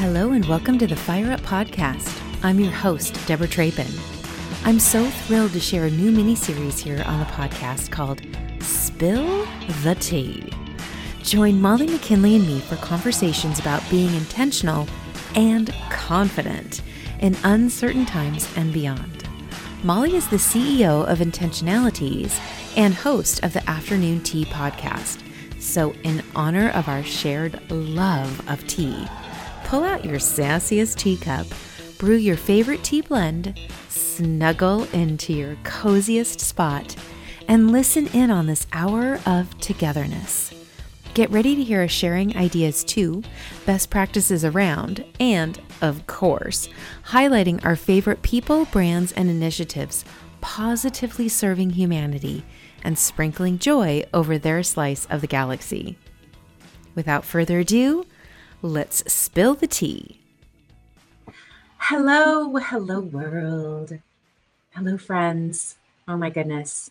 Hello 0.00 0.32
and 0.32 0.46
welcome 0.46 0.78
to 0.78 0.86
the 0.86 0.96
Fire 0.96 1.30
Up 1.30 1.42
Podcast. 1.42 2.22
I'm 2.42 2.58
your 2.58 2.72
host, 2.72 3.20
Deborah 3.26 3.46
Trapin. 3.46 3.86
I'm 4.64 4.78
so 4.78 5.04
thrilled 5.04 5.52
to 5.52 5.60
share 5.60 5.84
a 5.84 5.90
new 5.90 6.10
mini 6.10 6.34
series 6.34 6.78
here 6.78 7.02
on 7.04 7.20
the 7.20 7.26
podcast 7.26 7.90
called 7.90 8.22
Spill 8.62 9.46
the 9.82 9.94
Tea. 9.96 10.50
Join 11.22 11.60
Molly 11.60 11.86
McKinley 11.86 12.34
and 12.34 12.46
me 12.46 12.60
for 12.60 12.76
conversations 12.76 13.58
about 13.58 13.82
being 13.90 14.14
intentional 14.14 14.88
and 15.34 15.68
confident 15.90 16.80
in 17.20 17.36
uncertain 17.44 18.06
times 18.06 18.48
and 18.56 18.72
beyond. 18.72 19.28
Molly 19.82 20.16
is 20.16 20.26
the 20.28 20.36
CEO 20.36 21.06
of 21.06 21.18
Intentionalities 21.18 22.40
and 22.74 22.94
host 22.94 23.44
of 23.44 23.52
the 23.52 23.68
Afternoon 23.68 24.22
Tea 24.22 24.46
podcast. 24.46 25.22
So, 25.58 25.92
in 26.04 26.22
honor 26.34 26.70
of 26.70 26.88
our 26.88 27.02
shared 27.02 27.60
love 27.70 28.48
of 28.48 28.66
tea, 28.66 29.06
pull 29.70 29.84
out 29.84 30.04
your 30.04 30.18
sassiest 30.18 30.96
teacup, 30.96 31.46
brew 31.96 32.16
your 32.16 32.36
favorite 32.36 32.82
tea 32.82 33.00
blend, 33.00 33.56
snuggle 33.88 34.82
into 34.92 35.32
your 35.32 35.54
coziest 35.62 36.40
spot, 36.40 36.96
and 37.46 37.70
listen 37.70 38.08
in 38.08 38.32
on 38.32 38.46
this 38.46 38.66
hour 38.72 39.20
of 39.26 39.56
togetherness. 39.60 40.52
Get 41.14 41.30
ready 41.30 41.54
to 41.54 41.62
hear 41.62 41.82
us 41.82 41.92
sharing 41.92 42.36
ideas 42.36 42.82
too, 42.82 43.22
best 43.64 43.90
practices 43.90 44.44
around, 44.44 45.04
and, 45.20 45.60
of 45.80 46.04
course, 46.08 46.68
highlighting 47.04 47.64
our 47.64 47.76
favorite 47.76 48.22
people, 48.22 48.64
brands, 48.72 49.12
and 49.12 49.30
initiatives 49.30 50.04
positively 50.40 51.28
serving 51.28 51.70
humanity 51.70 52.42
and 52.82 52.98
sprinkling 52.98 53.56
joy 53.60 54.02
over 54.12 54.36
their 54.36 54.64
slice 54.64 55.06
of 55.06 55.20
the 55.20 55.28
galaxy. 55.28 55.96
Without 56.96 57.24
further 57.24 57.60
ado, 57.60 58.04
let's 58.62 59.10
spill 59.12 59.54
the 59.54 59.66
tea. 59.66 60.20
Hello, 61.78 62.54
hello, 62.56 63.00
world. 63.00 63.98
Hello, 64.70 64.98
friends. 64.98 65.76
Oh 66.06 66.16
my 66.16 66.30
goodness. 66.30 66.90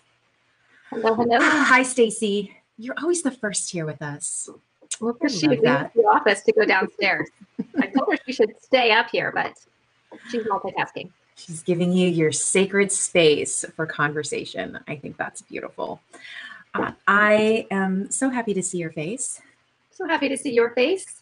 Hello, 0.89 1.13
hello. 1.13 1.37
Hi, 1.39 1.83
Stacy. 1.83 2.55
You're 2.77 2.95
always 3.01 3.21
the 3.21 3.31
first 3.31 3.71
here 3.71 3.85
with 3.85 4.01
us. 4.01 4.49
Well, 4.99 5.13
because 5.13 5.39
she 5.39 5.47
leaves 5.47 5.61
the 5.61 6.03
office 6.11 6.41
to 6.43 6.51
go 6.51 6.65
downstairs. 6.65 7.29
I 7.79 7.87
told 7.87 8.11
her 8.11 8.17
she 8.25 8.33
should 8.33 8.53
stay 8.61 8.91
up 8.91 9.09
here, 9.11 9.31
but 9.33 9.53
she's 10.29 10.43
multitasking. 10.43 11.11
She's 11.35 11.61
giving 11.61 11.93
you 11.93 12.09
your 12.09 12.31
sacred 12.31 12.91
space 12.91 13.63
for 13.75 13.85
conversation. 13.85 14.79
I 14.87 14.95
think 14.97 15.15
that's 15.17 15.41
beautiful. 15.43 16.01
Uh, 16.73 16.91
I 17.07 17.67
am 17.71 18.11
so 18.11 18.29
happy 18.29 18.53
to 18.53 18.61
see 18.61 18.77
your 18.77 18.91
face. 18.91 19.41
So 19.91 20.05
happy 20.05 20.27
to 20.27 20.37
see 20.37 20.51
your 20.51 20.71
face. 20.71 21.18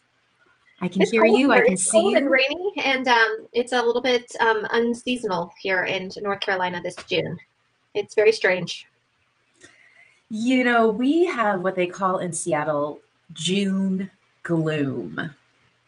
I 0.80 0.88
can 0.88 1.02
it's 1.02 1.11
hear 1.11 1.25
you. 1.25 1.52
I 1.52 1.61
can 1.61 1.73
it's 1.73 1.83
see 1.83 1.92
cold 1.92 2.11
you. 2.11 2.17
and 2.17 2.30
rainy, 2.30 2.73
and 2.83 3.08
um, 3.08 3.47
it's 3.52 3.73
a 3.73 3.81
little 3.81 4.02
bit 4.02 4.31
um, 4.39 4.66
unseasonal 4.72 5.52
here 5.59 5.86
in 5.86 6.11
North 6.22 6.39
Carolina 6.42 6.81
this 6.83 6.95
June. 7.09 7.38
It's 7.95 8.14
very 8.14 8.31
strange. 8.31 8.86
You 10.30 10.64
know, 10.64 10.89
we 10.89 11.25
have 11.25 11.61
what 11.61 11.75
they 11.75 11.88
call 11.88 12.20
in 12.20 12.31
Seattle 12.33 13.00
June 13.33 14.11
gloom. 14.44 15.31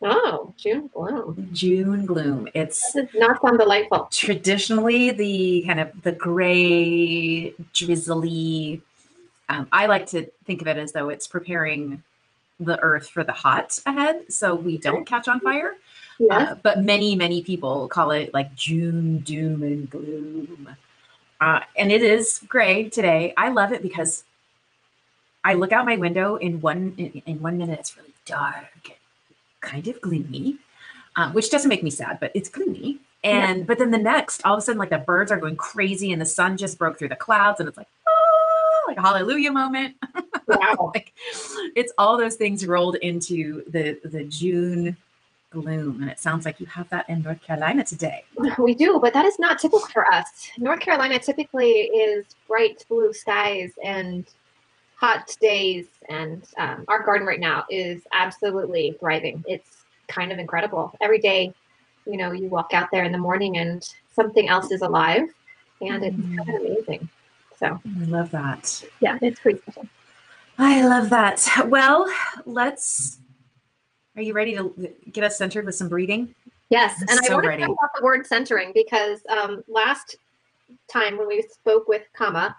Oh, 0.01 0.53
June 0.57 0.89
gloom. 0.93 1.49
June 1.51 2.05
gloom. 2.05 2.47
It's 2.53 2.95
not 3.13 3.41
sound 3.41 3.59
delightful. 3.59 4.07
Traditionally, 4.11 5.11
the 5.11 5.63
kind 5.67 5.79
of 5.81 6.01
the 6.03 6.13
gray, 6.13 7.53
drizzly. 7.73 8.81
Um, 9.49 9.67
I 9.71 9.87
like 9.87 10.05
to 10.07 10.25
think 10.45 10.61
of 10.61 10.67
it 10.67 10.77
as 10.77 10.93
though 10.93 11.09
it's 11.09 11.27
preparing 11.27 12.01
the 12.59 12.79
earth 12.81 13.09
for 13.09 13.23
the 13.23 13.31
hot 13.31 13.79
ahead, 13.85 14.31
so 14.31 14.55
we 14.55 14.77
don't 14.77 15.05
catch 15.05 15.27
on 15.27 15.39
fire. 15.39 15.75
Yes. 16.19 16.51
Uh, 16.51 16.55
but 16.61 16.83
many, 16.83 17.15
many 17.15 17.41
people 17.41 17.87
call 17.87 18.11
it 18.11 18.33
like 18.33 18.53
June 18.55 19.19
doom 19.19 19.63
and 19.63 19.89
gloom. 19.89 20.75
Uh, 21.39 21.61
and 21.77 21.91
it 21.91 22.01
is 22.01 22.41
gray 22.47 22.89
today. 22.89 23.33
I 23.37 23.49
love 23.49 23.71
it 23.71 23.81
because 23.81 24.25
I 25.43 25.53
look 25.53 25.71
out 25.71 25.85
my 25.85 25.95
window 25.95 26.35
in 26.35 26.59
one 26.59 26.93
in, 26.97 27.21
in 27.25 27.41
one 27.41 27.57
minute. 27.57 27.79
It's 27.79 27.95
really 27.95 28.13
dark, 28.25 28.91
kind 29.61 29.87
of 29.87 30.01
gloomy, 30.01 30.57
uh, 31.15 31.31
which 31.31 31.49
doesn't 31.49 31.69
make 31.69 31.83
me 31.83 31.89
sad, 31.89 32.19
but 32.19 32.31
it's 32.35 32.49
gloomy. 32.49 32.99
And 33.23 33.59
yeah. 33.59 33.63
but 33.65 33.79
then 33.79 33.91
the 33.91 33.97
next, 33.97 34.45
all 34.45 34.55
of 34.55 34.59
a 34.59 34.61
sudden, 34.61 34.79
like 34.79 34.89
the 34.89 34.97
birds 34.97 35.31
are 35.31 35.37
going 35.37 35.55
crazy, 35.55 36.11
and 36.11 36.21
the 36.21 36.25
sun 36.25 36.57
just 36.57 36.77
broke 36.77 36.97
through 36.97 37.09
the 37.09 37.15
clouds, 37.15 37.59
and 37.61 37.69
it's 37.69 37.77
like 37.77 37.87
like 38.89 38.97
a 38.97 39.01
hallelujah 39.01 39.51
moment. 39.51 39.95
Wow! 40.47 40.91
like 40.95 41.13
it's 41.75 41.93
all 41.99 42.17
those 42.17 42.35
things 42.35 42.65
rolled 42.65 42.95
into 42.95 43.63
the 43.69 43.99
the 44.03 44.23
June 44.23 44.97
gloom, 45.51 46.01
and 46.01 46.09
it 46.09 46.19
sounds 46.19 46.43
like 46.43 46.59
you 46.59 46.65
have 46.65 46.89
that 46.89 47.07
in 47.07 47.21
North 47.21 47.39
Carolina 47.43 47.83
today. 47.83 48.23
We 48.57 48.73
do, 48.73 48.99
but 48.99 49.13
that 49.13 49.25
is 49.25 49.37
not 49.37 49.59
typical 49.59 49.87
for 49.87 50.11
us. 50.11 50.49
North 50.57 50.79
Carolina 50.79 51.19
typically 51.19 51.69
is 51.69 52.25
bright 52.47 52.83
blue 52.89 53.13
skies 53.13 53.73
and 53.83 54.25
hot 54.95 55.37
days, 55.39 55.85
and 56.09 56.43
um, 56.57 56.83
our 56.87 57.03
garden 57.03 57.27
right 57.27 57.39
now 57.39 57.65
is 57.69 58.01
absolutely 58.11 58.97
thriving. 58.99 59.43
It's 59.47 59.85
kind 60.07 60.31
of 60.31 60.39
incredible. 60.39 60.97
Every 60.99 61.19
day, 61.19 61.53
you 62.07 62.17
know, 62.17 62.31
you 62.31 62.47
walk 62.47 62.73
out 62.73 62.89
there 62.91 63.03
in 63.03 63.11
the 63.11 63.19
morning 63.19 63.57
and 63.57 63.87
something 64.13 64.49
else 64.49 64.71
is 64.71 64.81
alive, 64.81 65.27
and 65.79 66.03
it's 66.03 66.17
mm. 66.17 66.37
kind 66.37 66.49
of 66.49 66.55
amazing. 66.55 67.09
So 67.59 67.79
I 67.85 68.05
love 68.05 68.31
that. 68.31 68.83
Yeah, 69.01 69.17
it's 69.21 69.39
pretty 69.41 69.59
special. 69.59 69.87
I 70.57 70.85
love 70.87 71.09
that. 71.09 71.45
Well, 71.67 72.11
let's. 72.45 73.19
Are 74.15 74.21
you 74.21 74.33
ready 74.33 74.55
to 74.55 74.93
get 75.11 75.23
us 75.23 75.37
centered 75.37 75.65
with 75.65 75.75
some 75.75 75.89
breathing? 75.89 76.33
Yes, 76.69 76.95
I'm 77.01 77.17
and 77.17 77.25
so 77.25 77.33
I 77.33 77.35
want 77.35 77.47
ready. 77.47 77.63
to 77.63 77.67
talk 77.67 77.77
about 77.77 77.89
the 77.97 78.03
word 78.03 78.25
centering 78.25 78.71
because 78.73 79.19
um, 79.29 79.61
last 79.67 80.15
time 80.91 81.17
when 81.17 81.27
we 81.27 81.41
spoke 81.41 81.87
with 81.87 82.03
Kama, 82.15 82.55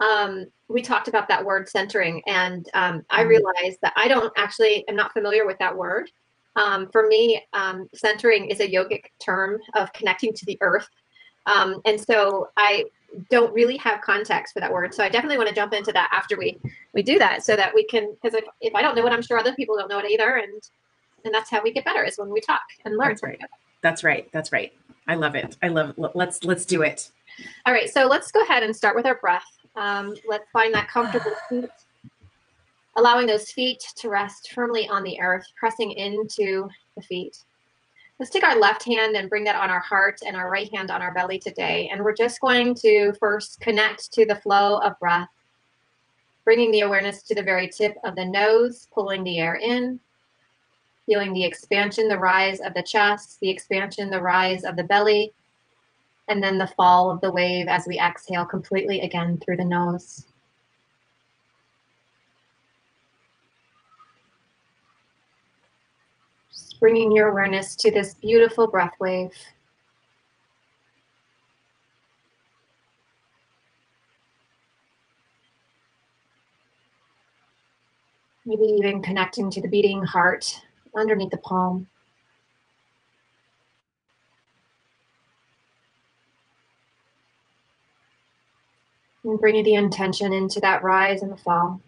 um, 0.00 0.46
we 0.68 0.82
talked 0.82 1.08
about 1.08 1.28
that 1.28 1.44
word 1.44 1.68
centering, 1.68 2.22
and 2.26 2.68
um, 2.74 3.02
I 3.10 3.24
Mm. 3.24 3.28
realized 3.28 3.78
that 3.82 3.94
I 3.96 4.08
don't 4.08 4.32
actually 4.36 4.86
am 4.88 4.96
not 4.96 5.12
familiar 5.12 5.46
with 5.46 5.58
that 5.58 5.76
word. 5.76 6.10
Um, 6.54 6.88
for 6.90 7.06
me, 7.06 7.42
um, 7.52 7.88
centering 7.94 8.46
is 8.50 8.60
a 8.60 8.68
yogic 8.68 9.04
term 9.24 9.58
of 9.74 9.92
connecting 9.92 10.32
to 10.34 10.46
the 10.46 10.58
earth, 10.60 10.88
um, 11.46 11.80
and 11.84 12.00
so 12.00 12.48
I 12.56 12.84
don't 13.30 13.52
really 13.54 13.76
have 13.78 14.00
context 14.00 14.52
for 14.54 14.60
that 14.60 14.72
word. 14.72 14.94
So 14.94 15.02
I 15.02 15.08
definitely 15.08 15.38
want 15.38 15.48
to 15.48 15.54
jump 15.54 15.72
into 15.72 15.92
that 15.92 16.10
after 16.12 16.36
we 16.36 16.58
we 16.92 17.02
do 17.02 17.18
that, 17.18 17.44
so 17.44 17.56
that 17.56 17.74
we 17.74 17.84
can. 17.84 18.14
Because 18.20 18.34
if, 18.34 18.44
if 18.60 18.74
I 18.74 18.82
don't 18.82 18.94
know 18.94 19.06
it, 19.06 19.12
I'm 19.12 19.22
sure 19.22 19.38
other 19.38 19.54
people 19.54 19.76
don't 19.76 19.88
know 19.88 19.98
it 19.98 20.10
either, 20.10 20.36
and 20.36 20.62
and 21.24 21.34
that's 21.34 21.50
how 21.50 21.62
we 21.62 21.72
get 21.72 21.84
better 21.84 22.04
is 22.04 22.18
when 22.18 22.30
we 22.30 22.40
talk 22.40 22.62
and 22.84 22.96
learn. 22.96 23.08
That's 23.08 23.22
right. 23.22 23.40
That's 23.82 24.04
right. 24.04 24.28
That's 24.32 24.52
right. 24.52 24.72
I 25.08 25.14
love 25.14 25.34
it. 25.34 25.56
I 25.62 25.68
love 25.68 25.90
it. 25.90 26.10
Let's 26.14 26.42
let's 26.44 26.64
do 26.64 26.82
it. 26.82 27.10
All 27.66 27.72
right, 27.72 27.90
so 27.90 28.06
let's 28.06 28.32
go 28.32 28.42
ahead 28.42 28.62
and 28.62 28.74
start 28.74 28.96
with 28.96 29.06
our 29.06 29.16
breath. 29.16 29.44
Um, 29.76 30.14
let's 30.26 30.50
find 30.52 30.72
that 30.74 30.88
comfortable 30.88 31.32
seat, 31.48 31.70
allowing 32.96 33.26
those 33.26 33.50
feet 33.50 33.82
to 33.96 34.08
rest 34.08 34.52
firmly 34.54 34.88
on 34.88 35.02
the 35.02 35.20
earth, 35.20 35.44
pressing 35.58 35.92
into 35.92 36.68
the 36.96 37.02
feet. 37.02 37.38
Let's 38.18 38.30
take 38.30 38.44
our 38.44 38.58
left 38.58 38.82
hand 38.82 39.14
and 39.14 39.28
bring 39.28 39.44
that 39.44 39.56
on 39.56 39.68
our 39.68 39.80
heart 39.80 40.20
and 40.26 40.36
our 40.36 40.50
right 40.50 40.72
hand 40.72 40.90
on 40.90 41.02
our 41.02 41.12
belly 41.12 41.38
today. 41.38 41.90
And 41.92 42.02
we're 42.02 42.14
just 42.14 42.40
going 42.40 42.74
to 42.76 43.12
first 43.20 43.60
connect 43.60 44.10
to 44.14 44.24
the 44.24 44.36
flow 44.36 44.78
of 44.78 44.98
breath, 44.98 45.28
bringing 46.42 46.70
the 46.70 46.80
awareness 46.80 47.22
to 47.24 47.34
the 47.34 47.42
very 47.42 47.68
tip 47.68 47.94
of 48.04 48.16
the 48.16 48.24
nose, 48.24 48.88
pulling 48.94 49.22
the 49.22 49.38
air 49.38 49.56
in, 49.56 50.00
feeling 51.04 51.34
the 51.34 51.44
expansion, 51.44 52.08
the 52.08 52.18
rise 52.18 52.60
of 52.60 52.72
the 52.72 52.82
chest, 52.82 53.38
the 53.40 53.50
expansion, 53.50 54.08
the 54.08 54.22
rise 54.22 54.64
of 54.64 54.76
the 54.76 54.84
belly, 54.84 55.34
and 56.28 56.42
then 56.42 56.56
the 56.56 56.66
fall 56.68 57.10
of 57.10 57.20
the 57.20 57.30
wave 57.30 57.66
as 57.68 57.86
we 57.86 58.00
exhale 58.00 58.46
completely 58.46 59.02
again 59.02 59.38
through 59.44 59.58
the 59.58 59.64
nose. 59.64 60.26
Bringing 66.80 67.12
your 67.12 67.28
awareness 67.28 67.76
to 67.76 67.90
this 67.90 68.14
beautiful 68.14 68.66
breath 68.66 68.94
wave. 69.00 69.32
Maybe 78.44 78.64
even 78.64 79.02
connecting 79.02 79.50
to 79.50 79.60
the 79.60 79.68
beating 79.68 80.02
heart 80.02 80.60
underneath 80.96 81.30
the 81.30 81.38
palm. 81.38 81.88
And 89.24 89.40
bringing 89.40 89.64
the 89.64 89.74
intention 89.74 90.32
into 90.32 90.60
that 90.60 90.84
rise 90.84 91.22
and 91.22 91.32
the 91.32 91.36
fall. 91.36 91.80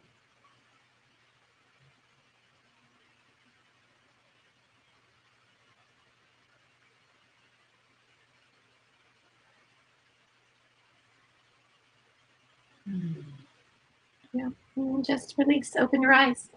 Yeah, 14.32 14.50
and 14.98 15.06
just 15.06 15.36
release, 15.38 15.76
open 15.76 16.02
your 16.02 16.12
eyes. 16.12 16.50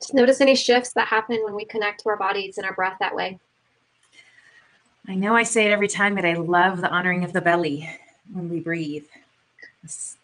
Just 0.00 0.14
notice 0.14 0.40
any 0.40 0.54
shifts 0.54 0.92
that 0.94 1.08
happen 1.08 1.40
when 1.44 1.54
we 1.54 1.64
connect 1.64 2.02
to 2.02 2.08
our 2.08 2.16
bodies 2.16 2.56
and 2.56 2.64
our 2.64 2.72
breath 2.72 2.96
that 3.00 3.14
way. 3.14 3.38
I 5.08 5.16
know 5.16 5.34
I 5.34 5.42
say 5.42 5.66
it 5.66 5.72
every 5.72 5.88
time, 5.88 6.14
but 6.14 6.24
I 6.24 6.34
love 6.34 6.80
the 6.80 6.88
honoring 6.88 7.24
of 7.24 7.32
the 7.32 7.40
belly 7.40 7.90
when 8.32 8.48
we 8.48 8.60
breathe. 8.60 9.06
It's... 9.82 10.16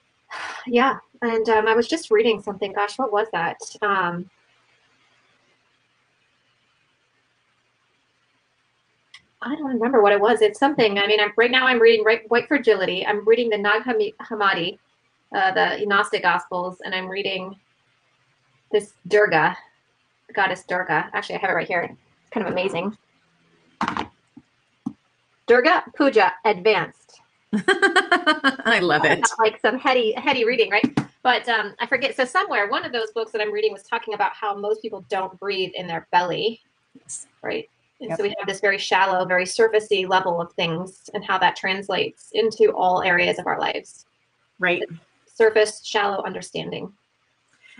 Yeah. 0.66 0.98
And 1.22 1.48
um, 1.48 1.66
I 1.66 1.74
was 1.74 1.88
just 1.88 2.10
reading 2.10 2.40
something. 2.40 2.72
Gosh, 2.72 2.98
what 2.98 3.12
was 3.12 3.26
that? 3.32 3.56
Um, 3.82 4.30
I 9.42 9.56
don't 9.56 9.66
remember 9.66 10.02
what 10.02 10.12
it 10.12 10.20
was. 10.20 10.40
It's 10.40 10.58
something. 10.58 10.98
I 10.98 11.06
mean, 11.06 11.20
I'm, 11.20 11.32
right 11.36 11.50
now 11.50 11.66
I'm 11.66 11.80
reading 11.80 12.04
right, 12.04 12.22
White 12.30 12.46
Fragility. 12.46 13.04
I'm 13.04 13.26
reading 13.26 13.48
the 13.48 13.58
Nag 13.58 13.82
Hammadi, 13.82 14.78
uh, 15.36 15.52
the 15.52 15.84
Gnostic 15.86 16.22
Gospels, 16.22 16.78
and 16.84 16.94
I'm 16.94 17.08
reading 17.08 17.54
this 18.72 18.94
Durga, 19.06 19.56
goddess 20.32 20.64
Durga. 20.66 21.10
Actually, 21.12 21.36
I 21.36 21.38
have 21.40 21.50
it 21.50 21.54
right 21.54 21.68
here. 21.68 21.82
It's 21.82 22.30
kind 22.30 22.46
of 22.46 22.52
amazing. 22.52 22.96
Durga 25.46 25.84
Puja 25.94 26.32
Advanced. 26.46 27.20
I 27.52 28.80
love 28.82 29.04
it. 29.04 29.24
Like 29.38 29.60
some 29.60 29.78
heady, 29.78 30.12
heady 30.14 30.44
reading, 30.44 30.70
right? 30.70 30.98
But 31.22 31.48
um, 31.48 31.74
I 31.80 31.86
forget. 31.86 32.16
So 32.16 32.24
somewhere, 32.24 32.68
one 32.68 32.84
of 32.84 32.92
those 32.92 33.10
books 33.12 33.32
that 33.32 33.42
I'm 33.42 33.52
reading 33.52 33.72
was 33.72 33.82
talking 33.82 34.14
about 34.14 34.32
how 34.32 34.56
most 34.56 34.80
people 34.80 35.04
don't 35.10 35.38
breathe 35.38 35.72
in 35.76 35.86
their 35.86 36.08
belly, 36.12 36.60
right? 37.42 37.68
And 38.00 38.10
yep. 38.10 38.18
so 38.18 38.24
we 38.24 38.34
have 38.38 38.48
this 38.48 38.60
very 38.60 38.78
shallow, 38.78 39.24
very 39.26 39.44
surfacey 39.44 40.08
level 40.08 40.40
of 40.40 40.52
things, 40.54 41.10
and 41.14 41.24
how 41.24 41.38
that 41.38 41.56
translates 41.56 42.30
into 42.32 42.72
all 42.72 43.02
areas 43.02 43.38
of 43.38 43.46
our 43.46 43.60
lives. 43.60 44.06
Right. 44.58 44.82
Surface, 45.36 45.84
shallow 45.84 46.22
understanding. 46.24 46.92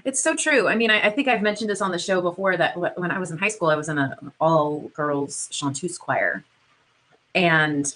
It's 0.05 0.23
so 0.23 0.37
true. 0.37 0.69
I 0.69 0.77
mean, 0.77 0.91
I, 0.91 1.07
I, 1.07 1.11
think 1.11 1.27
I've 1.27 1.43
mentioned 1.43 1.71
this 1.71 1.81
on 1.81 1.91
the 1.91 1.99
show 1.99 2.21
before 2.21 2.57
that 2.57 2.77
when 2.99 3.11
I 3.11 3.19
was 3.19 3.31
in 3.31 3.39
high 3.39 3.49
school, 3.49 3.71
I 3.71 3.77
was 3.77 3.89
in 3.89 3.99
an 3.99 4.15
all 4.41 4.81
girls 4.95 5.49
chanteuse 5.51 5.97
choir. 5.97 6.45
And 7.35 7.93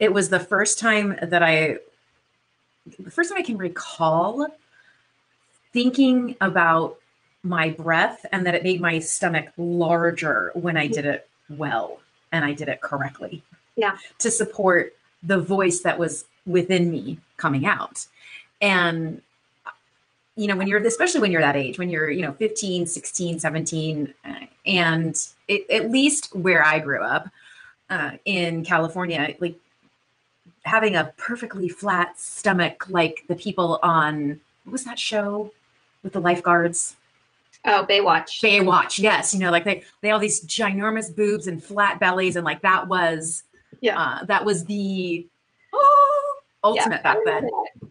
it 0.00 0.12
was 0.12 0.30
the 0.30 0.40
first 0.40 0.78
time 0.78 1.16
that 1.22 1.42
I, 1.42 1.78
the 2.98 3.10
first 3.10 3.30
time 3.30 3.38
I 3.38 3.42
can 3.42 3.58
recall 3.58 4.48
thinking 5.72 6.36
about 6.40 6.98
my 7.42 7.70
breath 7.70 8.24
and 8.32 8.46
that 8.46 8.54
it 8.54 8.62
made 8.62 8.80
my 8.80 8.98
stomach 8.98 9.48
larger 9.56 10.50
when 10.54 10.76
I 10.76 10.86
did 10.86 11.04
it 11.04 11.28
well 11.50 12.00
and 12.32 12.44
I 12.44 12.52
did 12.54 12.68
it 12.68 12.80
correctly. 12.80 13.42
Yeah. 13.76 13.96
To 14.20 14.30
support 14.30 14.94
the 15.22 15.38
voice 15.38 15.80
that 15.80 15.98
was 15.98 16.24
within 16.46 16.90
me 16.90 17.18
coming 17.36 17.66
out. 17.66 18.06
And 18.60 19.22
you 20.36 20.46
know, 20.46 20.56
when 20.56 20.68
you're 20.68 20.84
especially 20.86 21.20
when 21.20 21.32
you're 21.32 21.42
that 21.42 21.56
age, 21.56 21.78
when 21.78 21.90
you're, 21.90 22.08
you 22.10 22.22
know, 22.22 22.32
15, 22.32 22.86
16, 22.86 23.40
17 23.40 24.14
and 24.64 25.28
it, 25.48 25.68
at 25.68 25.90
least 25.90 26.34
where 26.34 26.64
I 26.64 26.78
grew 26.78 27.02
up 27.02 27.28
uh, 27.90 28.12
in 28.24 28.64
California, 28.64 29.34
like 29.40 29.56
having 30.62 30.94
a 30.94 31.12
perfectly 31.16 31.68
flat 31.68 32.20
stomach 32.20 32.88
like 32.88 33.24
the 33.28 33.34
people 33.34 33.80
on 33.82 34.40
what 34.64 34.72
was 34.72 34.84
that 34.84 34.98
show 34.98 35.50
with 36.04 36.12
the 36.12 36.20
lifeguards? 36.20 36.94
Oh, 37.64 37.84
Baywatch. 37.88 38.40
Baywatch, 38.40 38.98
yes. 39.00 39.34
You 39.34 39.40
know, 39.40 39.50
like 39.50 39.64
they 39.64 39.82
they 40.02 40.10
all 40.10 40.20
these 40.20 40.44
ginormous 40.44 41.14
boobs 41.14 41.48
and 41.48 41.62
flat 41.62 41.98
bellies, 41.98 42.36
and 42.36 42.44
like 42.44 42.62
that 42.62 42.86
was 42.86 43.42
yeah, 43.80 43.98
uh, 44.00 44.24
that 44.26 44.44
was 44.44 44.64
the 44.66 45.26
ultimate 46.64 46.96
yeah, 46.96 47.02
back 47.02 47.18
then. 47.24 47.48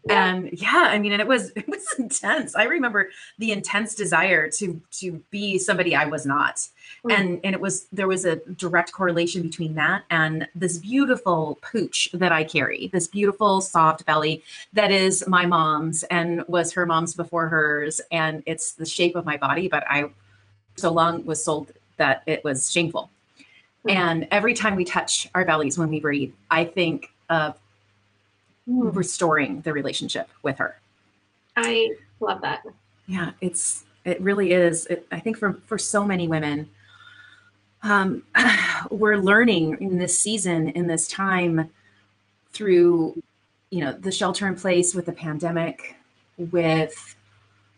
Yeah. 0.07 0.29
And 0.29 0.49
yeah, 0.53 0.85
I 0.87 0.99
mean, 0.99 1.11
and 1.11 1.21
it 1.21 1.27
was 1.27 1.51
it 1.55 1.67
was 1.67 1.85
intense. 1.97 2.55
I 2.55 2.63
remember 2.63 3.09
the 3.37 3.51
intense 3.51 3.95
desire 3.95 4.49
to 4.51 4.81
to 4.99 5.23
be 5.31 5.57
somebody 5.57 5.95
I 5.95 6.05
was 6.05 6.25
not. 6.25 6.67
Mm. 7.05 7.17
And 7.17 7.39
and 7.43 7.55
it 7.55 7.61
was 7.61 7.87
there 7.91 8.07
was 8.07 8.25
a 8.25 8.37
direct 8.53 8.91
correlation 8.91 9.41
between 9.41 9.75
that 9.75 10.03
and 10.09 10.47
this 10.55 10.77
beautiful 10.77 11.57
pooch 11.61 12.09
that 12.13 12.31
I 12.31 12.43
carry, 12.43 12.89
this 12.93 13.07
beautiful 13.07 13.61
soft 13.61 14.05
belly 14.05 14.43
that 14.73 14.91
is 14.91 15.27
my 15.27 15.45
mom's 15.45 16.03
and 16.03 16.43
was 16.47 16.73
her 16.73 16.85
mom's 16.85 17.13
before 17.13 17.47
hers. 17.47 18.01
And 18.11 18.43
it's 18.45 18.73
the 18.73 18.85
shape 18.85 19.15
of 19.15 19.25
my 19.25 19.37
body, 19.37 19.67
but 19.67 19.83
I 19.89 20.09
so 20.75 20.91
long 20.91 21.25
was 21.25 21.43
sold 21.43 21.71
that 21.97 22.23
it 22.25 22.43
was 22.43 22.71
shameful. 22.71 23.09
Mm. 23.85 23.91
And 23.91 24.27
every 24.31 24.53
time 24.53 24.75
we 24.75 24.85
touch 24.85 25.27
our 25.33 25.45
bellies 25.45 25.77
when 25.77 25.89
we 25.89 25.99
breathe, 25.99 26.33
I 26.51 26.65
think 26.65 27.09
of 27.29 27.57
mm. 28.69 28.95
restoring 28.95 29.61
the 29.61 29.73
relationship 29.73 30.29
with 30.43 30.57
her. 30.57 30.79
I 31.55 31.95
love 32.19 32.41
that. 32.41 32.63
Yeah, 33.07 33.31
it's 33.41 33.85
it 34.05 34.21
really 34.21 34.51
is. 34.51 34.85
It, 34.87 35.07
I 35.11 35.19
think 35.19 35.37
for 35.37 35.53
for 35.65 35.77
so 35.77 36.05
many 36.05 36.27
women, 36.27 36.69
um, 37.83 38.23
we're 38.91 39.17
learning 39.17 39.77
in 39.81 39.97
this 39.97 40.17
season, 40.17 40.69
in 40.69 40.87
this 40.87 41.07
time, 41.07 41.69
through 42.51 43.21
you 43.69 43.81
know 43.81 43.93
the 43.93 44.11
shelter 44.11 44.47
in 44.47 44.55
place 44.55 44.93
with 44.93 45.05
the 45.05 45.13
pandemic, 45.13 45.95
with 46.37 47.15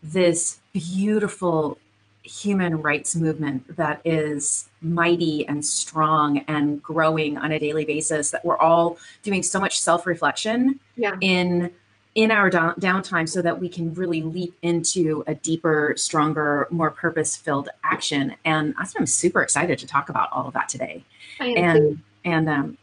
this 0.02 0.58
beautiful 0.72 1.78
human 2.22 2.80
rights 2.82 3.16
movement 3.16 3.76
that 3.76 4.00
is 4.04 4.68
mighty 4.82 5.46
and 5.48 5.64
strong 5.64 6.38
and 6.48 6.82
growing 6.82 7.38
on 7.38 7.52
a 7.52 7.58
daily 7.58 7.84
basis 7.84 8.30
that 8.30 8.44
we're 8.44 8.58
all 8.58 8.98
doing 9.22 9.42
so 9.42 9.58
much 9.58 9.80
self-reflection 9.80 10.78
yeah. 10.96 11.16
in 11.20 11.70
in 12.16 12.30
our 12.32 12.50
down, 12.50 12.74
downtime 12.74 13.28
so 13.28 13.40
that 13.40 13.58
we 13.60 13.68
can 13.68 13.94
really 13.94 14.20
leap 14.20 14.54
into 14.62 15.22
a 15.26 15.34
deeper 15.34 15.94
stronger 15.96 16.66
more 16.70 16.90
purpose-filled 16.90 17.68
action 17.84 18.34
and 18.44 18.74
i'm 18.76 19.06
super 19.06 19.42
excited 19.42 19.78
to 19.78 19.86
talk 19.86 20.08
about 20.08 20.28
all 20.32 20.46
of 20.46 20.52
that 20.52 20.68
today 20.68 21.02
and 21.40 21.78
too. 21.78 21.98
and 22.24 22.48
um, 22.48 22.78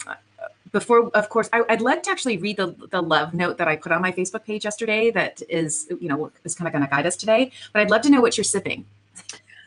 before 0.71 1.09
of 1.09 1.29
course 1.29 1.49
I, 1.53 1.61
would 1.61 1.81
like 1.81 2.03
to 2.03 2.09
actually 2.09 2.37
read 2.37 2.57
the, 2.57 2.75
the 2.89 3.01
love 3.01 3.33
note 3.33 3.57
that 3.57 3.67
i 3.67 3.75
put 3.75 3.91
on 3.91 4.01
my 4.01 4.11
facebook 4.11 4.45
page 4.45 4.63
yesterday 4.63 5.11
that 5.11 5.41
is 5.47 5.87
you 5.99 6.09
know 6.09 6.31
is 6.43 6.55
kind 6.55 6.67
of 6.67 6.73
going 6.73 6.83
to 6.83 6.89
guide 6.89 7.05
us 7.05 7.15
today 7.15 7.51
but 7.73 7.81
i'd 7.81 7.91
love 7.91 8.01
to 8.01 8.09
know 8.09 8.21
what 8.21 8.37
you're 8.37 8.43
sipping 8.43 8.85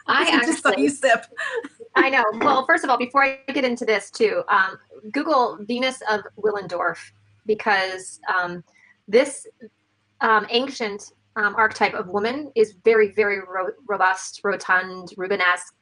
I 0.07 0.31
actually 0.33 0.83
you 0.83 0.89
sip. 0.89 1.27
I 1.97 2.11
know. 2.11 2.25
Well, 2.41 2.65
first 2.67 2.85
of 2.85 2.91
all, 2.91 2.99
before 2.99 3.25
I 3.25 3.39
get 3.53 3.65
into 3.65 3.85
this 3.85 4.11
too, 4.11 4.43
um, 4.49 4.79
Google 5.13 5.59
Venus 5.63 6.03
of 6.11 6.21
Willendorf 6.37 6.99
because 7.47 8.21
um, 8.33 8.63
this 9.09 9.47
um, 10.21 10.47
ancient 10.51 11.13
um, 11.37 11.55
archetype 11.57 11.95
of 11.95 12.09
woman 12.09 12.53
is 12.55 12.75
very, 12.85 13.13
very 13.13 13.41
ro- 13.41 13.73
robust, 13.89 14.41
rotund, 14.45 15.09
Rubenesque, 15.17 15.73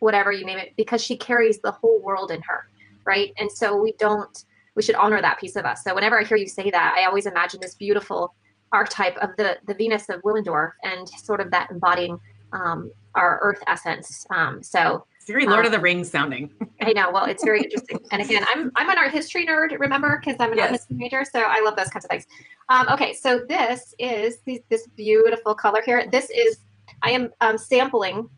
whatever 0.00 0.32
you 0.32 0.44
name 0.44 0.58
it, 0.58 0.74
because 0.76 1.02
she 1.02 1.16
carries 1.16 1.60
the 1.60 1.70
whole 1.70 2.00
world 2.02 2.30
in 2.30 2.42
her, 2.42 2.68
right? 3.04 3.32
And 3.38 3.50
so 3.50 3.76
we 3.76 3.92
don't, 3.92 4.44
we 4.74 4.82
should 4.82 4.96
honor 4.96 5.20
that 5.22 5.38
piece 5.38 5.56
of 5.56 5.64
us. 5.64 5.82
So 5.84 5.94
whenever 5.94 6.20
I 6.20 6.24
hear 6.24 6.36
you 6.36 6.48
say 6.48 6.70
that, 6.70 6.94
I 6.98 7.06
always 7.06 7.26
imagine 7.26 7.60
this 7.60 7.74
beautiful 7.74 8.34
archetype 8.72 9.16
of 9.18 9.30
the 9.36 9.56
the 9.66 9.74
Venus 9.74 10.08
of 10.08 10.20
Willendorf 10.22 10.72
and 10.82 11.08
sort 11.08 11.40
of 11.40 11.50
that 11.52 11.70
embodying 11.70 12.18
um, 12.52 12.90
our 13.14 13.38
earth 13.42 13.62
essence. 13.66 14.26
Um, 14.30 14.62
so 14.62 15.06
it's 15.16 15.26
very 15.26 15.46
Lord 15.46 15.60
um, 15.60 15.66
of 15.66 15.72
the 15.72 15.80
Rings 15.80 16.10
sounding. 16.10 16.52
I 16.80 16.92
know. 16.92 17.10
Well, 17.10 17.24
it's 17.24 17.42
very 17.42 17.62
interesting. 17.62 17.98
and 18.12 18.22
again, 18.22 18.44
I'm 18.54 18.70
I'm 18.76 18.88
an 18.88 18.98
art 18.98 19.10
history 19.10 19.46
nerd. 19.46 19.78
Remember, 19.78 20.20
because 20.22 20.36
I'm 20.38 20.52
an 20.52 20.58
yes. 20.58 20.64
art 20.64 20.72
history 20.72 20.96
major, 20.96 21.24
so 21.24 21.40
I 21.40 21.60
love 21.64 21.76
those 21.76 21.88
kinds 21.88 22.04
of 22.04 22.10
things. 22.10 22.26
Um, 22.68 22.88
okay, 22.88 23.12
so 23.12 23.40
this 23.48 23.94
is 23.98 24.38
this, 24.46 24.60
this 24.68 24.86
beautiful 24.96 25.54
color 25.54 25.82
here. 25.84 26.08
This 26.10 26.30
is 26.30 26.58
I 27.02 27.10
am 27.10 27.30
um, 27.40 27.58
sampling 27.58 28.28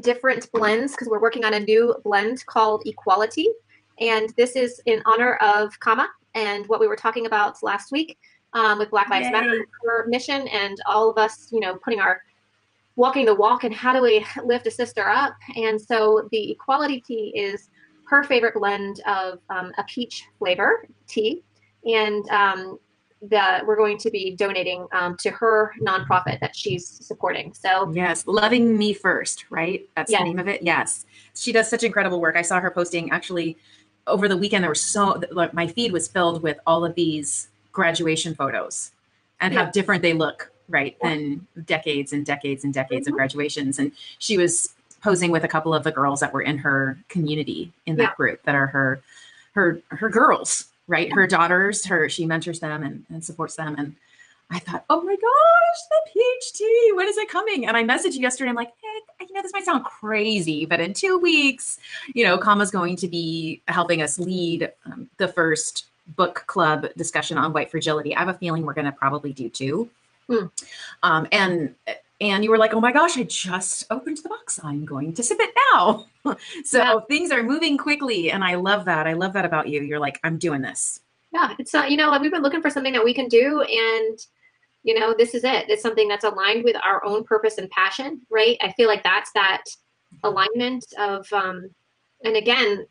different 0.00 0.50
blends 0.52 0.92
because 0.92 1.08
we're 1.08 1.20
working 1.20 1.44
on 1.44 1.54
a 1.54 1.60
new 1.60 1.94
blend 2.04 2.46
called 2.46 2.82
Equality, 2.86 3.48
and 4.00 4.32
this 4.36 4.56
is 4.56 4.80
in 4.86 5.02
honor 5.04 5.34
of 5.36 5.78
Kama 5.80 6.08
and 6.34 6.66
what 6.66 6.80
we 6.80 6.86
were 6.86 6.96
talking 6.96 7.26
about 7.26 7.62
last 7.62 7.92
week 7.92 8.18
um, 8.52 8.78
with 8.78 8.90
Black 8.90 9.10
Lives 9.10 9.26
Yay. 9.26 9.32
Matter 9.32 9.66
mission 10.08 10.48
and 10.48 10.78
all 10.86 11.10
of 11.10 11.18
us, 11.18 11.48
you 11.52 11.60
know, 11.60 11.76
putting 11.76 12.00
our 12.00 12.22
walking 12.96 13.26
the 13.26 13.34
walk 13.34 13.64
and 13.64 13.74
how 13.74 13.92
do 13.92 14.02
we 14.02 14.24
lift 14.44 14.66
a 14.66 14.70
sister 14.70 15.08
up? 15.08 15.34
And 15.54 15.80
so 15.80 16.28
the 16.32 16.52
equality 16.52 17.00
tea 17.00 17.32
is 17.36 17.68
her 18.08 18.24
favorite 18.24 18.54
blend 18.54 19.00
of 19.06 19.38
um, 19.50 19.72
a 19.78 19.84
peach 19.84 20.24
flavor 20.38 20.86
tea. 21.06 21.42
And 21.84 22.28
um, 22.30 22.78
the, 23.22 23.62
we're 23.66 23.76
going 23.76 23.98
to 23.98 24.10
be 24.10 24.34
donating 24.36 24.86
um, 24.92 25.16
to 25.20 25.30
her 25.30 25.72
nonprofit 25.80 26.40
that 26.40 26.54
she's 26.54 26.86
supporting. 26.86 27.52
So 27.54 27.90
yes, 27.92 28.26
loving 28.26 28.76
me 28.76 28.92
first, 28.92 29.46
right? 29.50 29.88
That's 29.96 30.10
yes. 30.10 30.20
the 30.20 30.24
name 30.24 30.38
of 30.38 30.48
it. 30.48 30.62
Yes, 30.62 31.06
she 31.34 31.52
does 31.52 31.68
such 31.68 31.82
incredible 31.82 32.20
work. 32.20 32.36
I 32.36 32.42
saw 32.42 32.60
her 32.60 32.70
posting 32.70 33.10
actually 33.10 33.56
over 34.06 34.28
the 34.28 34.36
weekend. 34.36 34.62
There 34.62 34.70
were 34.70 34.74
so 34.74 35.20
my 35.52 35.66
feed 35.66 35.92
was 35.92 36.08
filled 36.08 36.42
with 36.42 36.58
all 36.66 36.84
of 36.84 36.94
these 36.94 37.48
graduation 37.72 38.34
photos 38.34 38.92
and 39.40 39.52
yeah. 39.52 39.64
how 39.64 39.70
different 39.70 40.02
they 40.02 40.12
look 40.12 40.50
right 40.68 40.96
than 41.02 41.46
decades 41.64 42.12
and 42.12 42.26
decades 42.26 42.64
and 42.64 42.74
decades 42.74 43.06
mm-hmm. 43.06 43.14
of 43.14 43.18
graduations 43.18 43.78
and 43.78 43.92
she 44.18 44.36
was 44.36 44.74
posing 45.02 45.30
with 45.30 45.44
a 45.44 45.48
couple 45.48 45.74
of 45.74 45.84
the 45.84 45.92
girls 45.92 46.20
that 46.20 46.32
were 46.32 46.42
in 46.42 46.58
her 46.58 46.98
community 47.08 47.72
in 47.86 47.96
that 47.96 48.02
yeah. 48.02 48.14
group 48.16 48.42
that 48.42 48.54
are 48.54 48.66
her 48.66 49.00
her 49.52 49.80
her 49.88 50.08
girls 50.08 50.66
right 50.88 51.12
her 51.12 51.26
daughters 51.26 51.84
her 51.84 52.08
she 52.08 52.26
mentors 52.26 52.60
them 52.60 52.82
and, 52.82 53.04
and 53.10 53.24
supports 53.24 53.56
them 53.56 53.74
and 53.78 53.94
i 54.50 54.58
thought 54.58 54.84
oh 54.90 55.00
my 55.02 55.14
gosh 55.14 55.80
the 55.90 56.20
phd 56.20 56.96
when 56.96 57.08
is 57.08 57.16
it 57.16 57.28
coming 57.28 57.66
and 57.66 57.76
i 57.76 57.82
messaged 57.82 58.14
you 58.14 58.20
yesterday 58.20 58.50
i'm 58.50 58.56
like 58.56 58.72
hey 58.82 58.96
you 59.28 59.34
know, 59.34 59.42
this 59.42 59.52
might 59.52 59.64
sound 59.64 59.84
crazy, 59.84 60.66
but 60.66 60.80
in 60.80 60.92
two 60.92 61.18
weeks, 61.18 61.78
you 62.14 62.24
know, 62.24 62.38
Kama's 62.38 62.70
going 62.70 62.96
to 62.96 63.08
be 63.08 63.60
helping 63.68 64.02
us 64.02 64.18
lead 64.18 64.72
um, 64.84 65.08
the 65.18 65.28
first 65.28 65.86
book 66.16 66.44
club 66.46 66.86
discussion 66.96 67.38
on 67.38 67.52
white 67.52 67.70
fragility. 67.70 68.14
I 68.14 68.20
have 68.20 68.28
a 68.28 68.34
feeling 68.34 68.64
we're 68.64 68.74
going 68.74 68.86
to 68.86 68.92
probably 68.92 69.32
do 69.32 69.48
two. 69.48 69.88
Hmm. 70.28 70.46
Um, 71.02 71.26
and 71.32 71.74
and 72.20 72.42
you 72.42 72.50
were 72.50 72.58
like, 72.58 72.74
"Oh 72.74 72.80
my 72.80 72.92
gosh, 72.92 73.16
I 73.16 73.24
just 73.24 73.86
opened 73.90 74.18
the 74.18 74.28
box. 74.28 74.58
I'm 74.62 74.84
going 74.84 75.12
to 75.14 75.22
sip 75.22 75.38
it 75.40 75.54
now." 75.72 76.06
so 76.64 76.78
yeah. 76.78 77.00
things 77.08 77.30
are 77.30 77.42
moving 77.42 77.76
quickly, 77.76 78.30
and 78.30 78.42
I 78.42 78.56
love 78.56 78.84
that. 78.86 79.06
I 79.06 79.12
love 79.12 79.32
that 79.34 79.44
about 79.44 79.68
you. 79.68 79.82
You're 79.82 80.00
like, 80.00 80.18
"I'm 80.24 80.38
doing 80.38 80.62
this." 80.62 81.00
Yeah, 81.32 81.54
it's 81.58 81.72
not. 81.72 81.90
You 81.90 81.96
know, 81.96 82.10
like 82.10 82.22
we've 82.22 82.32
been 82.32 82.42
looking 82.42 82.62
for 82.62 82.70
something 82.70 82.92
that 82.92 83.04
we 83.04 83.14
can 83.14 83.28
do, 83.28 83.62
and 83.62 84.18
you 84.86 84.98
know, 84.98 85.14
this 85.16 85.34
is 85.34 85.42
it. 85.42 85.68
It's 85.68 85.82
something 85.82 86.06
that's 86.06 86.24
aligned 86.24 86.62
with 86.62 86.76
our 86.82 87.04
own 87.04 87.24
purpose 87.24 87.58
and 87.58 87.68
passion, 87.70 88.22
right? 88.30 88.56
I 88.62 88.72
feel 88.72 88.88
like 88.88 89.02
that's 89.02 89.32
that 89.32 89.64
alignment 90.22 90.84
of, 90.96 91.30
um, 91.32 91.68
and 92.24 92.36
again, 92.36 92.86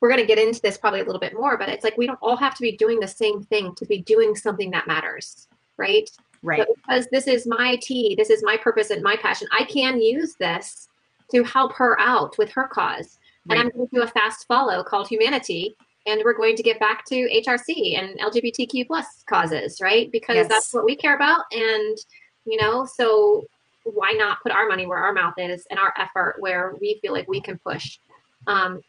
we're 0.00 0.08
going 0.08 0.20
to 0.20 0.26
get 0.26 0.40
into 0.40 0.60
this 0.60 0.76
probably 0.76 1.00
a 1.00 1.04
little 1.04 1.20
bit 1.20 1.34
more, 1.34 1.56
but 1.56 1.68
it's 1.68 1.84
like 1.84 1.96
we 1.96 2.08
don't 2.08 2.18
all 2.20 2.36
have 2.36 2.56
to 2.56 2.62
be 2.62 2.76
doing 2.76 2.98
the 2.98 3.06
same 3.06 3.44
thing 3.44 3.76
to 3.76 3.86
be 3.86 3.98
doing 4.02 4.34
something 4.34 4.72
that 4.72 4.88
matters, 4.88 5.46
right? 5.76 6.10
Right. 6.42 6.66
because 6.74 7.06
this 7.08 7.26
is 7.26 7.46
my 7.46 7.78
tea, 7.82 8.14
this 8.16 8.30
is 8.30 8.42
my 8.42 8.56
purpose 8.56 8.90
and 8.90 9.02
my 9.02 9.16
passion. 9.16 9.46
I 9.52 9.64
can 9.64 10.00
use 10.00 10.34
this 10.36 10.88
to 11.30 11.44
help 11.44 11.74
her 11.74 12.00
out 12.00 12.38
with 12.38 12.50
her 12.52 12.64
cause. 12.64 13.18
Right. 13.46 13.58
And 13.58 13.60
I'm 13.60 13.76
going 13.76 13.88
to 13.88 13.94
do 13.94 14.02
a 14.02 14.06
fast 14.06 14.46
follow 14.46 14.82
called 14.82 15.08
Humanity, 15.08 15.76
and 16.06 16.22
we're 16.24 16.36
going 16.36 16.56
to 16.56 16.62
get 16.62 16.80
back 16.80 17.04
to 17.06 17.14
HRC 17.14 17.98
and 17.98 18.18
LGBTQ 18.20 18.86
plus 18.86 19.22
causes, 19.28 19.80
right? 19.80 20.10
Because 20.10 20.36
yes. 20.36 20.48
that's 20.48 20.74
what 20.74 20.84
we 20.84 20.96
care 20.96 21.14
about, 21.14 21.44
and 21.52 21.98
you 22.46 22.60
know, 22.60 22.86
so 22.86 23.44
why 23.84 24.12
not 24.12 24.42
put 24.42 24.52
our 24.52 24.66
money 24.66 24.86
where 24.86 24.98
our 24.98 25.12
mouth 25.12 25.34
is 25.38 25.66
and 25.70 25.78
our 25.78 25.92
effort 25.98 26.36
where 26.38 26.74
we 26.80 26.98
feel 27.00 27.12
like 27.12 27.28
we 27.28 27.40
can 27.40 27.58
push? 27.58 27.98
Um, 28.46 28.82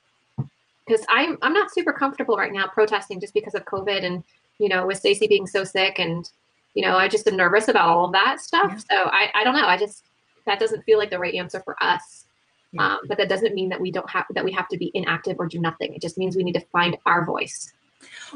because 0.86 1.05
I'm 1.10 1.38
I'm 1.41 1.53
not 1.53 1.72
super 1.72 1.93
comfortable 1.93 2.36
right 2.36 2.51
now 2.51 2.67
protesting 2.67 3.20
just 3.20 3.34
because 3.34 3.55
of 3.55 3.65
COVID 3.65 4.03
and 4.03 4.24
you 4.58 4.70
know 4.70 4.86
with 4.86 4.98
Stacy 4.98 5.27
being 5.27 5.48
so 5.48 5.63
sick 5.63 6.00
and 6.00 6.29
you 6.73 6.83
know, 6.83 6.97
I 6.97 7.07
just 7.07 7.27
am 7.27 7.35
nervous 7.35 7.67
about 7.67 7.87
all 7.87 8.05
of 8.05 8.11
that 8.13 8.39
stuff. 8.39 8.71
Yeah. 8.71 8.77
So 8.77 9.09
I, 9.11 9.29
I 9.33 9.43
don't 9.43 9.55
know. 9.55 9.65
I 9.65 9.77
just, 9.77 10.05
that 10.45 10.59
doesn't 10.59 10.83
feel 10.83 10.97
like 10.97 11.09
the 11.09 11.19
right 11.19 11.35
answer 11.35 11.61
for 11.61 11.75
us. 11.81 12.25
Yeah. 12.71 12.93
Um, 12.93 12.99
but 13.07 13.17
that 13.17 13.29
doesn't 13.29 13.53
mean 13.53 13.69
that 13.69 13.81
we 13.81 13.91
don't 13.91 14.09
have, 14.09 14.25
that 14.33 14.45
we 14.45 14.51
have 14.53 14.67
to 14.69 14.77
be 14.77 14.91
inactive 14.93 15.37
or 15.39 15.47
do 15.47 15.59
nothing. 15.59 15.93
It 15.93 16.01
just 16.01 16.17
means 16.17 16.35
we 16.35 16.43
need 16.43 16.53
to 16.53 16.65
find 16.71 16.97
our 17.05 17.25
voice. 17.25 17.73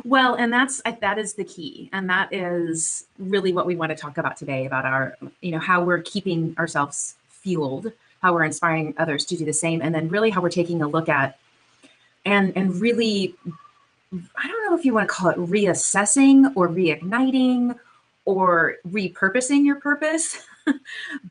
Well, 0.04 0.36
and 0.36 0.54
that's 0.54 0.82
that 0.84 1.18
is 1.18 1.34
the 1.34 1.44
key, 1.44 1.90
and 1.92 2.08
that 2.10 2.32
is 2.32 3.06
really 3.18 3.52
what 3.52 3.66
we 3.66 3.76
want 3.76 3.90
to 3.90 3.96
talk 3.96 4.20
about 4.20 4.38
today 4.38 4.68
about 4.68 4.86
our, 4.86 5.18
you 5.42 5.52
know, 5.52 5.58
how 5.58 5.84
we're 5.84 6.02
keeping 6.02 6.54
ourselves 6.60 7.16
fueled, 7.30 7.92
how 8.22 8.34
we're 8.34 8.44
inspiring 8.44 8.94
others 9.00 9.26
to 9.26 9.36
do 9.36 9.44
the 9.44 9.54
same, 9.54 9.82
and 9.82 9.96
then 9.96 10.08
really 10.10 10.30
how 10.30 10.42
we're 10.42 10.50
taking 10.50 10.84
a 10.84 10.88
look 10.88 11.10
at 11.10 11.40
and 12.26 12.54
and 12.56 12.80
really, 12.82 13.36
I 14.14 14.48
don't 14.48 14.66
know 14.66 14.78
if 14.78 14.86
you 14.86 14.94
want 14.94 15.08
to 15.08 15.14
call 15.14 15.30
it 15.30 15.38
reassessing 15.38 16.52
or 16.56 16.68
reigniting 16.68 17.78
or 18.26 18.78
repurposing 18.88 19.66
your 19.66 19.80
purpose, 19.80 20.46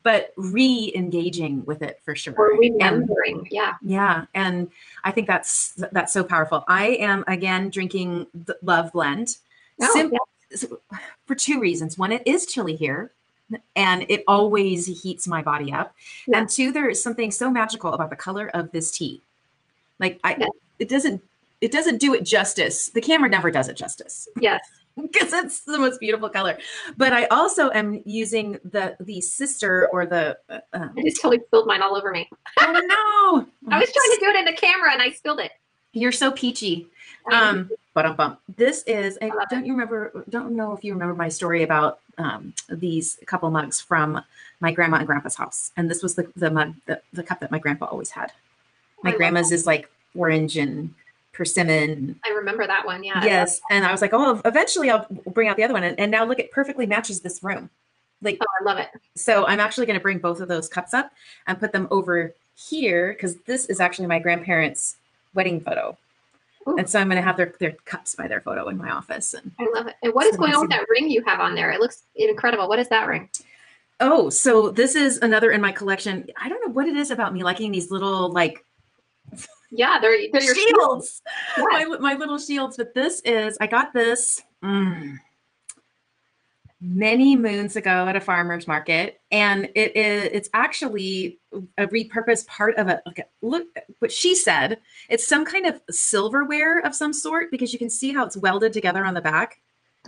but 0.03 0.33
re-engaging 0.37 1.63
with 1.65 1.81
it 1.81 1.99
for 2.03 2.15
sure. 2.15 2.33
Or 2.37 2.57
remembering, 2.57 3.39
and, 3.39 3.47
yeah. 3.51 3.73
Yeah. 3.81 4.25
And 4.33 4.71
I 5.03 5.11
think 5.11 5.27
that's 5.27 5.73
that's 5.91 6.13
so 6.13 6.23
powerful. 6.23 6.63
I 6.67 6.87
am 6.87 7.23
again 7.27 7.69
drinking 7.69 8.27
the 8.33 8.57
Love 8.61 8.91
Blend. 8.93 9.37
Oh, 9.81 9.93
Sim- 9.93 10.11
yeah. 10.13 10.67
for 11.25 11.35
two 11.35 11.59
reasons. 11.59 11.97
One, 11.97 12.13
it 12.13 12.23
is 12.25 12.45
chilly 12.45 12.75
here 12.75 13.11
and 13.75 14.05
it 14.09 14.23
always 14.27 14.87
heats 15.03 15.27
my 15.27 15.41
body 15.41 15.71
up. 15.71 15.93
Yeah. 16.27 16.39
And 16.39 16.49
two, 16.49 16.71
there 16.71 16.89
is 16.89 17.03
something 17.03 17.29
so 17.29 17.51
magical 17.51 17.93
about 17.93 18.09
the 18.09 18.15
color 18.15 18.49
of 18.53 18.71
this 18.71 18.89
tea. 18.89 19.21
Like 19.99 20.19
I 20.23 20.37
yeah. 20.39 20.47
it 20.79 20.89
doesn't 20.89 21.21
it 21.61 21.71
doesn't 21.71 21.99
do 21.99 22.13
it 22.13 22.23
justice. 22.23 22.89
The 22.89 23.01
camera 23.01 23.29
never 23.29 23.51
does 23.51 23.67
it 23.67 23.75
justice. 23.75 24.29
Yes 24.39 24.61
because 25.01 25.33
it's 25.33 25.61
the 25.61 25.77
most 25.77 25.99
beautiful 25.99 26.29
color. 26.29 26.57
But 26.97 27.13
I 27.13 27.25
also 27.25 27.69
am 27.71 28.01
using 28.05 28.59
the 28.63 28.95
the 28.99 29.21
sister 29.21 29.89
or 29.91 30.05
the. 30.05 30.37
Uh, 30.49 30.59
um, 30.73 30.93
I 30.97 31.03
just 31.03 31.21
totally 31.21 31.41
spilled 31.47 31.67
mine 31.67 31.81
all 31.81 31.95
over 31.95 32.11
me. 32.11 32.29
oh 32.61 32.71
no! 32.71 33.47
I 33.73 33.79
was 33.79 33.91
trying 33.91 34.11
to 34.11 34.17
do 34.19 34.29
it 34.29 34.35
in 34.37 34.45
the 34.45 34.53
camera 34.53 34.93
and 34.93 35.01
I 35.01 35.11
spilled 35.11 35.39
it. 35.39 35.51
You're 35.93 36.11
so 36.11 36.31
peachy. 36.31 36.87
Um, 37.31 37.71
but 37.93 38.05
um, 38.05 38.15
bump. 38.15 38.39
This 38.55 38.83
is. 38.83 39.17
A, 39.21 39.31
don't 39.49 39.65
you 39.65 39.73
remember? 39.73 40.23
Don't 40.29 40.55
know 40.55 40.73
if 40.73 40.83
you 40.83 40.93
remember 40.93 41.15
my 41.15 41.29
story 41.29 41.63
about 41.63 41.99
um, 42.17 42.53
these 42.69 43.17
couple 43.25 43.49
mugs 43.49 43.81
from 43.81 44.21
my 44.59 44.71
grandma 44.71 44.97
and 44.97 45.07
grandpa's 45.07 45.35
house, 45.35 45.71
and 45.75 45.89
this 45.89 46.03
was 46.03 46.15
the 46.15 46.31
the 46.35 46.51
mug, 46.51 46.75
the, 46.85 47.01
the 47.13 47.23
cup 47.23 47.39
that 47.39 47.51
my 47.51 47.59
grandpa 47.59 47.85
always 47.85 48.11
had. 48.11 48.31
My 49.03 49.11
grandma's 49.11 49.51
is 49.51 49.65
like 49.65 49.89
orange 50.15 50.57
and 50.57 50.93
persimmon. 51.35 52.19
I 52.25 52.29
remember 52.29 52.65
that 52.65 52.85
one. 52.85 53.03
Yeah. 53.03 53.23
Yes. 53.23 53.61
And 53.69 53.85
I 53.85 53.91
was 53.91 54.01
like, 54.01 54.13
oh, 54.13 54.41
eventually 54.45 54.89
I'll 54.89 55.05
bring 55.27 55.47
out 55.47 55.57
the 55.57 55.63
other 55.63 55.73
one. 55.73 55.83
And, 55.83 55.99
and 55.99 56.09
now 56.09 56.25
look, 56.25 56.39
it 56.39 56.51
perfectly 56.51 56.85
matches 56.85 57.21
this 57.21 57.43
room. 57.43 57.69
Like, 58.21 58.37
oh, 58.41 58.45
I 58.61 58.63
love 58.63 58.77
it. 58.77 58.89
So 59.15 59.45
I'm 59.45 59.59
actually 59.59 59.85
going 59.85 59.99
to 59.99 60.03
bring 60.03 60.19
both 60.19 60.39
of 60.39 60.47
those 60.47 60.67
cups 60.67 60.93
up 60.93 61.11
and 61.45 61.59
put 61.59 61.71
them 61.73 61.87
over 61.91 62.33
here 62.55 63.13
because 63.13 63.35
this 63.41 63.65
is 63.65 63.79
actually 63.79 64.07
my 64.07 64.19
grandparents' 64.19 64.95
wedding 65.33 65.59
photo. 65.59 65.97
Ooh. 66.67 66.77
And 66.77 66.89
so 66.89 66.99
I'm 66.99 67.07
going 67.07 67.17
to 67.17 67.21
have 67.21 67.37
their, 67.37 67.53
their 67.59 67.73
cups 67.85 68.15
by 68.15 68.27
their 68.27 68.41
photo 68.41 68.69
in 68.69 68.77
my 68.77 68.89
office. 68.89 69.33
And 69.33 69.51
I 69.59 69.67
love 69.75 69.87
it. 69.87 69.95
And 70.01 70.13
what 70.13 70.25
is 70.25 70.37
going 70.37 70.53
on 70.55 70.61
with 70.61 70.71
that 70.71 70.85
ring 70.89 71.09
you 71.09 71.23
have 71.25 71.39
on 71.39 71.53
there? 71.53 71.71
It 71.71 71.79
looks 71.79 72.03
incredible. 72.15 72.67
What 72.67 72.79
is 72.79 72.87
that 72.89 73.07
ring? 73.07 73.29
Oh, 73.99 74.29
so 74.29 74.69
this 74.71 74.95
is 74.95 75.19
another 75.19 75.51
in 75.51 75.61
my 75.61 75.71
collection. 75.71 76.27
I 76.41 76.49
don't 76.49 76.65
know 76.65 76.73
what 76.73 76.87
it 76.87 76.97
is 76.97 77.11
about 77.11 77.33
me 77.33 77.43
liking 77.43 77.71
these 77.71 77.91
little 77.91 78.29
like 78.29 78.64
yeah, 79.75 79.99
they're, 79.99 80.17
they're 80.31 80.41
your 80.41 80.55
shields. 80.55 81.21
My, 81.57 81.85
my 81.99 82.13
little 82.15 82.37
shields. 82.37 82.77
But 82.77 82.93
this 82.93 83.21
is, 83.21 83.57
I 83.59 83.67
got 83.67 83.93
this 83.93 84.41
mm, 84.63 85.17
many 86.81 87.35
moons 87.35 87.75
ago 87.75 88.07
at 88.07 88.15
a 88.15 88.21
farmer's 88.21 88.67
market. 88.67 89.21
And 89.31 89.69
it 89.75 89.95
is, 89.95 90.29
it's 90.31 90.49
actually 90.53 91.39
a 91.77 91.87
repurposed 91.87 92.47
part 92.47 92.75
of 92.77 92.87
a, 92.87 93.01
okay, 93.09 93.25
look 93.41 93.67
what 93.99 94.11
she 94.11 94.35
said. 94.35 94.79
It's 95.09 95.27
some 95.27 95.45
kind 95.45 95.65
of 95.65 95.81
silverware 95.89 96.79
of 96.79 96.95
some 96.95 97.13
sort 97.13 97.51
because 97.51 97.73
you 97.73 97.79
can 97.79 97.89
see 97.89 98.13
how 98.13 98.25
it's 98.25 98.37
welded 98.37 98.73
together 98.73 99.05
on 99.05 99.13
the 99.13 99.21
back. 99.21 99.61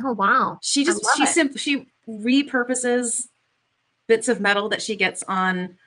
Oh, 0.03 0.13
wow. 0.13 0.59
She 0.61 0.85
just, 0.85 1.03
she 1.17 1.25
simply, 1.25 1.57
she 1.57 1.87
repurposes 2.07 3.27
bits 4.07 4.29
of 4.29 4.39
metal 4.39 4.69
that 4.69 4.81
she 4.81 4.95
gets 4.95 5.23
on 5.23 5.77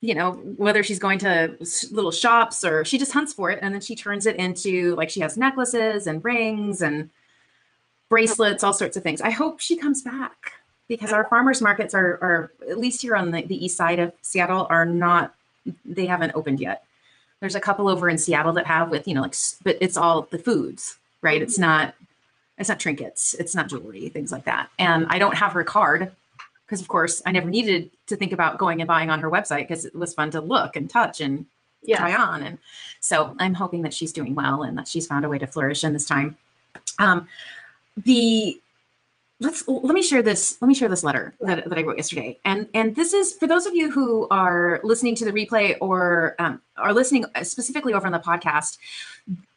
you 0.00 0.14
know, 0.14 0.32
whether 0.56 0.82
she's 0.82 0.98
going 0.98 1.18
to 1.18 1.56
little 1.90 2.10
shops 2.10 2.64
or 2.64 2.84
she 2.84 2.96
just 2.96 3.12
hunts 3.12 3.34
for 3.34 3.50
it 3.50 3.58
and 3.60 3.74
then 3.74 3.80
she 3.82 3.94
turns 3.94 4.24
it 4.26 4.36
into 4.36 4.94
like 4.96 5.10
she 5.10 5.20
has 5.20 5.36
necklaces 5.36 6.06
and 6.06 6.24
rings 6.24 6.80
and 6.80 7.10
bracelets, 8.08 8.64
all 8.64 8.72
sorts 8.72 8.96
of 8.96 9.02
things. 9.02 9.20
I 9.20 9.30
hope 9.30 9.60
she 9.60 9.76
comes 9.76 10.02
back 10.02 10.54
because 10.88 11.12
our 11.12 11.24
farmers 11.24 11.60
markets 11.60 11.94
are, 11.94 12.18
are 12.22 12.52
at 12.68 12.78
least 12.78 13.02
here 13.02 13.14
on 13.14 13.30
the, 13.30 13.42
the 13.42 13.64
east 13.64 13.76
side 13.76 13.98
of 13.98 14.12
Seattle 14.22 14.66
are 14.70 14.86
not, 14.86 15.34
they 15.84 16.06
haven't 16.06 16.32
opened 16.34 16.60
yet. 16.60 16.84
There's 17.40 17.54
a 17.54 17.60
couple 17.60 17.88
over 17.88 18.08
in 18.08 18.18
Seattle 18.18 18.52
that 18.54 18.66
have 18.66 18.90
with, 18.90 19.06
you 19.06 19.14
know, 19.14 19.22
like, 19.22 19.36
but 19.62 19.76
it's 19.80 19.96
all 19.96 20.22
the 20.30 20.38
foods, 20.38 20.98
right? 21.22 21.40
It's 21.40 21.58
not, 21.58 21.94
it's 22.58 22.68
not 22.68 22.80
trinkets, 22.80 23.34
it's 23.34 23.54
not 23.54 23.68
jewelry, 23.68 24.08
things 24.08 24.32
like 24.32 24.44
that. 24.44 24.70
And 24.78 25.06
I 25.08 25.18
don't 25.18 25.36
have 25.36 25.52
her 25.52 25.64
card 25.64 26.12
because 26.70 26.80
of 26.80 26.86
course 26.86 27.20
I 27.26 27.32
never 27.32 27.50
needed 27.50 27.90
to 28.06 28.14
think 28.14 28.32
about 28.32 28.56
going 28.56 28.80
and 28.80 28.86
buying 28.86 29.10
on 29.10 29.18
her 29.18 29.30
website 29.30 29.66
because 29.66 29.84
it 29.84 29.94
was 29.94 30.14
fun 30.14 30.30
to 30.30 30.40
look 30.40 30.76
and 30.76 30.88
touch 30.88 31.20
and 31.20 31.46
yeah. 31.82 31.98
try 31.98 32.14
on. 32.14 32.44
And 32.44 32.58
so 33.00 33.34
I'm 33.40 33.54
hoping 33.54 33.82
that 33.82 33.92
she's 33.92 34.12
doing 34.12 34.36
well 34.36 34.62
and 34.62 34.78
that 34.78 34.86
she's 34.86 35.08
found 35.08 35.24
a 35.24 35.28
way 35.28 35.38
to 35.38 35.48
flourish 35.48 35.82
in 35.82 35.92
this 35.92 36.06
time. 36.06 36.36
Um, 37.00 37.26
the 37.96 38.60
let's 39.40 39.66
let 39.66 39.94
me 39.94 40.02
share 40.02 40.22
this 40.22 40.58
let 40.60 40.68
me 40.68 40.74
share 40.74 40.88
this 40.88 41.02
letter 41.02 41.34
that, 41.40 41.66
that 41.66 41.78
i 41.78 41.82
wrote 41.82 41.96
yesterday 41.96 42.38
and 42.44 42.68
and 42.74 42.94
this 42.94 43.14
is 43.14 43.32
for 43.32 43.46
those 43.46 43.64
of 43.64 43.74
you 43.74 43.90
who 43.90 44.28
are 44.30 44.80
listening 44.84 45.14
to 45.14 45.24
the 45.24 45.32
replay 45.32 45.76
or 45.80 46.36
um, 46.38 46.60
are 46.76 46.92
listening 46.92 47.24
specifically 47.42 47.94
over 47.94 48.06
on 48.06 48.12
the 48.12 48.18
podcast 48.18 48.76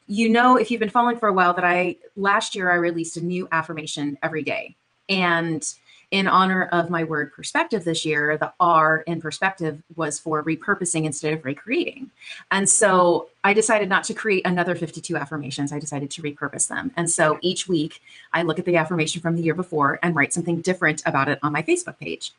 you 0.08 0.30
know 0.30 0.56
if 0.56 0.72
you've 0.72 0.80
been 0.80 0.90
following 0.90 1.18
for 1.18 1.28
a 1.28 1.34
while 1.34 1.54
that 1.54 1.66
i 1.66 1.98
last 2.16 2.56
year 2.56 2.72
i 2.72 2.76
released 2.76 3.18
a 3.18 3.22
new 3.22 3.46
affirmation 3.52 4.18
every 4.24 4.42
day 4.42 4.74
and 5.10 5.76
in 6.14 6.28
honor 6.28 6.66
of 6.72 6.92
my 6.92 7.04
word 7.04 7.34
perspective 7.34 7.84
this 7.84 8.06
year, 8.06 8.38
the 8.38 8.54
R 8.60 9.00
in 9.08 9.20
perspective 9.20 9.82
was 9.96 10.20
for 10.20 10.44
repurposing 10.44 11.06
instead 11.06 11.34
of 11.34 11.44
recreating. 11.44 12.12
And 12.52 12.70
so 12.70 13.30
I 13.44 13.54
decided 13.54 13.90
not 13.90 14.04
to 14.06 14.14
create 14.14 14.46
another 14.46 14.76
52 14.76 15.18
affirmations. 15.18 15.74
I 15.74 15.80
decided 15.80 16.12
to 16.12 16.22
repurpose 16.22 16.68
them. 16.68 16.92
And 16.96 17.10
so 17.10 17.40
each 17.42 17.68
week 17.68 18.00
I 18.32 18.44
look 18.44 18.60
at 18.60 18.66
the 18.66 18.78
affirmation 18.78 19.24
from 19.24 19.36
the 19.36 19.42
year 19.42 19.56
before 19.56 19.98
and 20.04 20.16
write 20.16 20.34
something 20.34 20.62
different 20.62 21.02
about 21.08 21.30
it 21.30 21.40
on 21.42 21.52
my 21.52 21.64
Facebook 21.64 21.98
page. 21.98 22.32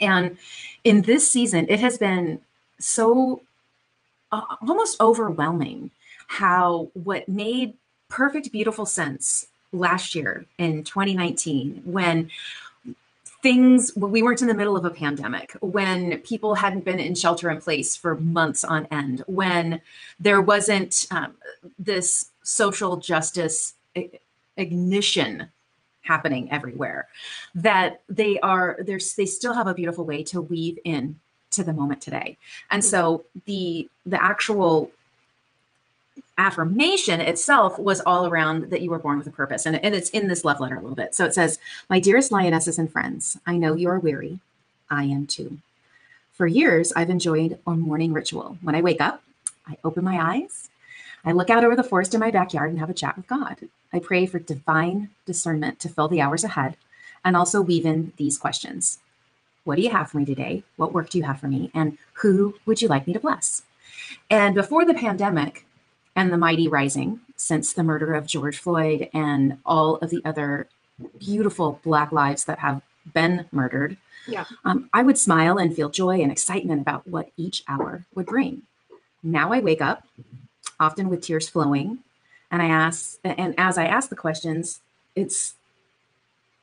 And 0.00 0.36
in 0.82 1.02
this 1.02 1.30
season, 1.30 1.66
it 1.68 1.78
has 1.78 1.98
been 1.98 2.40
so 2.80 3.42
uh, 4.32 4.56
almost 4.60 5.00
overwhelming 5.00 5.92
how 6.26 6.90
what 6.94 7.28
made 7.28 7.74
perfect, 8.08 8.50
beautiful 8.50 8.86
sense 8.86 9.46
last 9.72 10.16
year 10.16 10.46
in 10.58 10.82
2019 10.82 11.82
when 11.84 12.30
things 13.42 13.92
we 13.96 14.22
weren't 14.22 14.42
in 14.42 14.48
the 14.48 14.54
middle 14.54 14.76
of 14.76 14.84
a 14.84 14.90
pandemic 14.90 15.56
when 15.60 16.18
people 16.20 16.54
hadn't 16.56 16.84
been 16.84 16.98
in 16.98 17.14
shelter 17.14 17.50
in 17.50 17.60
place 17.60 17.94
for 17.94 18.16
months 18.16 18.64
on 18.64 18.86
end 18.90 19.22
when 19.26 19.80
there 20.18 20.40
wasn't 20.40 21.06
um, 21.10 21.34
this 21.78 22.30
social 22.42 22.96
justice 22.96 23.74
ignition 24.56 25.48
happening 26.02 26.50
everywhere 26.50 27.06
that 27.54 28.00
they 28.08 28.40
are 28.40 28.78
there's 28.80 29.14
they 29.14 29.26
still 29.26 29.52
have 29.52 29.66
a 29.66 29.74
beautiful 29.74 30.04
way 30.04 30.22
to 30.22 30.40
weave 30.40 30.78
in 30.84 31.18
to 31.50 31.64
the 31.64 31.72
moment 31.72 32.00
today. 32.00 32.38
And 32.70 32.84
so 32.84 33.24
the 33.46 33.88
the 34.06 34.22
actual 34.22 34.90
affirmation 36.38 37.20
itself 37.20 37.78
was 37.78 38.00
all 38.00 38.26
around 38.26 38.70
that 38.70 38.80
you 38.80 38.90
were 38.90 38.98
born 38.98 39.18
with 39.18 39.26
a 39.26 39.32
purpose. 39.32 39.66
And, 39.66 39.82
and 39.84 39.94
it's 39.94 40.10
in 40.10 40.28
this 40.28 40.44
love 40.44 40.60
letter 40.60 40.76
a 40.76 40.80
little 40.80 40.96
bit. 40.96 41.14
So 41.14 41.24
it 41.24 41.34
says, 41.34 41.58
My 41.90 42.00
dearest 42.00 42.32
lionesses 42.32 42.78
and 42.78 42.90
friends, 42.90 43.36
I 43.46 43.56
know 43.56 43.74
you 43.74 43.88
are 43.88 43.98
weary. 43.98 44.38
I 44.90 45.04
am 45.04 45.26
too. 45.26 45.58
For 46.32 46.46
years, 46.46 46.92
I've 46.94 47.10
enjoyed 47.10 47.58
a 47.66 47.72
morning 47.72 48.12
ritual. 48.12 48.56
When 48.62 48.76
I 48.76 48.80
wake 48.80 49.00
up, 49.00 49.22
I 49.66 49.76
open 49.84 50.04
my 50.04 50.18
eyes, 50.18 50.70
I 51.24 51.32
look 51.32 51.50
out 51.50 51.64
over 51.64 51.76
the 51.76 51.82
forest 51.82 52.14
in 52.14 52.20
my 52.20 52.30
backyard 52.30 52.70
and 52.70 52.78
have 52.78 52.90
a 52.90 52.94
chat 52.94 53.16
with 53.16 53.26
God. 53.26 53.56
I 53.92 53.98
pray 53.98 54.24
for 54.24 54.38
divine 54.38 55.10
discernment 55.26 55.80
to 55.80 55.88
fill 55.88 56.08
the 56.08 56.20
hours 56.20 56.44
ahead 56.44 56.76
and 57.24 57.36
also 57.36 57.60
weave 57.60 57.84
in 57.84 58.12
these 58.16 58.38
questions 58.38 58.98
What 59.64 59.76
do 59.76 59.82
you 59.82 59.90
have 59.90 60.10
for 60.10 60.18
me 60.18 60.24
today? 60.24 60.62
What 60.76 60.92
work 60.92 61.10
do 61.10 61.18
you 61.18 61.24
have 61.24 61.40
for 61.40 61.48
me? 61.48 61.70
And 61.74 61.98
who 62.14 62.54
would 62.64 62.80
you 62.80 62.88
like 62.88 63.06
me 63.06 63.12
to 63.12 63.20
bless? 63.20 63.62
And 64.30 64.54
before 64.54 64.84
the 64.84 64.94
pandemic, 64.94 65.66
and 66.18 66.32
the 66.32 66.36
mighty 66.36 66.66
rising 66.66 67.20
since 67.36 67.72
the 67.72 67.84
murder 67.84 68.12
of 68.12 68.26
George 68.26 68.58
Floyd 68.58 69.08
and 69.14 69.56
all 69.64 69.96
of 69.98 70.10
the 70.10 70.20
other 70.24 70.66
beautiful 71.16 71.78
Black 71.84 72.10
lives 72.10 72.44
that 72.46 72.58
have 72.58 72.82
been 73.14 73.46
murdered, 73.52 73.96
yeah. 74.26 74.44
Um, 74.64 74.90
I 74.92 75.02
would 75.02 75.16
smile 75.16 75.56
and 75.56 75.74
feel 75.74 75.88
joy 75.88 76.20
and 76.20 76.30
excitement 76.30 76.82
about 76.82 77.06
what 77.06 77.30
each 77.38 77.62
hour 77.66 78.04
would 78.14 78.26
bring. 78.26 78.62
Now 79.22 79.52
I 79.52 79.60
wake 79.60 79.80
up, 79.80 80.06
often 80.78 81.08
with 81.08 81.22
tears 81.22 81.48
flowing, 81.48 82.00
and 82.50 82.60
I 82.60 82.66
ask, 82.66 83.18
and 83.24 83.54
as 83.56 83.78
I 83.78 83.86
ask 83.86 84.10
the 84.10 84.16
questions, 84.16 84.80
it's 85.14 85.54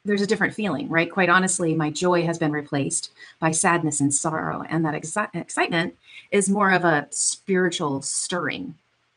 there's 0.03 0.21
a 0.21 0.27
different 0.27 0.53
feeling, 0.53 0.89
right? 0.89 1.11
Quite 1.11 1.29
honestly, 1.29 1.73
my 1.73 1.89
joy 1.89 2.23
has 2.25 2.37
been 2.37 2.51
replaced 2.51 3.09
by 3.39 3.49
sadness 3.49 3.99
and 3.99 4.13
sorrow, 4.13 4.63
and 4.69 4.85
that 4.85 5.01
exci- 5.01 5.33
excitement 5.33 5.95
is 6.29 6.47
more 6.47 6.71
of 6.71 6.83
a 6.83 7.07
spiritual 7.09 8.03
stirring 8.03 8.75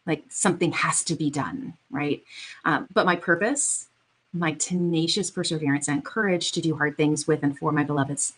like 0.09 0.25
something 0.31 0.73
has 0.73 1.05
to 1.05 1.15
be 1.15 1.31
done, 1.31 1.75
right? 1.91 2.25
Um, 2.65 2.89
but 2.93 3.07
my 3.07 3.15
purpose, 3.15 3.89
my 4.33 4.53
tenacious 4.53 5.31
perseverance 5.31 5.87
and 5.87 6.05
courage 6.05 6.51
to 6.53 6.61
do 6.61 6.75
hard 6.77 6.97
things 6.97 7.29
with 7.29 7.43
and 7.43 7.57
for 7.57 7.71
my 7.71 7.85
beloveds, 7.85 8.33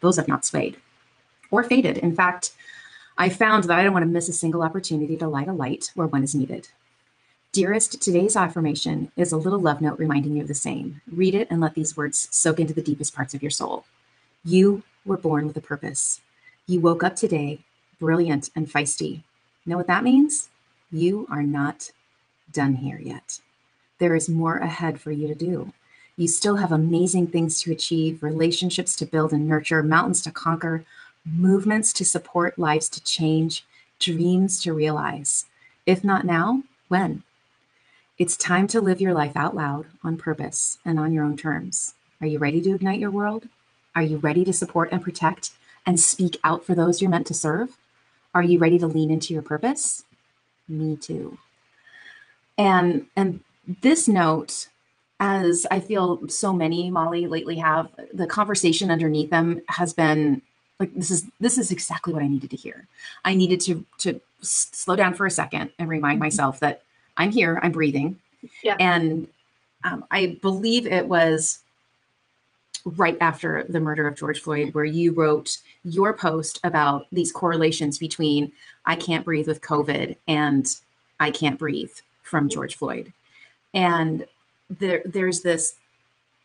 those 0.00 0.16
have 0.16 0.28
not 0.28 0.44
swayed 0.44 0.78
or 1.50 1.62
faded. 1.62 1.98
In 1.98 2.16
fact, 2.16 2.52
I 3.18 3.28
found 3.28 3.64
that 3.64 3.78
I 3.78 3.84
don't 3.84 3.92
want 3.92 4.04
to 4.04 4.10
miss 4.10 4.28
a 4.28 4.32
single 4.32 4.62
opportunity 4.62 5.16
to 5.18 5.28
light 5.28 5.48
a 5.48 5.52
light 5.52 5.92
where 5.94 6.06
one 6.06 6.24
is 6.24 6.34
needed. 6.34 6.68
Dearest, 7.52 8.00
today's 8.00 8.36
affirmation 8.36 9.12
is 9.16 9.32
a 9.32 9.36
little 9.36 9.58
love 9.58 9.80
note 9.80 9.98
reminding 9.98 10.36
you 10.36 10.42
of 10.42 10.48
the 10.48 10.54
same. 10.54 11.02
Read 11.10 11.34
it 11.34 11.48
and 11.50 11.60
let 11.60 11.74
these 11.74 11.96
words 11.96 12.28
soak 12.30 12.60
into 12.60 12.72
the 12.72 12.82
deepest 12.82 13.14
parts 13.14 13.34
of 13.34 13.42
your 13.42 13.50
soul. 13.50 13.84
You 14.44 14.84
were 15.04 15.16
born 15.16 15.46
with 15.46 15.56
a 15.56 15.60
purpose. 15.60 16.20
You 16.66 16.80
woke 16.80 17.02
up 17.02 17.16
today 17.16 17.60
brilliant 17.98 18.50
and 18.56 18.70
feisty. 18.70 19.22
Know 19.66 19.76
what 19.76 19.88
that 19.88 20.04
means? 20.04 20.48
You 20.92 21.26
are 21.30 21.42
not 21.42 21.92
done 22.52 22.76
here 22.76 22.98
yet. 22.98 23.40
There 23.98 24.16
is 24.16 24.28
more 24.28 24.56
ahead 24.56 25.00
for 25.00 25.12
you 25.12 25.28
to 25.28 25.34
do. 25.34 25.72
You 26.16 26.26
still 26.26 26.56
have 26.56 26.72
amazing 26.72 27.28
things 27.28 27.62
to 27.62 27.72
achieve, 27.72 28.22
relationships 28.22 28.96
to 28.96 29.06
build 29.06 29.32
and 29.32 29.48
nurture, 29.48 29.82
mountains 29.82 30.20
to 30.22 30.32
conquer, 30.32 30.84
movements 31.24 31.92
to 31.94 32.04
support, 32.04 32.58
lives 32.58 32.88
to 32.90 33.02
change, 33.02 33.64
dreams 33.98 34.62
to 34.62 34.72
realize. 34.72 35.46
If 35.86 36.02
not 36.02 36.24
now, 36.24 36.64
when? 36.88 37.22
It's 38.18 38.36
time 38.36 38.66
to 38.68 38.80
live 38.80 39.00
your 39.00 39.14
life 39.14 39.36
out 39.36 39.54
loud 39.54 39.86
on 40.02 40.16
purpose 40.16 40.78
and 40.84 40.98
on 40.98 41.12
your 41.12 41.24
own 41.24 41.36
terms. 41.36 41.94
Are 42.20 42.26
you 42.26 42.38
ready 42.38 42.60
to 42.62 42.74
ignite 42.74 42.98
your 42.98 43.10
world? 43.10 43.48
Are 43.94 44.02
you 44.02 44.18
ready 44.18 44.44
to 44.44 44.52
support 44.52 44.90
and 44.92 45.02
protect 45.02 45.52
and 45.86 45.98
speak 45.98 46.38
out 46.44 46.64
for 46.64 46.74
those 46.74 47.00
you're 47.00 47.10
meant 47.10 47.26
to 47.28 47.34
serve? 47.34 47.76
Are 48.34 48.42
you 48.42 48.58
ready 48.58 48.78
to 48.78 48.86
lean 48.86 49.10
into 49.10 49.32
your 49.32 49.42
purpose? 49.42 50.04
Me 50.70 50.96
too. 50.96 51.36
And 52.56 53.06
and 53.16 53.40
this 53.82 54.08
note, 54.08 54.68
as 55.18 55.66
I 55.70 55.80
feel 55.80 56.28
so 56.28 56.52
many 56.52 56.90
Molly 56.90 57.26
lately 57.26 57.56
have, 57.56 57.88
the 58.12 58.26
conversation 58.26 58.90
underneath 58.90 59.30
them 59.30 59.62
has 59.68 59.92
been 59.92 60.42
like 60.78 60.94
this 60.94 61.10
is 61.10 61.26
this 61.40 61.58
is 61.58 61.70
exactly 61.70 62.12
what 62.12 62.22
I 62.22 62.28
needed 62.28 62.50
to 62.50 62.56
hear. 62.56 62.86
I 63.24 63.34
needed 63.34 63.60
to 63.62 63.84
to 63.98 64.20
slow 64.40 64.96
down 64.96 65.14
for 65.14 65.26
a 65.26 65.30
second 65.30 65.70
and 65.78 65.88
remind 65.88 66.16
mm-hmm. 66.16 66.24
myself 66.24 66.60
that 66.60 66.82
I'm 67.16 67.30
here, 67.30 67.60
I'm 67.62 67.72
breathing, 67.72 68.18
yeah. 68.62 68.76
and 68.80 69.28
um, 69.84 70.04
I 70.10 70.38
believe 70.40 70.86
it 70.86 71.06
was 71.06 71.60
right 72.84 73.16
after 73.20 73.64
the 73.68 73.80
murder 73.80 74.06
of 74.06 74.16
George 74.16 74.40
Floyd, 74.40 74.74
where 74.74 74.84
you 74.84 75.12
wrote 75.12 75.58
your 75.84 76.12
post 76.12 76.60
about 76.64 77.06
these 77.12 77.32
correlations 77.32 77.98
between 77.98 78.52
I 78.86 78.96
can't 78.96 79.24
breathe 79.24 79.48
with 79.48 79.60
COVID 79.60 80.16
and 80.26 80.66
I 81.18 81.30
can't 81.30 81.58
breathe 81.58 81.92
from 82.22 82.48
George 82.48 82.76
Floyd. 82.76 83.12
And 83.74 84.26
there, 84.68 85.02
there's 85.04 85.42
this 85.42 85.74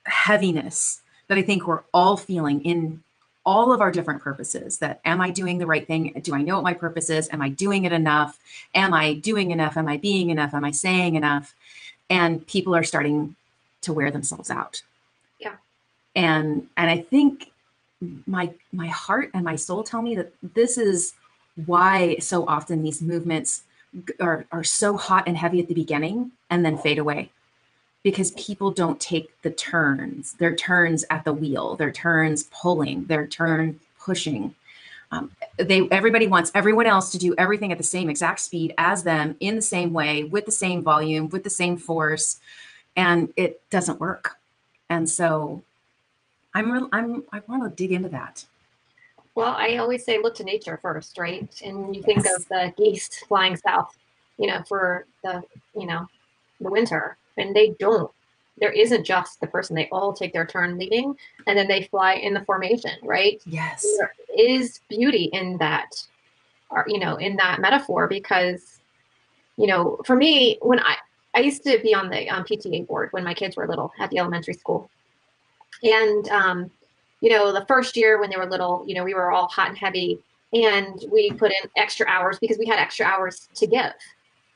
heaviness 0.06 1.02
that 1.28 1.38
I 1.38 1.42
think 1.42 1.66
we're 1.66 1.84
all 1.94 2.18
feeling 2.18 2.64
in 2.64 3.02
all 3.46 3.72
of 3.72 3.80
our 3.80 3.92
different 3.92 4.22
purposes 4.22 4.80
that 4.80 5.00
am 5.06 5.22
I 5.22 5.30
doing 5.30 5.60
the 5.60 5.68
right 5.68 5.86
thing? 5.86 6.20
Do 6.24 6.34
I 6.34 6.42
know 6.42 6.56
what 6.56 6.64
my 6.64 6.74
purpose 6.74 7.10
is? 7.10 7.30
Am 7.32 7.42
I 7.42 7.50
doing 7.50 7.86
it 7.86 7.94
enough? 7.94 8.40
Am 8.74 8.94
I 8.94 9.14
doing 9.14 9.52
enough? 9.52 9.78
Am 9.78 9.88
I 9.88 9.98
being 9.98 10.32
enough? 10.32 10.54
Am 10.54 10.66
I 10.66 10.72
saying 10.72 11.16
enough? 11.16 11.54
And 12.10 12.46
people 12.48 12.76
are 12.76 12.84
starting 12.84 13.36
to 13.82 13.94
wear 13.94 14.10
themselves 14.10 14.50
out 14.50 14.82
and 16.16 16.68
and 16.78 16.90
i 16.90 16.98
think 16.98 17.52
my 18.28 18.52
my 18.72 18.88
heart 18.88 19.32
and 19.34 19.44
my 19.44 19.56
soul 19.56 19.84
tell 19.84 20.02
me 20.02 20.16
that 20.16 20.34
this 20.54 20.78
is 20.78 21.14
why 21.66 22.18
so 22.18 22.46
often 22.48 22.84
these 22.84 23.02
movements 23.02 23.64
are, 24.20 24.46
are 24.52 24.64
so 24.64 24.98
hot 24.98 25.24
and 25.28 25.38
heavy 25.38 25.60
at 25.60 25.68
the 25.68 25.74
beginning 25.74 26.32
and 26.50 26.66
then 26.66 26.78
fade 26.78 27.00
away. 27.00 27.32
Because 28.04 28.32
people 28.32 28.70
don't 28.72 29.00
take 29.00 29.42
the 29.42 29.50
turns. 29.50 30.34
Their 30.34 30.56
turns 30.56 31.06
at 31.10 31.24
the 31.24 31.34
wheel 31.34 31.76
their 31.76 31.92
turns 31.92 32.44
pulling 32.44 33.06
their 33.06 33.26
turn 33.26 33.80
pushing. 34.00 34.54
Um, 35.12 35.32
they 35.58 35.88
everybody 35.90 36.28
wants 36.28 36.52
everyone 36.54 36.86
else 36.86 37.12
to 37.12 37.18
do 37.18 37.34
everything 37.38 37.72
at 37.72 37.78
the 37.80 37.84
same 37.84 38.10
exact 38.10 38.42
speed 38.42 38.76
as 38.78 39.04
them 39.04 39.36
in 39.40 39.56
the 39.56 39.62
same 39.62 39.92
way 39.94 40.24
with 40.24 40.46
the 40.46 40.52
same 40.52 40.84
volume 40.84 41.30
with 41.30 41.44
the 41.44 41.50
same 41.50 41.78
force 41.78 42.40
and 42.96 43.34
it 43.36 43.62
doesn't 43.72 44.00
work. 44.00 44.38
And 44.90 45.10
so 45.10 45.64
I'm 46.56 46.72
real, 46.72 46.90
I'm 46.94 47.24
I 47.34 47.42
want 47.48 47.64
to 47.64 47.70
dig 47.70 47.92
into 47.92 48.10
that. 48.10 48.46
Well, 49.36 49.54
I 49.58 49.76
always 49.76 50.06
say 50.06 50.18
look 50.18 50.36
to 50.36 50.46
nature 50.46 50.80
first, 50.82 51.18
right? 51.18 51.50
And 51.64 51.94
you 51.94 52.02
think 52.02 52.20
of 52.20 52.48
the 52.48 52.74
geese 52.78 53.10
flying 53.28 53.58
south, 53.58 53.96
you 54.38 54.48
know, 54.48 54.64
for 54.68 55.06
the 55.24 55.44
you 55.78 55.86
know 55.86 56.08
the 56.62 56.72
winter, 56.72 57.18
and 57.38 57.54
they 57.54 57.76
don't. 57.78 58.10
There 58.58 58.72
isn't 58.72 59.04
just 59.04 59.42
the 59.42 59.48
person; 59.48 59.76
they 59.76 59.90
all 59.90 60.14
take 60.14 60.32
their 60.32 60.46
turn 60.46 60.78
leading, 60.78 61.18
and 61.46 61.58
then 61.58 61.68
they 61.68 61.84
fly 61.84 62.14
in 62.14 62.34
the 62.34 62.46
formation, 62.46 62.94
right? 63.04 63.42
Yes, 63.46 63.86
there 63.98 64.14
is 64.38 64.80
beauty 64.88 65.26
in 65.34 65.58
that, 65.58 66.02
or 66.70 66.86
you 66.88 67.00
know, 67.00 67.18
in 67.18 67.36
that 67.36 67.60
metaphor 67.60 68.08
because, 68.08 68.80
you 69.58 69.68
know, 69.68 70.00
for 70.06 70.16
me, 70.16 70.58
when 70.62 70.80
I 70.80 70.96
I 71.34 71.42
used 71.42 71.66
to 71.66 71.80
be 71.84 71.94
on 71.94 72.10
the 72.10 72.30
um, 72.30 72.46
PTA 72.46 72.88
board 72.88 73.10
when 73.12 73.26
my 73.26 73.34
kids 73.34 73.58
were 73.58 73.68
little 73.68 73.92
at 74.00 74.10
the 74.10 74.20
elementary 74.20 74.54
school, 74.54 74.90
and, 75.84 76.28
um, 76.30 76.72
you 77.22 77.30
know, 77.30 77.52
the 77.52 77.66
first 77.66 77.96
year 77.96 78.20
when 78.20 78.30
they 78.30 78.38
were 78.38 78.46
little, 78.46 78.84
you 78.88 78.96
know, 78.96 79.04
we 79.04 79.14
were 79.14 79.32
all 79.32 79.48
hot 79.48 79.70
and 79.70 79.78
heavy 79.78 80.20
and 80.54 81.04
we 81.12 81.32
put 81.32 81.52
in 81.52 81.70
extra 81.78 82.08
hours 82.08 82.38
because 82.40 82.58
we 82.58 82.66
had 82.66 82.80
extra 82.80 83.06
hours 83.06 83.50
to 83.56 83.68
give 83.68 83.94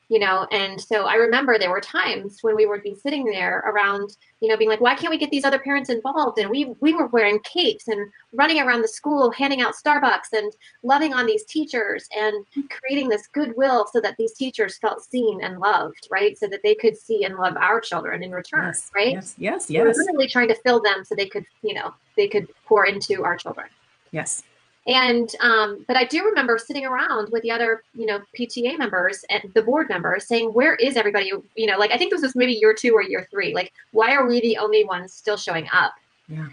you 0.10 0.20
know 0.20 0.48
and 0.52 0.80
so 0.82 1.06
i 1.06 1.16
remember 1.16 1.58
there 1.58 1.72
were 1.72 1.82
times 1.82 2.40
when 2.42 2.56
we 2.56 2.66
would 2.66 2.84
be 2.84 2.96
sitting 2.96 3.26
there 3.26 3.64
around 3.68 4.18
you 4.42 4.50
know 4.50 4.58
being 4.58 4.70
like 4.70 4.82
why 4.82 4.96
can't 4.96 5.12
we 5.12 5.18
get 5.18 5.30
these 5.32 5.46
other 5.46 5.60
parents 5.60 5.90
involved? 5.90 6.40
And 6.40 6.50
we 6.50 6.74
we 6.80 6.94
were 6.94 7.08
wearing 7.08 7.40
capes 7.42 7.88
and 7.88 8.12
running 8.34 8.60
around 8.60 8.82
the 8.82 8.88
school 8.88 9.32
handing 9.32 9.62
out 9.62 9.74
starbucks 9.76 10.32
and 10.34 10.52
loving 10.84 11.14
on 11.14 11.26
these 11.26 11.46
teachers 11.46 12.08
and 12.16 12.46
creating 12.70 13.10
this 13.10 13.28
goodwill 13.28 13.86
so 13.92 14.02
that 14.02 14.16
these 14.18 14.34
teachers 14.34 14.78
felt 14.78 15.04
seen 15.04 15.42
and 15.44 15.60
loved 15.60 16.08
right? 16.12 16.38
So 16.38 16.48
that 16.48 16.62
they 16.64 16.76
could 16.76 16.98
see 16.98 17.24
and 17.24 17.36
love 17.36 17.56
our 17.58 17.80
children 17.80 18.24
in 18.24 18.32
return 18.32 18.66
yes, 18.66 18.92
right? 18.96 19.14
yes 19.14 19.36
yes 19.38 19.70
yes. 19.70 19.84
we 19.84 19.90
were 19.90 20.14
really 20.14 20.28
trying 20.28 20.48
to 20.48 20.56
fill 20.56 20.82
them 20.82 21.04
so 21.04 21.16
they 21.16 21.28
could 21.28 21.46
you 21.62 21.74
know 21.74 21.94
they 22.18 22.28
could 22.28 22.48
pour 22.66 22.86
into 22.86 23.24
our 23.24 23.38
children. 23.38 23.68
Yes 24.12 24.44
and 24.88 25.30
um, 25.42 25.84
but 25.88 25.98
I 25.98 26.06
do 26.06 26.24
remember 26.26 26.58
sitting 26.58 26.86
around 26.86 27.30
with 27.32 27.44
the 27.44 27.52
other, 27.52 27.84
you 27.94 28.06
know, 28.06 28.20
PTA 28.38 28.78
members 28.78 29.24
and 29.30 29.44
the 29.54 29.62
board 29.62 29.90
members 29.90 30.28
saying, 30.28 30.50
"Where 30.54 30.76
is 30.76 30.96
everybody?" 30.98 31.32
You 31.56 31.66
know, 31.68 31.78
like 31.78 31.92
I 31.92 31.98
think 31.98 32.12
this 32.12 32.22
was 32.22 32.36
maybe 32.36 32.54
year 32.54 32.74
two 32.74 32.94
or 32.94 33.04
year 33.04 33.28
three. 33.30 33.54
Like, 33.54 33.72
why 33.92 34.16
are 34.16 34.26
we 34.28 34.42
the 34.42 34.58
only 34.58 34.84
ones 34.86 35.14
still 35.14 35.38
showing 35.38 35.68
up? 35.74 35.94
Yeah. 36.28 36.48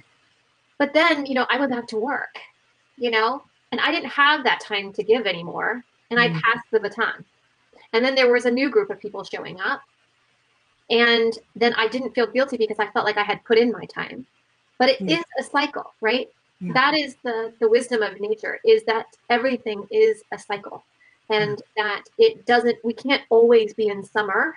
But 0.78 0.92
then, 0.92 1.24
you 1.26 1.34
know, 1.34 1.46
I 1.48 1.58
went 1.58 1.72
back 1.72 1.86
to 1.88 1.96
work, 1.96 2.34
you 2.98 3.10
know, 3.10 3.42
and 3.72 3.80
I 3.80 3.90
didn't 3.90 4.10
have 4.10 4.44
that 4.44 4.60
time 4.60 4.92
to 4.94 5.02
give 5.02 5.26
anymore. 5.26 5.82
And 6.10 6.20
I 6.20 6.28
Mm. 6.28 6.40
passed 6.42 6.66
the 6.70 6.80
baton. 6.80 7.24
And 7.92 8.04
then 8.04 8.14
there 8.14 8.30
was 8.30 8.44
a 8.44 8.50
new 8.50 8.68
group 8.70 8.90
of 8.90 9.00
people 9.00 9.24
showing 9.24 9.58
up. 9.60 9.80
And 10.90 11.32
then 11.56 11.72
I 11.74 11.88
didn't 11.88 12.14
feel 12.14 12.26
guilty 12.26 12.56
because 12.58 12.78
I 12.78 12.88
felt 12.90 13.06
like 13.06 13.16
I 13.16 13.22
had 13.24 13.44
put 13.44 13.58
in 13.58 13.72
my 13.72 13.84
time. 13.86 14.26
But 14.78 14.90
it 14.90 15.00
is 15.00 15.08
Yeah. 15.18 15.22
a 15.38 15.42
cycle, 15.42 15.94
right? 16.00 16.28
Yeah. 16.60 16.72
That 16.72 16.94
is 16.94 17.16
the 17.22 17.52
the 17.60 17.68
wisdom 17.68 18.02
of 18.02 18.20
nature 18.20 18.60
is 18.64 18.82
that 18.84 19.06
everything 19.28 19.86
is 19.90 20.22
a 20.32 20.38
cycle. 20.38 20.84
And 21.28 21.58
mm. 21.58 21.62
that 21.76 22.04
it 22.18 22.46
doesn't 22.46 22.78
we 22.84 22.94
can't 22.94 23.22
always 23.30 23.74
be 23.74 23.88
in 23.88 24.02
summer, 24.02 24.56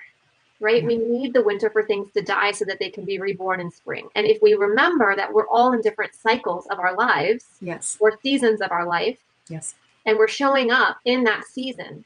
right? 0.60 0.82
Yeah. 0.82 0.88
We 0.88 0.98
mm. 0.98 1.10
need 1.10 1.34
the 1.34 1.44
winter 1.44 1.70
for 1.70 1.84
things 1.84 2.12
to 2.14 2.22
die 2.22 2.52
so 2.52 2.66
that 2.66 2.80
they 2.80 2.90
can 2.90 3.06
be 3.06 3.20
reborn 3.20 3.60
in 3.60 3.72
spring. 3.72 4.08
And 4.16 4.26
if 4.26 4.42
we 4.42 4.54
remember 4.54 5.16
that 5.16 5.32
we're 5.34 5.48
all 5.48 5.74
in 5.74 5.82
different 5.82 6.14
cycles 6.14 6.68
of 6.68 6.80
our 6.80 6.96
lives 6.96 7.46
Yes. 7.62 7.98
or 8.00 8.20
seasons 8.22 8.62
of 8.62 8.72
our 8.72 8.86
life, 8.86 9.20
Yes. 9.50 9.76
and 10.06 10.18
we're 10.18 10.28
showing 10.28 10.72
up 10.72 11.00
in 11.06 11.24
that 11.26 11.46
season, 11.46 12.06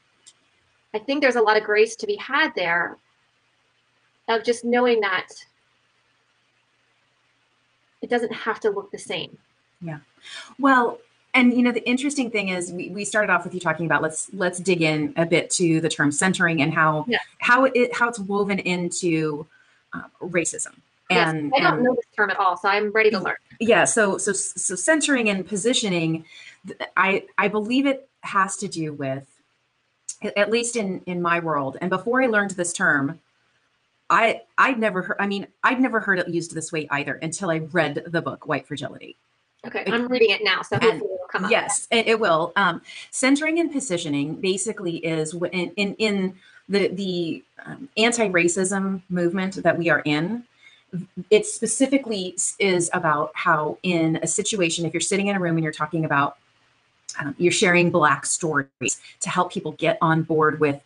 I 0.94 0.98
think 0.98 1.20
there's 1.20 1.36
a 1.36 1.42
lot 1.42 1.56
of 1.56 1.64
grace 1.64 1.96
to 1.96 2.06
be 2.06 2.16
had 2.16 2.54
there 2.54 2.96
of 4.28 4.44
just 4.44 4.64
knowing 4.64 5.00
that 5.00 5.28
it 8.00 8.08
doesn't 8.08 8.32
have 8.32 8.60
to 8.60 8.70
look 8.70 8.90
the 8.90 8.98
same. 8.98 9.36
Well, 10.58 10.98
and 11.34 11.52
you 11.52 11.62
know 11.62 11.72
the 11.72 11.86
interesting 11.88 12.30
thing 12.30 12.48
is 12.48 12.72
we, 12.72 12.88
we 12.90 13.04
started 13.04 13.30
off 13.32 13.44
with 13.44 13.54
you 13.54 13.60
talking 13.60 13.86
about 13.86 14.02
let's 14.02 14.32
let's 14.32 14.58
dig 14.58 14.82
in 14.82 15.12
a 15.16 15.26
bit 15.26 15.50
to 15.50 15.80
the 15.80 15.88
term 15.88 16.12
centering 16.12 16.62
and 16.62 16.72
how 16.72 17.04
Yeah. 17.08 17.18
how 17.38 17.64
it 17.64 17.94
how 17.94 18.08
it's 18.08 18.18
woven 18.18 18.58
into 18.60 19.46
uh, 19.92 20.02
racism 20.22 20.72
and 21.10 21.50
yes, 21.52 21.60
I 21.60 21.62
don't 21.62 21.74
and- 21.74 21.82
know 21.84 21.94
this 21.94 22.04
term 22.16 22.30
at 22.30 22.38
all, 22.38 22.56
so 22.56 22.68
I'm 22.68 22.90
ready 22.92 23.10
to 23.10 23.18
learn. 23.20 23.36
yeah 23.60 23.84
so 23.84 24.16
so 24.18 24.32
so 24.32 24.74
centering 24.76 25.28
and 25.28 25.46
positioning 25.46 26.24
i 26.96 27.24
i 27.36 27.46
believe 27.48 27.84
it 27.86 28.08
has 28.22 28.56
to 28.58 28.68
do 28.68 28.92
with 28.92 29.26
at 30.22 30.36
at 30.38 30.50
least 30.50 30.76
in 30.76 31.00
in 31.06 31.20
my 31.20 31.38
world 31.40 31.76
and 31.80 31.90
before 31.90 32.22
i 32.22 32.26
learned 32.26 32.52
this 32.52 32.72
term 32.72 33.20
i 34.08 34.40
i'd 34.58 34.78
never 34.78 35.02
heard 35.02 35.16
i 35.20 35.26
mean 35.26 35.46
i'd 35.64 35.78
never 35.80 36.00
heard 36.00 36.18
it 36.18 36.26
used 36.28 36.54
this 36.54 36.72
way 36.72 36.86
either 36.90 37.14
until 37.16 37.50
i 37.50 37.58
read 37.58 38.02
the 38.06 38.22
book 38.22 38.46
white 38.46 38.66
fragility 38.66 39.14
Okay, 39.66 39.84
I'm 39.86 40.06
reading 40.08 40.30
it 40.30 40.44
now, 40.44 40.62
so 40.62 40.76
hopefully 40.76 41.10
it'll 41.14 41.26
come 41.30 41.44
up. 41.46 41.50
Yes, 41.50 41.88
it, 41.90 42.06
it 42.06 42.20
will. 42.20 42.52
Um, 42.56 42.82
centering 43.10 43.60
and 43.60 43.72
positioning 43.72 44.36
basically 44.36 44.96
is 44.98 45.34
in 45.34 45.72
in, 45.76 45.94
in 45.94 46.34
the 46.68 46.88
the 46.88 47.42
um, 47.64 47.88
anti-racism 47.96 49.02
movement 49.08 49.62
that 49.62 49.78
we 49.78 49.90
are 49.90 50.00
in. 50.04 50.44
It 51.30 51.46
specifically 51.46 52.36
is 52.58 52.88
about 52.92 53.32
how 53.34 53.78
in 53.82 54.16
a 54.22 54.26
situation, 54.26 54.86
if 54.86 54.94
you're 54.94 55.00
sitting 55.00 55.26
in 55.26 55.36
a 55.36 55.40
room 55.40 55.56
and 55.56 55.64
you're 55.64 55.72
talking 55.72 56.04
about, 56.04 56.36
um, 57.18 57.34
you're 57.36 57.52
sharing 57.52 57.90
Black 57.90 58.26
stories 58.26 59.00
to 59.20 59.30
help 59.30 59.50
people 59.52 59.72
get 59.72 59.98
on 60.00 60.22
board 60.22 60.60
with 60.60 60.80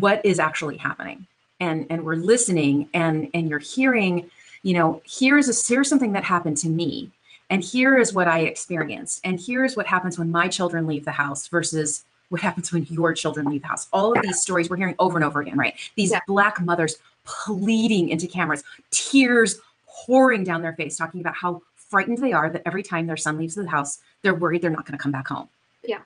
what 0.00 0.24
is 0.24 0.38
actually 0.38 0.76
happening, 0.78 1.26
and 1.60 1.86
and 1.90 2.04
we're 2.04 2.16
listening, 2.16 2.88
and 2.94 3.28
and 3.34 3.48
you're 3.50 3.58
hearing, 3.58 4.30
you 4.62 4.74
know, 4.74 5.02
here's 5.04 5.48
a 5.48 5.72
here's 5.72 5.88
something 5.88 6.12
that 6.12 6.24
happened 6.24 6.56
to 6.58 6.68
me 6.68 7.10
and 7.50 7.62
here 7.62 7.98
is 7.98 8.12
what 8.12 8.28
I 8.28 8.40
experienced, 8.40 9.20
and 9.24 9.40
here's 9.40 9.76
what 9.76 9.86
happens 9.86 10.18
when 10.18 10.30
my 10.30 10.48
children 10.48 10.86
leave 10.86 11.04
the 11.04 11.12
house 11.12 11.48
versus 11.48 12.04
what 12.28 12.40
happens 12.40 12.72
when 12.72 12.86
your 12.90 13.14
children 13.14 13.46
leave 13.46 13.62
the 13.62 13.68
house. 13.68 13.88
All 13.92 14.12
of 14.16 14.22
these 14.22 14.40
stories 14.42 14.68
we're 14.68 14.76
hearing 14.76 14.94
over 14.98 15.16
and 15.16 15.24
over 15.24 15.40
again, 15.40 15.56
right? 15.56 15.74
These 15.96 16.10
Yeah. 16.10 16.20
black 16.26 16.60
mothers 16.60 16.96
pleading 17.24 18.10
into 18.10 18.26
cameras, 18.26 18.64
tears 18.90 19.60
pouring 19.86 20.44
down 20.44 20.60
their 20.62 20.74
face, 20.74 20.96
talking 20.96 21.20
about 21.20 21.34
how 21.34 21.62
frightened 21.74 22.18
they 22.18 22.32
are 22.32 22.50
that 22.50 22.62
every 22.66 22.82
time 22.82 23.06
their 23.06 23.16
son 23.16 23.38
leaves 23.38 23.54
the 23.54 23.68
house, 23.68 23.98
they're 24.22 24.34
worried 24.34 24.60
they're 24.60 24.70
not 24.70 24.84
going 24.84 24.96
to 24.96 25.02
come 25.02 25.12
back 25.12 25.28
home. 25.28 25.48
Yeah. 25.82 26.00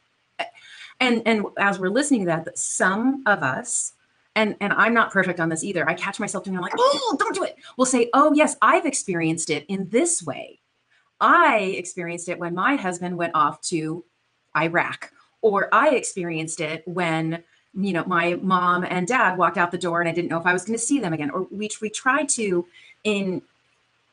And 1.01 1.23
and 1.27 1.45
as 1.59 1.81
we're 1.81 1.89
listening 1.89 2.21
to 2.21 2.27
that, 2.27 2.45
that 2.45 2.57
some 2.57 3.25
of 3.27 3.43
us 3.43 3.95
and 4.37 4.55
and 4.61 4.73
I'm 4.75 4.95
not 4.95 5.11
perfect 5.13 5.41
on 5.41 5.49
this 5.49 5.65
either. 5.65 5.89
I 5.89 5.95
catch 5.95 6.21
myself 6.21 6.45
doing 6.45 6.57
I'm 6.57 6.63
like, 6.63 6.73
"Oh, 6.79 7.17
don't 7.19 7.35
do 7.35 7.43
it." 7.43 7.57
We'll 7.77 7.87
say, 7.87 8.09
"Oh, 8.15 8.33
yes, 8.33 8.57
I've 8.63 8.87
experienced 8.87 9.51
it 9.51 9.65
in 9.69 9.89
this 9.91 10.23
way." 10.23 10.61
I 11.23 11.59
experienced 11.79 12.29
it 12.29 12.39
when 12.39 12.55
my 12.55 12.75
husband 12.75 13.17
went 13.17 13.35
off 13.35 13.61
to 13.63 14.05
Iraq, 14.57 15.13
or 15.41 15.69
I 15.73 15.91
experienced 15.91 16.61
it 16.61 16.83
when 16.87 17.45
you 17.75 17.93
know 17.93 18.05
my 18.05 18.35
mom 18.43 18.85
and 18.85 19.07
dad 19.07 19.39
walked 19.39 19.57
out 19.57 19.71
the 19.71 19.79
door 19.79 20.01
and 20.01 20.09
I 20.09 20.13
didn't 20.13 20.31
know 20.31 20.39
if 20.39 20.47
I 20.47 20.53
was 20.53 20.65
going 20.65 20.79
to 20.79 20.85
see 20.85 20.99
them 20.99 21.13
again. 21.13 21.31
Or 21.31 21.47
we 21.51 21.71
we 21.81 21.89
try 21.89 22.25
to 22.25 22.67
in 23.05 23.41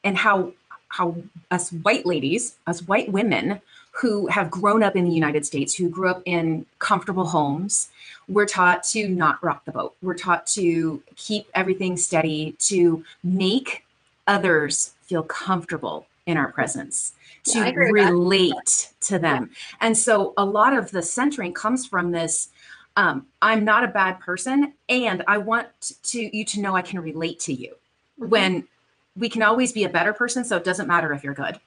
and 0.04 0.18
how 0.18 0.54
how 0.90 1.16
us 1.52 1.72
white 1.72 2.06
ladies, 2.06 2.56
us 2.68 2.88
white 2.88 3.12
women 3.12 3.60
who 3.92 4.28
have 4.28 4.52
grown 4.52 4.84
up 4.84 4.96
in 4.96 5.04
the 5.04 5.12
United 5.12 5.46
States, 5.46 5.74
who 5.74 5.90
grew 5.90 6.10
up 6.10 6.22
in 6.26 6.66
comfortable 6.78 7.26
homes, 7.26 7.90
we're 8.28 8.46
taught 8.46 8.84
to 8.84 9.10
not 9.10 9.44
rock 9.44 9.66
the 9.66 9.72
boat. 9.72 9.96
We're 10.02 10.14
taught 10.14 10.48
to 10.48 11.02
keep 11.16 11.48
everything 11.54 11.98
steady, 11.98 12.56
to 12.60 13.04
make 13.24 13.84
others 14.28 14.94
feel 15.02 15.24
comfortable 15.24 16.06
in 16.30 16.38
our 16.38 16.52
presence, 16.52 17.14
to 17.46 17.60
that. 17.60 17.76
relate 17.76 18.94
to 19.02 19.20
them. 19.20 19.50
And 19.82 19.98
so 19.98 20.34
a 20.38 20.46
lot 20.46 20.74
of 20.74 20.92
the 20.92 21.02
centering 21.02 21.54
comes 21.54 21.86
from 21.86 22.12
this 22.12 22.50
um, 22.96 23.28
I'm 23.42 23.64
not 23.64 23.86
a 23.86 23.88
bad 23.88 24.20
person, 24.20 24.74
and 24.90 25.24
I 25.26 25.38
want 25.38 25.68
to 26.04 26.38
you 26.38 26.44
to 26.46 26.60
know 26.60 26.76
I 26.76 26.82
can 26.82 27.00
relate 27.00 27.40
to 27.42 27.54
you. 27.54 27.76
Mhm. 28.20 28.28
When 28.28 28.68
we 29.16 29.30
can 29.30 29.42
always 29.42 29.72
be 29.72 29.86
a 29.86 29.90
better 29.90 30.12
person, 30.12 30.44
so 30.44 30.58
it 30.58 30.66
doesn't 30.66 30.88
matter 30.88 31.14
if 31.14 31.24
you're 31.24 31.34
good. 31.34 31.60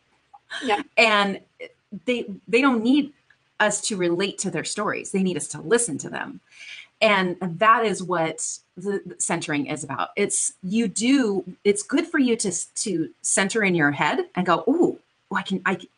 Yeah. 0.63 0.83
And 0.99 1.41
they 2.05 2.27
they 2.49 2.61
don't 2.61 2.83
need 2.83 3.15
us 3.61 3.81
to 3.83 3.97
relate 3.97 4.37
to 4.39 4.51
their 4.51 4.65
stories. 4.65 5.13
They 5.13 5.23
need 5.23 5.39
us 5.39 5.49
to 5.49 5.61
listen 5.63 5.97
to 5.99 6.11
them. 6.11 6.41
And 7.03 7.37
that 7.59 7.85
is 7.85 8.03
what 8.03 8.47
the 8.77 9.03
centering 9.19 9.67
is 9.67 9.83
about. 9.85 10.11
It's 10.17 10.55
you 10.63 10.89
do 10.89 11.45
it's 11.65 11.83
good 11.83 12.07
for 12.07 12.19
you 12.19 12.37
to 12.37 12.53
to 12.77 13.11
center 13.23 13.63
in 13.65 13.75
your 13.75 13.91
head 13.91 14.21
and 14.37 14.47
go, 14.47 14.63
"Ooh, 14.69 14.99
oh, 15.31 15.37
I 15.37 15.43
can 15.43 15.61
I 15.67 15.75
can- 15.75 15.89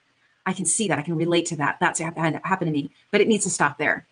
I 0.46 0.52
can 0.52 0.66
see 0.66 0.88
that. 0.88 0.98
I 0.98 1.02
can 1.02 1.16
relate 1.16 1.46
to 1.46 1.56
that. 1.56 1.78
That's 1.80 2.00
happened 2.00 2.40
happened 2.44 2.68
to 2.68 2.72
me." 2.72 2.90
But 3.10 3.20
it 3.20 3.28
needs 3.28 3.44
to 3.44 3.50
stop 3.50 3.78
there. 3.78 4.06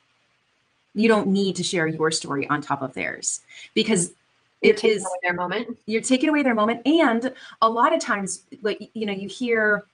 You 0.94 1.09
don't 1.09 1.28
need 1.28 1.57
to 1.57 1.62
share 1.62 1.87
your 1.87 2.11
story 2.11 2.46
on 2.48 2.61
top 2.61 2.83
of 2.83 2.92
theirs 2.94 3.40
because 3.74 4.12
You're 4.62 4.74
it 4.74 4.85
is 4.85 5.07
their 5.22 5.33
moment. 5.35 5.78
you're 5.87 6.02
taking 6.02 6.28
away 6.28 6.42
their 6.42 6.55
moment 6.55 6.87
and 6.87 7.33
a 7.62 7.68
lot 7.68 7.94
of 7.94 8.00
times 8.00 8.42
like 8.62 8.90
you 8.94 9.07
know 9.07 9.12
you 9.12 9.28
hear 9.28 9.85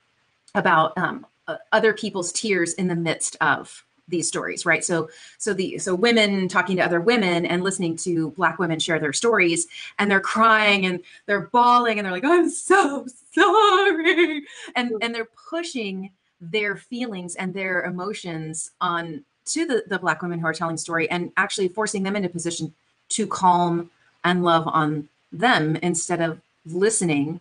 about 0.55 0.97
um, 0.97 1.25
uh, 1.47 1.55
other 1.71 1.93
people's 1.93 2.31
tears 2.33 2.73
in 2.73 2.87
the 2.87 2.95
midst 2.95 3.35
of 3.41 3.83
these 4.09 4.27
stories 4.27 4.65
right 4.65 4.83
so 4.83 5.09
so 5.37 5.53
the 5.53 5.77
so 5.77 5.95
women 5.95 6.47
talking 6.47 6.75
to 6.75 6.83
other 6.83 6.99
women 6.99 7.45
and 7.45 7.63
listening 7.63 7.95
to 7.95 8.31
black 8.31 8.59
women 8.59 8.79
share 8.79 8.99
their 8.99 9.13
stories 9.13 9.67
and 9.97 10.09
they're 10.09 10.19
crying 10.19 10.85
and 10.85 10.99
they're 11.25 11.47
bawling 11.47 11.97
and 11.97 12.05
they're 12.05 12.11
like 12.11 12.25
i'm 12.25 12.49
so 12.49 13.05
sorry 13.33 14.43
and 14.75 14.91
mm. 14.91 14.97
and 15.01 15.15
they're 15.15 15.29
pushing 15.49 16.11
their 16.41 16.75
feelings 16.75 17.35
and 17.35 17.53
their 17.53 17.83
emotions 17.83 18.71
on 18.81 19.23
to 19.45 19.65
the 19.65 19.83
the 19.87 19.99
black 19.99 20.21
women 20.21 20.39
who 20.39 20.47
are 20.47 20.53
telling 20.53 20.77
story 20.77 21.09
and 21.09 21.31
actually 21.37 21.67
forcing 21.67 22.03
them 22.03 22.15
into 22.15 22.29
position 22.29 22.73
to 23.09 23.27
calm 23.27 23.89
and 24.23 24.43
love 24.43 24.67
on 24.67 25.09
them 25.31 25.75
instead 25.77 26.21
of 26.21 26.39
listening. 26.65 27.39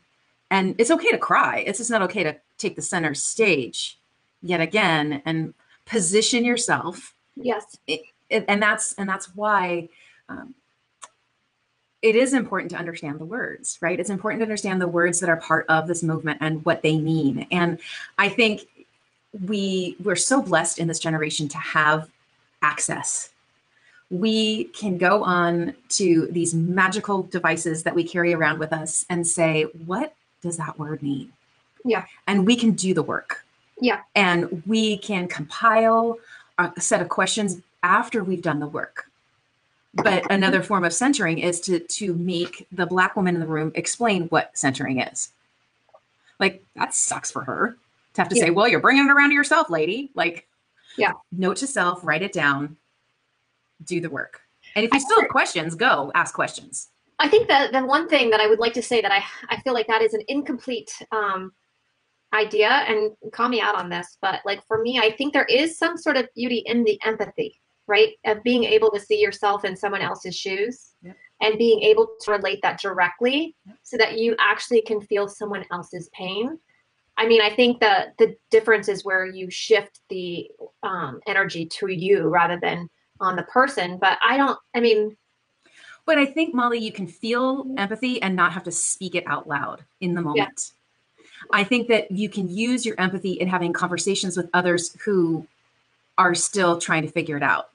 And 0.51 0.75
it's 0.79 0.91
okay 0.91 1.11
to 1.11 1.19
cry. 1.19 1.63
It's 1.67 1.79
just 1.79 1.91
not 1.91 2.03
okay 2.03 2.23
to 2.25 2.37
take 2.57 2.77
the 2.77 2.83
center 2.83 3.15
stage 3.15 3.99
yet 4.43 4.61
again 4.61 5.23
and 5.25 5.53
position 5.89 6.45
yourself. 6.45 7.15
Yes. 7.37 7.79
And 8.31 8.45
and 8.49 8.63
that's 8.63 8.95
and 8.95 9.09
that's 9.09 9.35
why 9.35 9.89
um, 10.29 10.55
it 12.03 12.15
is 12.15 12.33
important 12.33 12.71
to 12.73 12.77
understand 12.77 13.19
the 13.19 13.25
words, 13.25 13.79
right? 13.81 13.99
It's 13.99 14.11
important 14.11 14.41
to 14.41 14.45
understand 14.45 14.81
the 14.81 14.89
words 14.89 15.21
that 15.21 15.31
are 15.31 15.37
part 15.37 15.67
of 15.69 15.89
this 15.89 16.03
movement 16.03 16.39
and 16.41 16.65
what 16.65 16.83
they 16.83 16.99
mean. 16.99 17.47
And 17.51 17.79
I 18.19 18.29
think 18.29 18.67
we 19.47 19.97
we're 20.03 20.17
so 20.17 20.43
blessed 20.43 20.79
in 20.79 20.89
this 20.89 20.99
generation 20.99 21.49
to 21.49 21.59
have 21.59 22.09
access 22.63 23.31
we 24.11 24.65
can 24.65 24.97
go 24.97 25.23
on 25.23 25.75
to 25.91 26.29
these 26.31 26.55
magical 26.55 27.25
devices 27.25 27.83
that 27.83 27.95
we 27.95 28.05
carry 28.05 28.33
around 28.33 28.59
with 28.59 28.73
us 28.73 29.05
and 29.11 29.27
say, 29.27 29.65
what 29.85 30.15
does 30.43 30.57
that 30.57 30.79
word 30.79 31.03
mean? 31.03 31.33
Yeah. 31.85 32.07
And 32.27 32.47
we 32.47 32.57
can 32.57 32.73
do 32.73 32.95
the 32.95 33.03
work. 33.03 33.45
Yeah. 33.81 34.01
And 34.15 34.63
we 34.67 34.99
can 34.99 35.29
compile 35.29 36.19
a 36.59 36.81
set 36.81 37.01
of 37.01 37.09
questions 37.09 37.61
after 37.83 38.25
we've 38.25 38.43
done 38.43 38.59
the 38.59 38.67
work. 38.67 39.07
But 39.95 40.31
another 40.31 40.63
form 40.63 40.85
of 40.85 40.93
centering 40.93 41.39
is 41.39 41.61
to 41.63 41.79
to 41.81 42.15
make 42.15 42.67
the 42.73 42.87
black 42.87 43.17
woman 43.17 43.35
in 43.35 43.41
the 43.41 43.47
room 43.47 43.73
explain 43.75 44.25
what 44.29 44.57
centering 44.57 45.01
is. 45.01 45.31
Like 46.39 46.63
that 46.77 46.95
sucks 46.95 47.31
for 47.31 47.43
her 47.45 47.77
to 48.15 48.21
have 48.21 48.29
to 48.29 48.37
Yeah. 48.37 48.45
say, 48.45 48.51
"Well, 48.51 48.69
you're 48.69 48.81
bringing 48.81 49.07
it 49.07 49.11
around 49.11 49.31
to 49.31 49.35
yourself, 49.35 49.71
lady." 49.71 50.11
Like, 50.15 50.47
Yeah. 50.97 51.13
note 51.33 51.57
to 51.59 51.67
self, 51.67 52.05
write 52.05 52.23
it 52.23 52.33
down, 52.33 52.77
do 53.85 54.01
the 54.01 54.11
work. 54.11 54.43
And 54.77 54.85
if 54.85 54.93
you 54.93 55.01
still 55.01 55.21
have 55.21 55.31
questions, 55.31 55.75
go 55.75 56.13
ask 56.15 56.35
questions. 56.35 56.89
I 57.19 57.29
think 57.29 57.49
that 57.49 57.73
the 57.73 57.85
one 57.85 58.09
thing 58.09 58.31
that 58.31 58.41
I 58.41 58.47
would 58.47 58.61
like 58.61 58.75
to 58.75 58.83
say 58.83 59.01
that 59.01 59.11
I 59.11 59.25
I 59.49 59.61
feel 59.63 59.75
like 59.75 59.87
that 59.89 60.03
is 60.03 60.15
an 60.15 60.23
incomplete 60.29 61.01
um, 61.13 61.53
idea 62.35 62.69
and 62.69 63.13
call 63.33 63.49
me 63.49 63.61
out 63.61 63.75
on 63.75 63.89
this 63.89 64.19
but 64.21 64.41
like 64.45 64.63
for 64.67 64.83
me 64.83 64.99
i 64.99 65.11
think 65.11 65.33
there 65.33 65.47
is 65.47 65.79
some 65.79 65.97
sort 65.97 66.17
of 66.17 66.29
beauty 66.35 66.63
in 66.67 66.85
the 66.85 66.99
empathy 67.05 67.61
right? 67.87 68.11
Of 68.27 68.43
being 68.43 68.65
able 68.65 68.91
to 68.91 69.01
see 69.01 69.19
yourself 69.19 69.65
in 69.65 69.75
someone 69.75 70.03
else's 70.03 70.37
shoes 70.37 70.93
Yep. 71.03 71.17
and 71.41 71.57
being 71.57 71.81
able 71.83 72.07
to 72.21 72.31
relate 72.33 72.61
that 72.61 72.79
directly 72.79 73.57
so 73.83 73.97
that 73.97 74.19
you 74.19 74.37
actually 74.39 74.83
can 74.83 75.01
feel 75.01 75.27
someone 75.27 75.65
else's 75.73 76.11
pain. 76.13 76.59
I 77.17 77.27
mean 77.27 77.41
i 77.41 77.49
think 77.49 77.81
the 77.81 78.13
the 78.19 78.37
difference 78.51 78.89
is 78.89 79.07
where 79.07 79.25
you 79.25 79.49
shift 79.51 80.01
the 80.11 80.51
um, 80.83 81.21
energy 81.27 81.65
to 81.65 81.91
you 81.91 82.29
rather 82.29 82.59
than 82.61 82.91
on 83.21 83.37
the 83.37 83.43
person 83.45 83.97
but 83.99 84.19
i 84.23 84.37
don't 84.37 84.59
i 84.75 84.81
mean 84.81 85.17
But 86.05 86.19
I 86.19 86.27
think 86.27 86.55
Molly, 86.55 86.79
you 86.79 86.93
can 86.93 87.07
feel 87.07 87.67
empathy 87.77 88.21
and 88.23 88.35
not 88.37 88.53
have 88.53 88.65
to 88.65 88.71
speak 88.73 89.15
it 89.15 89.25
out 89.27 89.47
loud 89.49 89.85
in 90.01 90.15
the 90.15 90.23
moment. 90.23 90.73
I 91.53 91.65
think 91.65 91.89
that 91.89 92.11
you 92.11 92.29
can 92.29 92.49
use 92.49 92.85
your 92.85 92.99
empathy 93.01 93.33
in 93.33 93.49
having 93.49 93.73
conversations 93.73 94.37
with 94.37 94.49
others 94.53 94.95
who 95.05 95.47
are 96.17 96.35
still 96.35 96.79
trying 96.79 97.03
to 97.03 97.09
figure 97.09 97.37
it 97.37 97.43
out. 97.43 97.71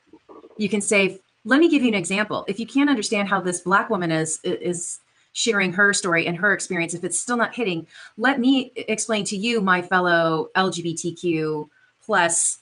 You 0.58 0.70
can 0.70 0.82
say, 0.82 1.20
let 1.46 1.60
me 1.60 1.70
give 1.70 1.82
you 1.82 1.88
an 1.88 1.94
example. 1.94 2.46
If 2.48 2.60
you 2.60 2.68
can't 2.68 2.90
understand 2.90 3.28
how 3.28 3.42
this 3.42 3.62
black 3.62 3.90
woman 3.90 4.12
is 4.12 4.40
is 4.44 5.00
sharing 5.34 5.74
her 5.74 5.94
story 5.94 6.28
and 6.28 6.38
her 6.38 6.54
experience, 6.54 6.94
if 6.94 7.04
it's 7.04 7.20
still 7.20 7.38
not 7.38 7.56
hitting, 7.56 7.88
let 8.18 8.40
me 8.40 8.72
explain 8.76 9.26
to 9.26 9.36
you, 9.36 9.62
my 9.62 9.82
fellow 9.82 10.50
LGBTQ 10.56 11.68
plus 12.06 12.60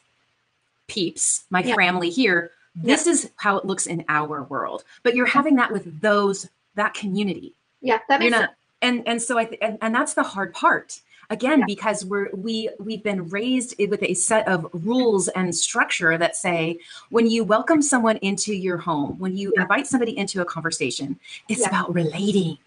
peeps, 0.88 1.44
my 1.50 1.62
Yeah. 1.62 1.76
family 1.76 2.10
here, 2.10 2.52
this 2.76 3.08
is 3.08 3.30
how 3.36 3.58
it 3.58 3.66
looks 3.66 3.88
in 3.88 4.06
our 4.08 4.44
world. 4.44 4.86
But 5.04 5.16
you're 5.16 5.26
having 5.26 5.56
that 5.58 5.72
with 5.72 6.00
those 6.00 6.48
that 6.76 6.94
community 6.94 7.54
yeah 7.82 8.00
that 8.08 8.20
makes 8.20 8.32
not 8.32 8.52
and 8.82 9.04
and 9.08 9.22
so 9.22 9.38
i 9.38 9.46
th- 9.46 9.60
and, 9.62 9.78
and 9.82 9.94
that's 9.94 10.14
the 10.14 10.24
hard 10.24 10.54
part 10.54 11.00
again 11.30 11.60
Yeah. 11.60 11.66
because 11.68 12.06
we're 12.06 12.30
we 12.34 12.70
we've 12.80 13.04
been 13.04 13.28
raised 13.30 13.76
with 13.90 14.04
a 14.04 14.14
set 14.14 14.48
of 14.48 14.68
rules 14.74 15.28
and 15.30 15.54
structure 15.56 16.18
that 16.18 16.36
say 16.36 16.80
when 17.10 17.28
you 17.28 17.44
welcome 17.44 17.82
someone 17.82 18.18
into 18.18 18.54
your 18.54 18.78
home 18.78 19.18
when 19.20 19.36
you 19.38 19.54
Yeah. 19.56 19.64
invite 19.64 19.88
somebody 19.88 20.18
into 20.18 20.42
a 20.42 20.46
conversation 20.46 21.20
it's 21.50 21.62
Yeah. 21.62 21.70
about 21.70 21.94
relating 21.94 22.58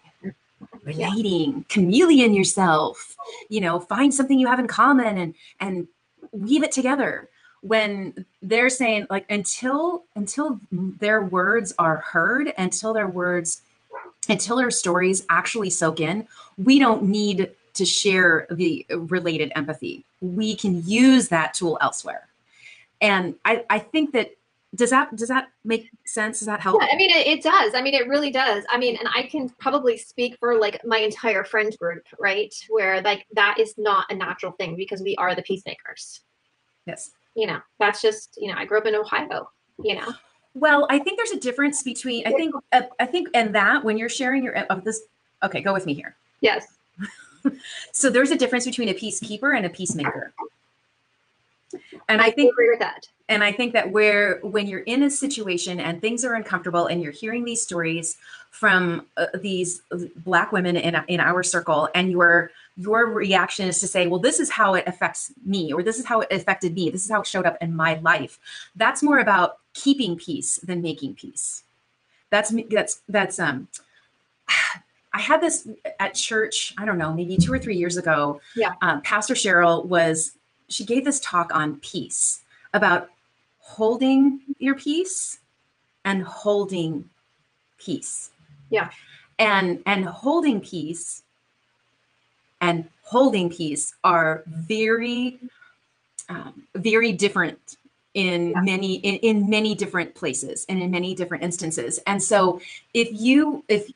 relating 0.83 1.65
chameleon 1.69 2.33
yourself 2.33 3.15
you 3.49 3.61
know 3.61 3.79
find 3.79 4.13
something 4.13 4.39
you 4.39 4.47
have 4.47 4.59
in 4.59 4.67
common 4.67 5.17
and 5.17 5.33
and 5.59 5.87
weave 6.31 6.63
it 6.63 6.71
together 6.71 7.29
when 7.61 8.25
they're 8.41 8.69
saying 8.69 9.05
like 9.09 9.25
until 9.31 10.03
until 10.15 10.59
their 10.71 11.23
words 11.23 11.73
are 11.79 11.97
heard 11.97 12.53
until 12.57 12.93
their 12.93 13.07
words 13.07 13.61
until 14.29 14.59
our 14.59 14.71
stories 14.71 15.25
actually 15.29 15.69
soak 15.69 15.99
in 15.99 16.27
we 16.57 16.79
don't 16.79 17.03
need 17.03 17.51
to 17.73 17.85
share 17.85 18.47
the 18.51 18.85
related 18.89 19.51
empathy 19.55 20.05
we 20.21 20.55
can 20.55 20.81
use 20.85 21.29
that 21.29 21.53
tool 21.53 21.77
elsewhere 21.81 22.27
and 23.01 23.35
i 23.45 23.63
i 23.69 23.79
think 23.79 24.11
that 24.13 24.31
does 24.75 24.89
that 24.89 25.15
does 25.15 25.29
that 25.29 25.49
make 25.63 25.89
sense 26.05 26.39
does 26.39 26.47
that 26.47 26.59
help 26.59 26.81
Yeah, 26.81 26.87
I 26.91 26.95
mean, 26.97 27.09
it, 27.09 27.27
it 27.27 27.43
does. 27.43 27.73
I 27.73 27.81
mean, 27.81 27.93
it 27.93 28.07
really 28.07 28.31
does. 28.31 28.63
I 28.69 28.77
mean, 28.77 28.97
and 28.97 29.07
I 29.13 29.23
can 29.23 29.49
probably 29.49 29.97
speak 29.97 30.37
for 30.39 30.59
like 30.59 30.83
my 30.85 30.97
entire 30.97 31.43
friend 31.43 31.75
group, 31.77 32.03
right? 32.19 32.53
Where 32.69 33.01
like 33.01 33.25
that 33.33 33.59
is 33.59 33.75
not 33.77 34.05
a 34.09 34.15
natural 34.15 34.51
thing 34.53 34.75
because 34.75 35.01
we 35.01 35.15
are 35.15 35.35
the 35.35 35.43
peacemakers. 35.43 36.21
yes 36.85 37.11
You 37.35 37.47
know, 37.47 37.59
that's 37.79 38.01
just, 38.01 38.37
you 38.37 38.51
know, 38.51 38.57
I 38.57 38.65
grew 38.65 38.77
up 38.77 38.85
in 38.85 38.95
Ohio, 38.95 39.49
you 39.81 39.95
know. 39.95 40.13
Well, 40.55 40.87
I 40.89 40.99
think 40.99 41.17
there's 41.17 41.31
a 41.31 41.39
difference 41.39 41.83
between 41.83 42.25
I 42.25 42.31
think 42.31 42.55
uh, 42.71 42.81
I 42.99 43.05
think 43.05 43.27
and 43.33 43.53
that 43.53 43.83
when 43.83 43.97
you're 43.97 44.09
sharing 44.09 44.43
your 44.43 44.55
of 44.55 44.83
this 44.83 45.01
okay, 45.43 45.61
go 45.61 45.73
with 45.73 45.85
me 45.85 45.93
here. 45.93 46.15
Yes. 46.41 46.65
So 47.91 48.09
there's 48.09 48.31
a 48.31 48.35
difference 48.35 48.65
between 48.65 48.89
a 48.89 48.93
peacekeeper 48.95 49.55
and 49.55 49.67
a 49.67 49.69
peacemaker. 49.69 50.33
And 52.09 52.19
I 52.19 52.25
I 52.25 52.31
think 52.31 52.51
agree 52.51 52.71
with 52.71 52.79
that. 52.79 53.07
and 53.29 53.43
I 53.43 53.51
think 53.51 53.73
that 53.73 53.91
where 53.91 54.39
when 54.41 54.65
you're 54.65 54.79
in 54.79 55.03
a 55.03 55.11
situation 55.11 55.79
and 55.79 56.01
things 56.01 56.25
are 56.25 56.33
uncomfortable 56.33 56.87
and 56.87 57.03
you're 57.03 57.11
hearing 57.11 57.45
these 57.45 57.61
stories 57.61 58.17
from 58.49 59.05
uh, 59.17 59.27
these 59.41 59.81
black 60.17 60.51
women 60.51 60.75
in 60.75 60.95
in 61.07 61.19
our 61.19 61.43
circle 61.43 61.87
and 61.93 62.11
your 62.11 62.49
your 62.77 63.05
reaction 63.11 63.67
is 63.67 63.79
to 63.81 63.87
say, 63.87 64.07
well, 64.07 64.19
this 64.19 64.39
is 64.39 64.49
how 64.49 64.73
it 64.73 64.83
affects 64.87 65.31
me, 65.45 65.71
or 65.71 65.83
this 65.83 65.99
is 65.99 66.05
how 66.05 66.21
it 66.21 66.31
affected 66.31 66.73
me, 66.73 66.89
this 66.89 67.05
is 67.05 67.11
how 67.11 67.21
it 67.21 67.27
showed 67.27 67.45
up 67.45 67.57
in 67.61 67.75
my 67.75 67.99
life. 67.99 68.39
That's 68.75 69.03
more 69.03 69.19
about 69.19 69.59
keeping 69.75 70.15
peace 70.15 70.57
than 70.63 70.81
making 70.81 71.13
peace. 71.13 71.63
That's. 72.31 72.51
That's 72.71 73.01
that's 73.07 73.39
um. 73.39 73.67
I 75.13 75.21
had 75.21 75.39
this 75.39 75.65
at 76.01 76.13
church. 76.13 76.73
I 76.77 76.83
don't 76.83 76.97
know, 76.97 77.13
maybe 77.13 77.37
two 77.37 77.53
or 77.53 77.59
three 77.59 77.77
years 77.77 77.95
ago. 77.95 78.41
Yeah. 78.53 78.73
Um, 78.81 79.01
Pastor 79.01 79.35
Cheryl 79.35 79.85
was. 79.85 80.31
She 80.67 80.83
gave 80.83 81.05
this 81.05 81.19
talk 81.19 81.53
on 81.53 81.77
peace 81.77 82.41
about 82.73 83.11
holding 83.59 84.41
your 84.57 84.75
peace 84.75 85.39
and 86.05 86.23
holding 86.23 87.09
peace. 87.77 88.31
Yeah. 88.69 88.89
And 89.37 89.81
and 89.85 90.05
holding 90.05 90.59
peace 90.59 91.23
and 92.61 92.89
holding 93.03 93.49
peace 93.49 93.93
are 94.03 94.43
very 94.47 95.39
um, 96.29 96.63
very 96.75 97.11
different 97.11 97.77
in 98.15 98.51
Yeah. 98.51 98.61
many 98.61 98.95
in, 98.95 99.15
in 99.17 99.49
many 99.49 99.75
different 99.75 100.15
places 100.15 100.65
and 100.67 100.81
in 100.81 100.89
many 100.89 101.13
different 101.13 101.43
instances 101.43 101.99
and 102.07 102.21
so 102.23 102.59
if 102.93 103.09
you 103.11 103.63
if 103.67 103.91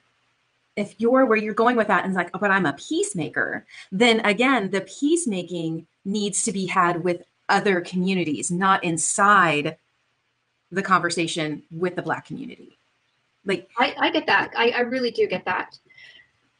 if 0.75 0.93
you're 0.99 1.25
where 1.25 1.37
you're 1.37 1.53
going 1.53 1.75
with 1.75 1.87
that 1.87 2.03
and 2.03 2.11
it's 2.11 2.17
like 2.17 2.29
oh, 2.33 2.39
but 2.39 2.51
i'm 2.51 2.65
a 2.65 2.73
peacemaker 2.73 3.65
then 3.91 4.19
again 4.21 4.69
the 4.69 4.81
peacemaking 4.81 5.87
needs 6.05 6.43
to 6.43 6.51
be 6.51 6.65
had 6.67 7.03
with 7.03 7.23
other 7.47 7.81
communities 7.81 8.51
not 8.51 8.83
inside 8.83 9.77
the 10.71 10.83
conversation 10.83 11.63
with 11.71 11.95
the 11.95 12.01
black 12.01 12.25
community 12.25 12.77
like 13.45 13.69
I, 13.77 13.95
I 13.97 14.11
get 14.11 14.27
that. 14.27 14.51
I, 14.55 14.69
I 14.71 14.79
really 14.81 15.11
do 15.11 15.25
get 15.25 15.45
that. 15.45 15.79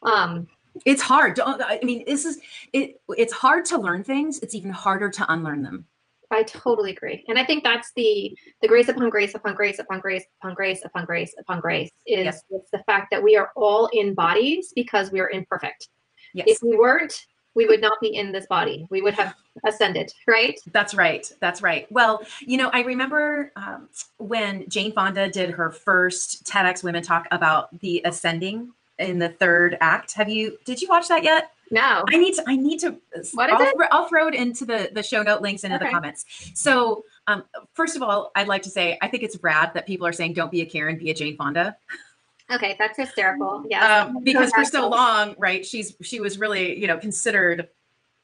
Um, 0.02 0.48
it's 0.86 1.02
hard 1.02 1.36
Don't- 1.36 1.62
i 1.62 1.78
mean 1.84 2.04
this 2.08 2.24
is 2.26 2.40
it 2.72 3.02
it's 3.18 3.34
hard 3.34 3.66
to 3.66 3.78
learn 3.78 4.02
things 4.04 4.40
it's 4.40 4.56
even 4.56 4.72
harder 4.72 5.10
to 5.10 5.26
unlearn 5.34 5.62
them 5.62 5.86
I 6.32 6.44
totally 6.44 6.92
agree. 6.92 7.24
And 7.28 7.40
I 7.40 7.44
think 7.46 7.64
that's 7.64 7.92
the 7.96 8.36
the 8.62 8.68
grace 8.68 8.88
upon 8.90 9.10
grace 9.10 9.34
upon 9.36 9.56
grace 9.56 9.80
upon 9.80 10.00
grace 10.00 10.26
upon 10.42 10.54
grace 10.54 10.82
upon 10.86 11.06
grace 11.06 11.34
upon 11.40 11.60
grace 11.60 11.90
is 12.06 12.26
Yes. 12.26 12.44
it's 12.52 12.70
the 12.72 12.84
fact 12.86 13.08
that 13.12 13.22
we 13.24 13.36
are 13.36 13.52
all 13.56 13.90
in 13.94 14.14
bodies 14.14 14.72
because 14.76 15.12
we 15.12 15.20
are 15.20 15.30
imperfect. 15.30 15.90
yes 16.34 16.46
If 16.48 16.60
we 16.62 16.78
weren't, 16.78 17.26
we 17.56 17.66
would 17.66 17.82
not 17.82 18.00
be 18.00 18.16
in 18.16 18.32
this 18.32 18.46
body. 18.48 18.86
We 18.92 19.02
would 19.02 19.16
have 19.16 19.34
ascended, 19.66 20.14
right? 20.28 20.58
That's 20.72 20.94
right. 20.94 21.30
That's 21.42 21.62
right. 21.64 21.92
Well, 21.92 22.22
you 22.42 22.58
know, 22.58 22.70
I 22.72 22.82
remember 22.82 23.52
um, 23.56 23.90
when 24.18 24.70
Jane 24.70 24.94
Fonda 24.94 25.30
did 25.30 25.50
her 25.50 25.72
first 25.72 26.46
TEDx 26.46 26.84
Women 26.84 27.02
Talk 27.02 27.26
about 27.32 27.78
the 27.80 28.02
ascending 28.06 28.72
in 29.00 29.20
the 29.20 29.30
third 29.30 29.78
act. 29.82 30.14
Have 30.14 30.30
you? 30.30 30.58
Did 30.66 30.82
you 30.82 30.88
watch 30.88 31.08
that 31.08 31.24
yet? 31.24 31.52
No. 31.72 32.04
I 32.10 32.18
need 32.18 32.36
to. 32.36 32.44
I 32.48 32.56
need 32.56 32.80
to. 32.80 32.96
What 33.34 33.50
is 33.50 33.56
I'll, 33.56 33.62
it? 33.62 33.76
I'll 33.92 34.08
throw 34.08 34.28
it 34.28 34.36
into 34.36 34.66
the 34.66 34.90
the 34.94 35.04
show 35.04 35.24
note 35.24 35.42
links 35.42 35.64
into 35.64 35.78
the 35.78 35.90
comments. 35.90 36.26
So, 36.56 37.04
um, 37.28 37.44
first 37.74 37.96
of 37.96 38.02
all, 38.02 38.32
I'd 38.36 38.48
like 38.48 38.64
to 38.64 38.70
say 38.70 38.98
I 39.02 39.08
think 39.08 39.24
it's 39.24 39.38
rad 39.42 39.74
that 39.74 39.86
people 39.86 40.06
are 40.08 40.12
saying 40.14 40.34
don't 40.34 40.52
be 40.52 40.62
a 40.62 40.66
Karen, 40.66 40.98
be 40.98 41.12
a 41.12 41.14
Jane 41.14 41.38
Fonda. 41.38 41.78
Okay, 42.52 42.76
that's 42.80 42.98
hysterical. 42.98 43.64
Yeah. 43.70 44.06
um, 44.06 44.24
because 44.24 44.52
for 44.52 44.66
so 44.66 44.90
long, 44.90 45.36
right? 45.38 45.64
She's 45.66 45.96
she 46.02 46.20
was 46.20 46.40
really 46.40 46.80
you 46.80 46.88
know 46.88 46.98
considered 46.98 47.70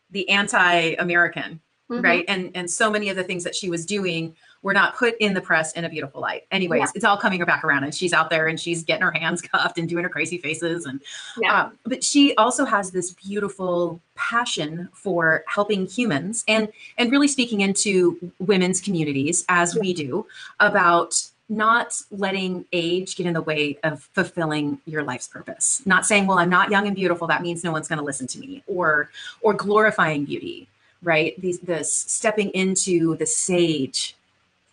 the 0.09 0.27
anti-American, 0.29 1.59
Mhm. 1.89 2.03
right? 2.03 2.25
And 2.27 2.51
and 2.55 2.69
so 2.69 2.89
many 2.89 3.09
of 3.09 3.15
the 3.15 3.23
things 3.23 3.43
that 3.43 3.55
she 3.55 3.69
was 3.69 3.85
doing 3.85 4.35
were 4.65 4.73
not 4.73 4.95
put 4.97 5.15
in 5.19 5.35
the 5.35 5.39
press 5.39 5.73
in 5.73 5.85
a 5.85 5.89
beautiful 5.89 6.19
light. 6.19 6.43
Anyways, 6.49 6.79
Yeah. 6.79 6.87
it's 6.95 7.05
all 7.05 7.17
coming 7.17 7.39
her 7.39 7.45
back 7.45 7.63
around, 7.63 7.83
and 7.83 7.93
she's 7.93 8.13
out 8.13 8.31
there 8.31 8.47
and 8.47 8.59
she's 8.59 8.81
getting 8.83 9.03
her 9.03 9.11
hands 9.11 9.39
cuffed 9.53 9.77
and 9.77 9.87
doing 9.87 10.03
her 10.03 10.09
crazy 10.09 10.39
faces, 10.39 10.87
and 10.87 10.99
Yeah. 11.37 11.65
um, 11.65 11.77
but 11.85 12.03
she 12.03 12.33
also 12.35 12.65
has 12.65 12.89
this 12.89 13.11
beautiful 13.11 14.01
passion 14.15 14.89
for 14.91 15.43
helping 15.47 15.85
humans 15.85 16.43
and 16.47 16.67
and 16.97 17.11
really 17.11 17.27
speaking 17.27 17.61
into 17.61 18.17
women's 18.39 18.81
communities 18.81 19.45
as 19.49 19.75
we 19.75 19.93
do 19.93 20.25
about 20.59 21.21
not 21.47 22.01
letting 22.09 22.65
age 22.73 23.17
get 23.17 23.27
in 23.27 23.33
the 23.33 23.41
way 23.41 23.77
of 23.83 24.01
fulfilling 24.15 24.79
your 24.85 25.03
life's 25.03 25.27
purpose 25.27 25.81
not 25.85 26.05
saying 26.05 26.25
well 26.25 26.39
i'm 26.39 26.49
not 26.49 26.71
young 26.71 26.87
and 26.87 26.95
beautiful 26.95 27.27
that 27.27 27.41
means 27.43 27.61
no 27.63 27.71
one's 27.73 27.87
going 27.89 27.99
to 27.99 28.05
listen 28.05 28.25
to 28.25 28.39
me 28.39 28.63
or 28.67 29.09
or 29.41 29.53
glorifying 29.53 30.23
beauty 30.25 30.65
right 31.03 31.39
these 31.41 31.59
this 31.59 31.93
stepping 31.93 32.49
into 32.51 33.15
the 33.17 33.25
sage 33.27 34.15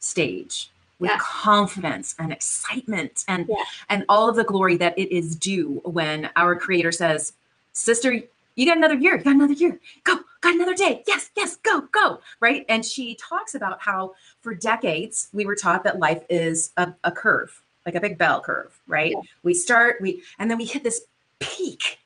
stage 0.02 0.70
with 0.98 1.10
Yeah. 1.10 1.18
confidence 1.20 2.14
and 2.18 2.32
excitement 2.32 3.24
and 3.28 3.46
Yeah. 3.48 3.56
and 3.88 4.04
all 4.08 4.28
of 4.28 4.36
the 4.36 4.44
glory 4.44 4.76
that 4.76 4.98
it 4.98 5.10
is 5.14 5.34
due 5.36 5.80
when 5.84 6.30
our 6.36 6.54
creator 6.56 6.92
says 6.92 7.32
sister 7.72 8.20
you 8.54 8.66
got 8.66 8.76
another 8.76 8.94
year 8.94 9.16
you 9.16 9.24
got 9.24 9.34
another 9.34 9.54
year 9.54 9.78
go 10.04 10.20
got 10.42 10.54
another 10.54 10.74
day 10.74 11.02
yes 11.06 11.30
yes 11.36 11.56
go 11.62 11.80
go 11.92 12.20
right 12.40 12.64
and 12.68 12.84
she 12.84 13.14
talks 13.14 13.54
about 13.54 13.80
how 13.80 14.14
for 14.42 14.54
decades 14.54 15.28
we 15.32 15.46
were 15.46 15.56
taught 15.56 15.82
that 15.84 15.98
life 15.98 16.22
is 16.28 16.72
a, 16.76 16.92
a 17.04 17.10
curve 17.12 17.62
like 17.86 17.94
a 17.94 18.00
big 18.00 18.18
bell 18.18 18.40
curve 18.40 18.78
right 18.86 19.12
Yeah. 19.12 19.22
we 19.42 19.54
start 19.54 20.00
we 20.00 20.22
and 20.38 20.50
then 20.50 20.58
we 20.58 20.64
hit 20.66 20.82
this 20.84 21.00
peak 21.38 21.98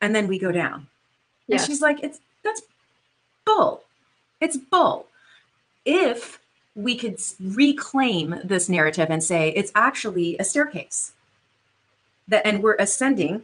and 0.00 0.14
then 0.14 0.28
we 0.28 0.38
go 0.38 0.52
down 0.52 0.86
and 1.50 1.60
she's 1.60 1.80
like 1.82 2.02
it's 2.04 2.20
that's 2.44 2.62
bull. 3.44 3.82
It's 4.40 4.56
bull. 4.56 5.06
If 5.84 6.38
we 6.78 6.94
could 6.96 7.20
reclaim 7.40 8.40
this 8.44 8.68
narrative 8.68 9.08
and 9.10 9.22
say 9.22 9.50
it's 9.56 9.72
actually 9.74 10.38
a 10.38 10.44
staircase, 10.44 11.12
that 12.28 12.46
and 12.46 12.62
we're 12.62 12.76
ascending. 12.78 13.42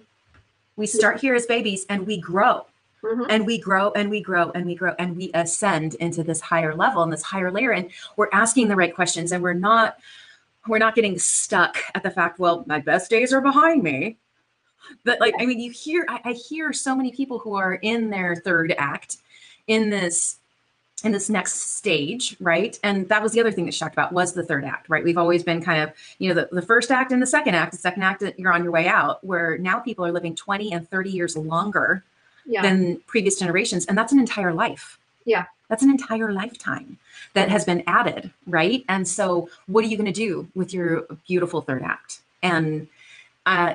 We 0.77 0.87
start 0.87 1.21
here 1.21 1.35
as 1.35 1.45
babies 1.45 1.85
and 1.89 2.07
we 2.07 2.17
grow. 2.21 2.67
Mhm. 3.03 3.27
and 3.29 3.45
we 3.45 3.59
grow 3.59 3.91
and 3.91 4.09
we 4.09 4.23
grow 4.23 4.51
and 4.55 4.65
we 4.65 4.75
grow 4.75 4.95
and 4.99 5.15
we 5.15 5.31
ascend 5.35 5.95
into 5.97 6.23
this 6.23 6.41
higher 6.41 6.75
level 6.75 7.03
and 7.03 7.13
this 7.13 7.23
higher 7.23 7.51
layer. 7.51 7.71
And 7.71 7.91
we're 8.17 8.31
asking 8.33 8.69
the 8.69 8.77
right 8.77 8.95
questions 8.95 9.31
and 9.31 9.43
we're 9.43 9.53
not 9.53 9.99
we're 10.67 10.79
not 10.79 10.95
getting 10.95 11.19
stuck 11.19 11.77
at 11.95 12.03
the 12.03 12.11
fact 12.11 12.39
well 12.39 12.65
my 12.67 12.81
best 12.81 13.11
days 13.11 13.31
are 13.35 13.43
behind 13.43 13.83
me. 13.83 14.17
But 15.05 15.21
like 15.21 15.35
i 15.39 15.45
mean 15.45 15.61
you 15.61 15.71
hear 15.71 16.07
I, 16.09 16.21
I 16.31 16.33
hear 16.33 16.73
so 16.73 16.95
many 16.97 17.13
people 17.13 17.39
who 17.39 17.55
are 17.57 17.75
in 17.75 18.09
their 18.09 18.37
third 18.37 18.75
act 18.79 19.19
in 19.67 19.91
this 19.91 20.37
in 21.05 21.13
this 21.13 21.29
next 21.31 21.77
stage 21.77 22.37
right? 22.41 22.79
And 22.83 23.09
that 23.11 23.23
was 23.23 23.33
the 23.33 23.41
other 23.41 23.53
thing 23.53 23.67
that 23.67 23.75
shocked 23.75 23.95
about 23.95 24.13
was 24.13 24.33
the 24.33 24.43
third 24.43 24.65
act 24.65 24.89
right? 24.89 25.05
We've 25.05 25.19
always 25.19 25.43
been 25.45 25.63
kind 25.63 25.83
of 25.83 25.93
you 26.19 26.29
know 26.29 26.35
the, 26.41 26.49
the 26.51 26.63
first 26.63 26.91
act 26.91 27.13
and 27.13 27.23
the 27.23 27.27
second 27.27 27.55
act. 27.55 27.73
The 27.73 27.79
second 27.79 28.03
act 28.03 28.23
you're 28.39 28.53
on 28.53 28.63
your 28.65 28.73
way 28.73 28.89
out 28.89 29.23
where 29.23 29.59
now 29.59 29.79
people 29.79 30.05
are 30.05 30.13
living 30.13 30.35
20 30.35 30.73
and 30.73 30.89
30 30.91 31.11
years 31.11 31.37
longer 31.37 32.03
Yeah. 32.47 32.63
than 32.63 33.01
previous 33.07 33.39
generations. 33.39 33.87
And 33.87 33.97
that's 33.97 34.13
an 34.13 34.19
entire 34.19 34.53
life. 34.53 34.99
Yeah. 35.25 35.45
that's 35.69 35.83
an 35.83 35.91
entire 35.91 36.33
lifetime 36.33 36.99
that 37.33 37.49
has 37.49 37.65
been 37.65 37.83
added 37.87 38.31
right? 38.47 38.85
And 38.89 39.07
so 39.09 39.49
what 39.67 39.85
are 39.85 39.89
you 39.89 39.97
going 39.97 40.13
to 40.13 40.21
do 40.27 40.49
with 40.55 40.75
your 40.75 41.07
beautiful 41.27 41.61
third 41.63 41.83
act? 41.83 42.21
And 42.43 42.89
uh, 43.47 43.75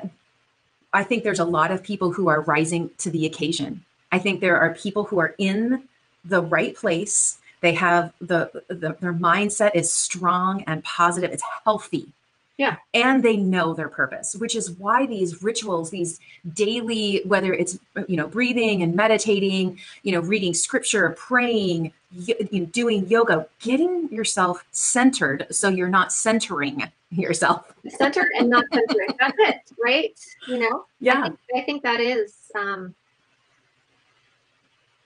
i 0.92 1.04
think 1.04 1.22
there's 1.22 1.38
a 1.38 1.44
lot 1.44 1.70
of 1.70 1.82
people 1.84 2.10
who 2.12 2.28
are 2.28 2.40
rising 2.42 2.90
to 2.98 3.10
the 3.10 3.24
occasion. 3.26 3.84
I 4.12 4.18
think 4.18 4.40
there 4.40 4.58
are 4.58 4.74
people 4.74 5.04
who 5.04 5.18
are 5.20 5.34
in 5.38 5.84
the 6.24 6.42
right 6.42 6.74
place 6.76 7.38
they 7.60 7.74
have 7.74 8.12
the, 8.20 8.50
the 8.68 8.96
their 9.00 9.12
mindset 9.14 9.72
is 9.74 9.92
strong 9.92 10.62
and 10.66 10.82
positive 10.84 11.30
it's 11.30 11.42
healthy 11.64 12.08
Yeah. 12.56 12.76
and 12.94 13.22
they 13.22 13.36
know 13.36 13.74
their 13.74 13.88
purpose 13.88 14.34
which 14.36 14.54
is 14.54 14.72
why 14.72 15.06
these 15.06 15.42
rituals 15.42 15.90
these 15.90 16.20
daily 16.54 17.22
whether 17.24 17.52
it's 17.52 17.78
you 18.08 18.16
know 18.16 18.26
breathing 18.26 18.82
and 18.82 18.94
meditating 18.94 19.78
you 20.02 20.12
know 20.12 20.20
reading 20.20 20.54
scripture 20.54 21.10
praying 21.18 21.92
you 22.12 22.34
know, 22.52 22.66
doing 22.66 23.06
yoga 23.08 23.46
getting 23.60 24.08
yourself 24.12 24.64
centered 24.72 25.46
so 25.50 25.68
you're 25.68 25.88
not 25.88 26.12
centering 26.12 26.82
yourself 27.10 27.72
centered 27.88 28.28
and 28.38 28.48
not 28.50 28.64
centering. 28.72 29.08
That's 29.18 29.36
it, 29.38 29.60
right? 29.82 30.18
You 30.46 30.58
know? 30.58 30.76
I 30.80 30.84
yeah 31.00 31.22
think, 31.24 31.38
I 31.56 31.60
think 31.62 31.82
that 31.82 32.00
is 32.00 32.34
um 32.54 32.94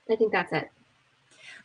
I 0.09 0.15
think 0.15 0.31
that's 0.31 0.53
it. 0.53 0.69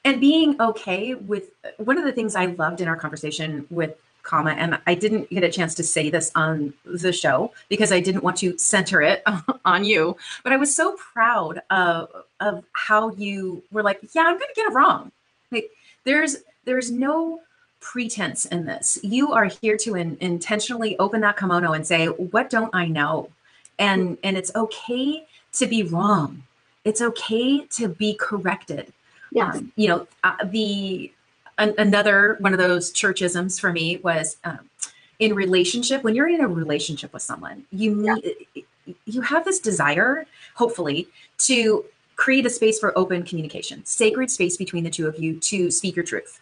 And 0.05 0.21
being 0.21 0.61
okay 0.61 1.15
with 1.15 1.51
one 1.79 1.99
of 1.99 2.05
the 2.05 2.13
things 2.13 2.35
I 2.35 2.47
loved 2.47 2.81
in 2.81 2.89
our 2.89 2.97
conversation 2.97 3.67
with 3.71 3.97
Kama, 4.23 4.51
and 4.51 4.79
I 4.87 4.95
didn't 4.95 5.31
get 5.31 5.45
a 5.45 5.51
chance 5.51 5.75
to 5.77 5.83
say 5.83 6.11
this 6.11 6.31
on 6.35 6.75
the 6.85 7.13
show 7.13 7.53
because 7.69 7.91
I 7.91 8.01
didn't 8.01 8.23
want 8.23 8.37
to 8.39 8.57
center 8.59 9.03
it 9.03 9.23
on 9.65 9.85
you, 9.85 10.17
but 10.43 10.53
I 10.53 10.57
was 10.57 10.75
so 10.75 10.97
proud 10.97 11.63
of 11.71 12.09
of 12.41 12.65
how 12.73 13.11
you 13.13 13.63
were 13.71 13.83
like, 13.83 14.01
yeah, 14.15 14.23
I'm 14.23 14.39
gonna 14.39 14.53
get 14.55 14.67
it 14.67 14.75
wrong. 14.75 15.13
Like 15.51 15.71
there's 16.05 16.37
there's 16.65 16.91
no 16.91 17.41
pretense 17.81 18.45
in 18.47 18.67
this. 18.67 18.99
You 19.03 19.33
are 19.33 19.47
here 19.47 19.77
to 19.79 19.95
in, 19.97 20.19
intentionally 20.21 20.99
open 20.99 21.23
that 21.23 21.39
kimono 21.39 21.73
and 21.73 21.87
say, 21.87 22.07
what 22.07 22.51
don't 22.51 22.75
I 22.75 22.87
know? 22.87 23.31
And 23.79 24.19
and 24.23 24.37
it's 24.37 24.55
okay 24.55 25.27
to 25.55 25.67
be 25.67 25.83
wrong. 25.83 26.43
It's 26.85 27.01
okay 27.01 27.67
to 27.67 27.89
be 27.89 28.15
corrected 28.15 28.93
Um, 29.39 29.73
you 29.77 29.89
know 29.89 30.07
uh, 30.25 30.45
the 30.45 31.13
an, 31.59 31.75
another 31.79 32.37
one 32.41 32.53
of 32.53 32.59
those 32.59 32.93
churchisms 32.93 33.61
for 33.61 33.73
me 33.73 33.99
was 33.99 34.39
um, 34.45 34.69
in 35.19 35.35
relationship 35.35 36.03
when 36.03 36.15
you're 36.15 36.29
in 36.29 36.41
a 36.41 36.49
relationship 36.49 37.13
with 37.13 37.23
someone 37.23 37.65
you 37.71 37.95
need 37.95 38.57
you 39.05 39.21
have 39.21 39.45
this 39.45 39.61
desire 39.61 40.27
hopefully 40.55 41.07
to 41.39 41.85
create 42.17 42.45
a 42.45 42.51
space 42.51 42.79
for 42.79 42.97
open 42.99 43.23
communication 43.23 43.85
sacred 43.85 44.31
space 44.31 44.57
between 44.57 44.83
the 44.83 44.91
two 44.91 45.07
of 45.07 45.19
you 45.19 45.39
to 45.41 45.71
speak 45.71 45.95
your 45.95 46.05
truth. 46.05 46.41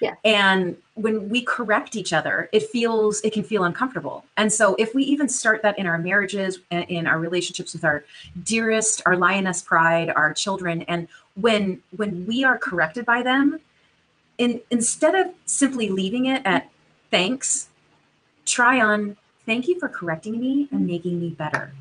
Yeah. 0.00 0.14
and 0.24 0.76
when 0.94 1.28
we 1.28 1.42
correct 1.42 1.96
each 1.96 2.12
other 2.12 2.48
it 2.52 2.62
feels 2.62 3.20
it 3.22 3.32
can 3.32 3.42
feel 3.42 3.64
uncomfortable. 3.64 4.24
And 4.36 4.52
so 4.52 4.76
if 4.78 4.94
we 4.94 5.02
even 5.02 5.28
start 5.28 5.60
that 5.62 5.76
in 5.76 5.88
our 5.88 5.98
marriages 5.98 6.60
in 6.70 7.08
our 7.08 7.18
relationships 7.18 7.72
with 7.72 7.84
our 7.84 8.04
dearest 8.44 9.02
our 9.06 9.16
lioness 9.16 9.60
pride 9.60 10.10
our 10.10 10.32
children 10.32 10.82
and 10.82 11.08
when 11.40 11.82
when 11.96 12.26
we 12.26 12.44
are 12.44 12.58
corrected 12.58 13.04
by 13.04 13.22
them 13.22 13.60
in 14.38 14.60
instead 14.70 15.14
of 15.14 15.34
simply 15.46 15.88
leaving 15.88 16.26
it 16.26 16.42
at 16.44 16.70
thanks 17.10 17.68
try 18.44 18.80
on 18.80 19.16
thank 19.48 19.66
you 19.66 19.78
for 19.80 19.88
correcting 19.88 20.38
me 20.38 20.68
and 20.70 20.86
making 20.86 21.18
me 21.18 21.30
better. 21.30 21.72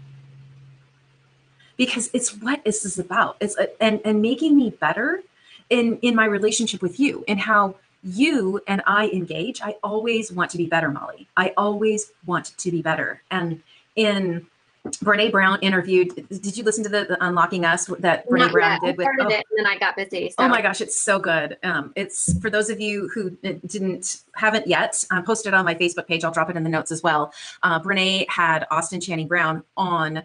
Because 1.75 2.09
it's 2.13 2.29
what 2.33 2.63
this 2.63 2.85
is 2.85 2.97
about. 2.97 3.35
It's 3.39 3.57
a, 3.57 3.67
and 3.83 3.99
and 4.05 4.21
making 4.21 4.55
me 4.55 4.69
better 4.71 5.21
in 5.69 5.99
in 6.01 6.15
my 6.15 6.25
relationship 6.25 6.81
with 6.81 6.99
you 6.99 7.23
and 7.27 7.39
how 7.39 7.75
you 8.03 8.61
and 8.67 8.81
I 8.87 9.09
engage. 9.09 9.61
I 9.61 9.75
always 9.83 10.31
want 10.31 10.49
to 10.51 10.57
be 10.57 10.65
better 10.65 10.89
Molly. 10.89 11.27
I 11.35 11.53
always 11.57 12.11
want 12.25 12.57
to 12.57 12.71
be 12.71 12.81
better. 12.81 13.21
And 13.29 13.61
in 13.95 14.47
Brene 14.85 15.31
Brown 15.31 15.59
interviewed. 15.61 16.27
Did 16.29 16.57
you 16.57 16.63
listen 16.63 16.83
to 16.83 16.89
the, 16.89 17.05
the 17.05 17.17
Unlocking 17.25 17.65
Us 17.65 17.85
that 17.99 18.27
Brene 18.27 18.39
Not 18.39 18.51
Brown 18.51 18.71
yet. 18.71 18.83
I 18.83 18.85
did 18.85 18.97
with? 18.97 19.05
started 19.05 19.25
oh, 19.25 19.29
it 19.29 19.45
and 19.49 19.65
then 19.65 19.65
I 19.65 19.77
got 19.77 19.95
busy. 19.95 20.29
So. 20.29 20.35
Oh 20.39 20.47
my 20.47 20.61
gosh, 20.61 20.81
it's 20.81 20.99
so 20.99 21.19
good. 21.19 21.57
Um, 21.63 21.91
it's 21.95 22.37
for 22.39 22.49
those 22.49 22.69
of 22.69 22.79
you 22.79 23.09
who 23.13 23.31
didn't 23.41 24.21
haven't 24.35 24.67
yet. 24.67 25.03
I 25.11 25.21
posted 25.21 25.53
on 25.53 25.65
my 25.65 25.75
Facebook 25.75 26.07
page. 26.07 26.23
I'll 26.23 26.31
drop 26.31 26.49
it 26.49 26.55
in 26.55 26.63
the 26.63 26.69
notes 26.69 26.91
as 26.91 27.03
well. 27.03 27.33
Uh, 27.63 27.79
Brene 27.79 28.29
had 28.29 28.65
Austin 28.71 29.01
Channing 29.01 29.27
Brown 29.27 29.63
on 29.75 30.23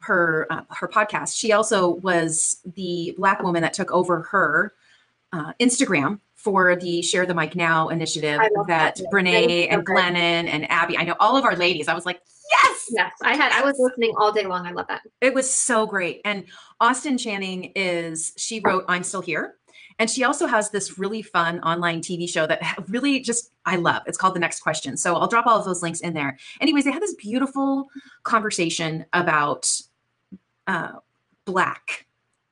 her 0.00 0.46
uh, 0.50 0.62
her 0.70 0.88
podcast. 0.88 1.36
She 1.38 1.52
also 1.52 1.88
was 1.88 2.60
the 2.74 3.14
black 3.18 3.42
woman 3.42 3.62
that 3.62 3.72
took 3.72 3.90
over 3.90 4.22
her 4.22 4.72
uh, 5.32 5.52
Instagram 5.60 6.20
for 6.34 6.76
the 6.76 7.00
Share 7.00 7.24
the 7.24 7.34
Mic 7.34 7.56
Now 7.56 7.88
initiative 7.88 8.38
that 8.38 8.64
that. 8.68 8.96
That 8.96 9.10
Brene 9.10 9.68
and. 9.70 9.84
Glennon 9.84 10.46
and 10.48 10.70
Abby. 10.70 10.98
I 10.98 11.04
know 11.04 11.16
all 11.18 11.36
of 11.36 11.44
our 11.44 11.56
ladies. 11.56 11.88
I 11.88 11.94
was 11.94 12.04
like, 12.04 12.20
yes, 12.62 12.86
Yes, 12.90 13.12
I 13.22 13.34
had. 13.36 13.52
I 13.52 13.62
was 13.62 13.76
listening 13.78 14.12
all 14.18 14.30
day 14.32 14.44
long. 14.46 14.66
I 14.66 14.72
love 14.72 14.86
that. 14.88 15.02
it 15.20 15.32
was 15.34 15.50
so 15.50 15.86
great. 15.86 16.20
And 16.24 16.44
Austin 16.80 17.16
Channing 17.18 17.72
is, 17.74 18.32
she 18.36 18.60
wrote 18.60 18.84
I'm 18.88 19.02
Still 19.02 19.22
Here. 19.22 19.56
And 20.00 20.10
she 20.10 20.24
also 20.24 20.46
has 20.46 20.70
this 20.70 20.98
really 20.98 21.22
fun 21.22 21.60
online 21.60 22.00
TV 22.00 22.28
show 22.28 22.46
that 22.48 22.60
really 22.88 23.20
just, 23.20 23.52
I 23.64 23.76
love. 23.76 24.02
It's 24.06 24.18
called 24.18 24.34
The 24.34 24.40
Next 24.40 24.60
Question. 24.60 24.96
So 24.96 25.14
I'll 25.16 25.28
drop 25.28 25.46
all 25.46 25.58
of 25.58 25.64
those 25.64 25.82
links 25.82 26.00
in 26.00 26.14
there. 26.14 26.36
Anyways, 26.60 26.84
they 26.84 26.90
had 26.90 27.00
this 27.02 27.14
beautiful 27.14 27.88
conversation 28.24 29.06
about 29.12 29.70
uh, 30.66 30.92
Black, 31.44 32.06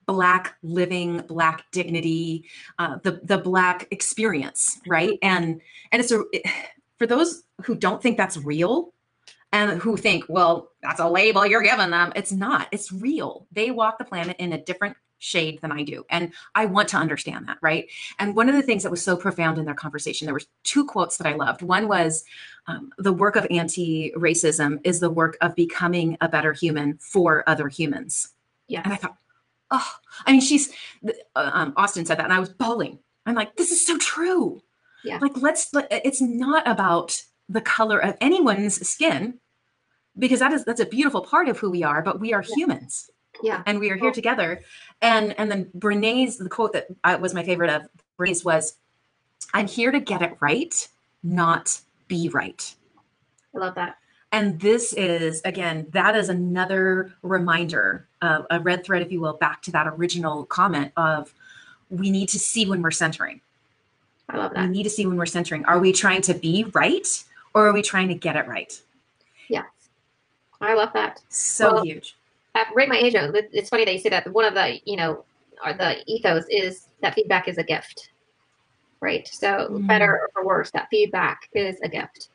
Black 0.06 0.54
living, 0.62 1.18
Black 1.26 1.64
dignity, 1.72 2.44
uh, 2.78 2.98
the, 3.02 3.20
the 3.24 3.38
Black 3.38 3.88
experience, 3.90 4.78
right? 4.86 5.18
And, 5.20 5.60
and 5.90 6.00
it's 6.00 6.12
a, 6.12 6.22
it- 6.32 6.46
for 6.98 7.06
those 7.08 7.42
who 7.64 7.74
don't 7.74 8.00
think 8.00 8.16
that's 8.16 8.36
real, 8.36 8.91
and 9.52 9.80
who 9.82 9.96
think, 9.96 10.24
well, 10.28 10.70
that's 10.82 11.00
a 11.00 11.08
label 11.08 11.46
you're 11.46 11.62
giving 11.62 11.90
them. 11.90 12.12
It's 12.16 12.32
not. 12.32 12.68
It's 12.72 12.90
real. 12.90 13.46
They 13.52 13.70
walk 13.70 13.98
the 13.98 14.04
planet 14.04 14.36
in 14.38 14.52
a 14.52 14.62
different 14.62 14.96
shade 15.18 15.60
than 15.60 15.70
I 15.70 15.84
do. 15.84 16.04
And 16.10 16.32
I 16.54 16.66
want 16.66 16.88
to 16.88 16.96
understand 16.96 17.46
that, 17.46 17.58
right? 17.62 17.88
And 18.18 18.34
one 18.34 18.48
of 18.48 18.56
the 18.56 18.62
things 18.62 18.82
that 18.82 18.90
was 18.90 19.02
so 19.02 19.16
profound 19.16 19.56
in 19.56 19.64
their 19.64 19.74
conversation, 19.74 20.26
there 20.26 20.34
were 20.34 20.42
two 20.64 20.84
quotes 20.84 21.16
that 21.18 21.28
I 21.28 21.34
loved. 21.34 21.62
One 21.62 21.86
was, 21.86 22.24
um, 22.66 22.92
the 22.98 23.12
work 23.12 23.36
of 23.36 23.46
anti-racism 23.48 24.80
is 24.82 24.98
the 24.98 25.10
work 25.10 25.36
of 25.40 25.54
becoming 25.54 26.16
a 26.20 26.28
better 26.28 26.52
human 26.52 26.98
for 26.98 27.48
other 27.48 27.68
humans. 27.68 28.30
Yeah. 28.66 28.82
And 28.82 28.92
I 28.92 28.96
thought, 28.96 29.16
oh, 29.70 29.92
I 30.26 30.32
mean, 30.32 30.40
she's, 30.40 30.72
uh, 31.06 31.12
um, 31.36 31.72
Austin 31.76 32.04
said 32.04 32.18
that, 32.18 32.24
and 32.24 32.32
I 32.32 32.40
was 32.40 32.48
bawling. 32.48 32.98
I'm 33.24 33.36
like, 33.36 33.54
this 33.54 33.70
is 33.70 33.86
so 33.86 33.98
true. 33.98 34.60
Yeah. 35.04 35.18
Like, 35.18 35.36
let's, 35.36 35.72
let- 35.72 35.86
it's 35.90 36.20
not 36.20 36.66
about 36.66 37.22
the 37.48 37.60
color 37.60 38.00
of 38.00 38.16
anyone's 38.20 38.88
skin 38.88 39.38
because 40.18 40.40
that 40.40 40.52
is, 40.52 40.64
that's 40.64 40.80
a 40.80 40.86
beautiful 40.86 41.22
part 41.22 41.48
of 41.48 41.58
who 41.58 41.70
we 41.70 41.82
are, 41.82 42.02
but 42.02 42.20
we 42.20 42.32
are 42.32 42.42
Yeah. 42.48 42.54
humans 42.54 43.10
yeah. 43.42 43.62
and 43.66 43.78
we 43.78 43.90
are 43.90 43.96
here 43.96 44.12
together. 44.12 44.60
And, 45.00 45.38
and 45.38 45.50
then 45.50 45.70
Brene's, 45.74 46.38
the 46.38 46.48
quote 46.48 46.72
that 46.74 46.86
I, 47.04 47.16
was 47.16 47.34
my 47.34 47.42
favorite 47.42 47.70
of 47.70 47.88
Brene's 48.16 48.44
was, 48.44 48.76
I'm 49.54 49.66
here 49.66 49.90
to 49.90 50.00
get 50.00 50.22
it 50.22 50.36
right, 50.40 50.88
not 51.22 51.80
be 52.08 52.28
right. 52.28 52.74
I 53.54 53.58
love 53.58 53.74
that. 53.74 53.98
And 54.32 54.58
this 54.60 54.94
is, 54.94 55.42
again, 55.44 55.86
that 55.90 56.16
is 56.16 56.30
another 56.30 57.12
reminder, 57.22 58.08
uh, 58.22 58.42
a 58.50 58.60
red 58.60 58.84
thread, 58.84 59.02
if 59.02 59.12
you 59.12 59.20
will, 59.20 59.34
back 59.34 59.60
to 59.62 59.70
that 59.72 59.86
original 59.86 60.46
comment 60.46 60.92
of 60.96 61.34
we 61.90 62.10
need 62.10 62.30
to 62.30 62.38
see 62.38 62.66
when 62.66 62.80
we're 62.80 62.90
centering. 62.90 63.42
I 64.30 64.38
love 64.38 64.54
that 64.54 64.64
We 64.64 64.70
need 64.70 64.84
to 64.84 64.90
see 64.90 65.04
when 65.04 65.18
we're 65.18 65.26
centering. 65.26 65.66
Are 65.66 65.78
we 65.78 65.92
trying 65.92 66.22
to 66.22 66.34
be 66.34 66.64
right 66.72 67.24
or 67.52 67.68
are 67.68 67.72
we 67.74 67.82
trying 67.82 68.08
to 68.08 68.14
get 68.14 68.36
it 68.36 68.46
right? 68.46 68.80
I 70.62 70.74
love 70.74 70.92
that. 70.94 71.20
So 71.28 71.74
Well, 71.74 71.84
huge. 71.84 72.16
At 72.54 72.68
Rate 72.74 72.88
My 72.88 72.96
Age, 72.96 73.14
it's 73.16 73.68
funny 73.68 73.84
that 73.84 73.92
you 73.92 73.98
say 73.98 74.10
that. 74.10 74.30
One 74.32 74.44
of 74.44 74.54
the, 74.54 74.78
you 74.84 74.96
know, 74.96 75.24
the 75.64 76.02
ethos 76.06 76.44
is 76.48 76.88
that 77.00 77.14
feedback 77.14 77.48
is 77.48 77.58
a 77.58 77.64
gift, 77.64 78.10
right? 79.00 79.26
So 79.26 79.68
mm. 79.70 79.86
better 79.86 80.28
or 80.36 80.44
worse, 80.44 80.70
that 80.72 80.88
feedback 80.90 81.48
is 81.54 81.80
a 81.82 81.88
gift, 81.88 82.28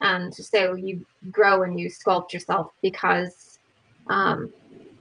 and 0.00 0.34
so 0.34 0.74
you 0.74 1.04
grow 1.30 1.62
and 1.62 1.78
you 1.78 1.88
sculpt 1.88 2.32
yourself 2.32 2.72
because, 2.82 3.58
um, 4.08 4.52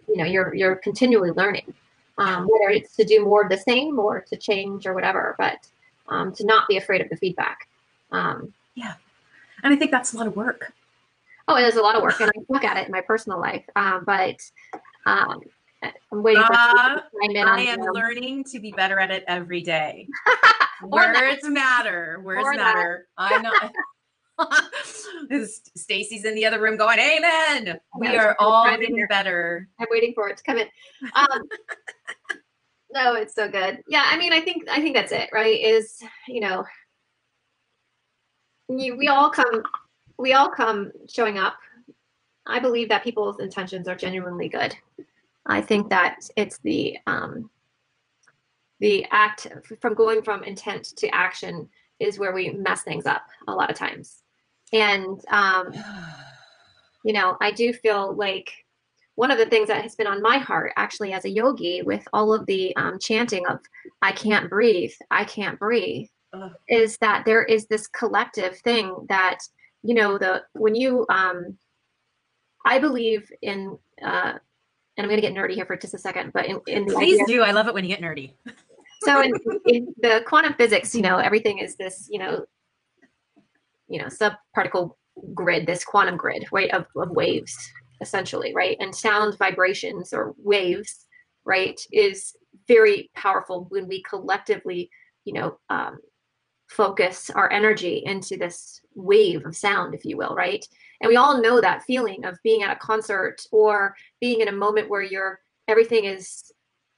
you 0.07 0.17
know, 0.17 0.25
you're 0.25 0.53
you're 0.53 0.75
continually 0.75 1.32
learning, 1.32 1.73
um, 2.17 2.47
whether 2.47 2.69
it's 2.69 2.95
to 2.97 3.03
do 3.03 3.25
more 3.25 3.43
of 3.43 3.49
the 3.49 3.57
same 3.57 3.97
or 3.97 4.21
to 4.21 4.38
change 4.38 4.86
or 4.86 4.93
whatever, 4.93 5.36
but 5.38 5.67
um, 6.09 6.34
to 6.34 6.45
not 6.45 6.67
be 6.67 6.77
afraid 6.77 7.01
of 7.01 7.09
the 7.09 7.17
feedback. 7.17 7.67
Um, 8.11 8.53
yeah, 8.75 8.93
and 9.63 9.73
I 9.73 9.77
think 9.77 9.91
that's 9.91 10.13
a 10.13 10.17
lot 10.17 10.27
of 10.27 10.36
work. 10.36 10.73
Oh, 11.49 11.57
it 11.57 11.63
is 11.63 11.77
a 11.77 11.81
lot 11.81 11.95
of 11.95 12.03
work, 12.03 12.21
and 12.21 12.29
I 12.29 12.41
look 12.47 12.63
at 12.63 12.77
it 12.77 12.85
in 12.85 12.91
my 12.91 13.01
personal 13.01 13.39
life, 13.39 13.65
um, 13.75 14.03
but 14.05 14.39
um, 15.07 15.41
I'm 15.81 16.21
waiting 16.21 16.43
for 16.43 16.53
uh, 16.53 17.01
I 17.19 17.65
am 17.67 17.79
learning 17.91 18.43
to 18.51 18.59
be 18.59 18.71
better 18.71 18.99
at 18.99 19.09
it 19.09 19.23
every 19.27 19.61
day. 19.61 20.07
Words 20.83 21.49
matter. 21.49 22.21
Words 22.23 22.55
matter. 22.55 23.07
I 23.17 23.41
know. 23.41 23.51
Stacy's 25.75 26.23
in 26.23 26.35
the 26.35 26.45
other 26.45 26.61
room 26.61 26.77
going, 26.77 26.99
Amen. 26.99 27.79
We 27.99 28.15
are 28.15 28.35
all 28.37 28.69
getting 28.69 29.05
better. 29.09 29.67
I'm 29.79 29.87
waiting 29.89 30.13
for 30.13 30.29
it 30.29 30.37
to 30.37 30.43
come 30.43 30.59
in. 30.59 30.67
Um, 31.15 31.41
no, 32.93 33.15
it's 33.15 33.33
so 33.33 33.49
good. 33.49 33.81
Yeah, 33.87 34.03
I 34.05 34.17
mean, 34.17 34.33
I 34.33 34.41
think 34.41 34.69
I 34.69 34.81
think 34.81 34.95
that's 34.95 35.11
it, 35.11 35.29
right? 35.33 35.59
Is 35.59 35.97
you 36.27 36.41
know, 36.41 36.63
you, 38.69 38.95
we 38.97 39.07
all 39.07 39.31
come, 39.31 39.63
we 40.20 40.34
all 40.34 40.49
come 40.49 40.91
showing 41.07 41.39
up. 41.39 41.55
I 42.45 42.59
believe 42.59 42.89
that 42.89 43.03
people's 43.03 43.39
intentions 43.39 43.88
are 43.88 43.95
genuinely 43.95 44.49
good. 44.49 44.76
I 45.45 45.61
think 45.61 45.89
that 45.89 46.30
it's 46.36 46.59
the 46.59 46.97
um, 47.07 47.49
the 48.80 49.05
act 49.11 49.47
from 49.82 49.93
going 49.93 50.22
from 50.22 50.43
intent 50.43 50.86
to 50.97 51.07
action 51.09 51.67
is 51.99 52.20
where 52.20 52.34
we 52.34 52.51
mess 52.51 52.84
things 52.84 53.05
up 53.05 53.24
a 53.47 53.53
lot 53.53 53.70
of 53.70 53.78
times. 53.78 54.24
And 54.74 55.20
um, 55.30 55.74
you 57.03 57.13
know, 57.13 57.38
I 57.41 57.51
do 57.51 57.72
feel 57.74 58.13
like 58.13 58.51
one 59.15 59.32
of 59.32 59.38
the 59.38 59.45
things 59.45 59.67
that 59.67 59.84
has 59.84 59.95
been 59.95 60.07
on 60.07 60.22
my 60.22 60.38
heart 60.38 60.74
actually 60.76 61.13
as 61.13 61.26
a 61.26 61.30
yogi 61.30 61.82
with 61.82 62.05
all 62.13 62.34
of 62.34 62.45
the 62.45 62.76
um, 62.76 62.99
chanting 62.99 63.45
of 63.47 63.59
I 64.01 64.11
can't 64.11 64.49
breathe, 64.49 64.93
I 65.11 65.24
can't 65.24 65.59
breathe, 65.59 66.07
uh. 66.34 66.49
is 66.67 66.97
that 66.97 67.24
there 67.26 67.43
is 67.43 67.67
this 67.67 67.88
collective 67.88 68.57
thing 68.57 69.05
that 69.07 69.39
you 69.84 69.93
know 69.93 70.17
the 70.17 70.43
when 70.53 70.75
you 70.75 71.05
um, 71.09 71.57
I 72.65 72.80
believe 72.80 73.32
in 73.41 73.77
uh, 74.03 74.34
and 74.99 75.05
I'm 75.05 75.09
going 75.09 75.21
to 75.21 75.25
get 75.25 75.34
nerdy 75.34 75.53
here 75.53 75.65
for 75.65 75.77
just 75.77 75.93
a 75.93 75.97
second, 75.97 76.34
but 76.34 76.45
in, 76.45 76.59
in 76.67 76.86
the 76.86 76.93
please 76.93 77.21
idea, 77.21 77.38
do. 77.38 77.41
I 77.41 77.51
love 77.51 77.69
it 77.69 77.73
when 77.73 77.86
you 77.86 77.95
get 77.95 78.01
nerdy. 78.01 78.34
so 79.03 79.21
in, 79.21 79.32
in 79.65 79.95
the 80.01 80.23
quantum 80.27 80.53
physics, 80.55 80.93
you 80.93 81.01
know, 81.01 81.19
everything 81.19 81.59
is 81.59 81.77
this, 81.77 82.09
you 82.11 82.19
know, 82.19 82.45
you 83.88 83.97
know, 83.97 84.07
subparticle 84.07 84.91
grid, 85.34 85.65
this 85.65 85.86
quantum 85.86 86.17
grid, 86.17 86.45
right, 86.51 86.69
of, 86.71 86.86
of 86.97 87.11
waves, 87.11 87.55
essentially, 88.01 88.53
right, 88.53 88.75
and 88.82 88.93
sound 88.93 89.38
vibrations 89.38 90.11
or 90.11 90.36
waves, 90.38 91.05
right, 91.45 91.80
is 91.93 92.36
very 92.67 93.09
powerful 93.15 93.67
when 93.69 93.88
we 93.88 94.03
collectively, 94.03 94.89
you 95.23 95.32
know, 95.32 95.57
um, 95.69 95.97
focus 96.70 97.30
our 97.32 97.51
energy 97.51 98.03
into 98.05 98.38
this 98.38 98.82
wave 98.95 99.45
of 99.45 99.55
sound, 99.55 99.93
if 99.95 100.05
you 100.05 100.17
will, 100.17 100.36
right? 100.36 100.65
And 101.01 101.09
we 101.09 101.15
all 101.15 101.41
know 101.41 101.59
that 101.59 101.84
feeling 101.84 102.26
of 102.26 102.38
being 102.43 102.63
at 102.63 102.76
a 102.76 102.80
concert 102.80 103.41
or 103.51 103.95
being 104.22 104.41
in 104.41 104.47
a 104.47 104.53
moment 104.53 104.89
where 104.89 105.01
you're 105.01 105.39
everything 105.67 106.05
is 106.05 106.51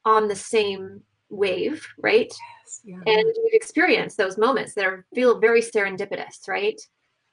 on 0.05 0.27
the 0.27 0.35
same 0.35 1.01
wave, 1.29 1.85
right? 1.97 2.33
Yes, 2.63 2.81
yeah. 2.83 2.99
And 3.05 3.25
we've 3.25 3.53
experienced 3.53 4.17
those 4.17 4.37
moments 4.37 4.73
that 4.75 4.85
are, 4.85 5.05
feel 5.13 5.39
very 5.39 5.61
serendipitous, 5.61 6.47
right? 6.47 6.79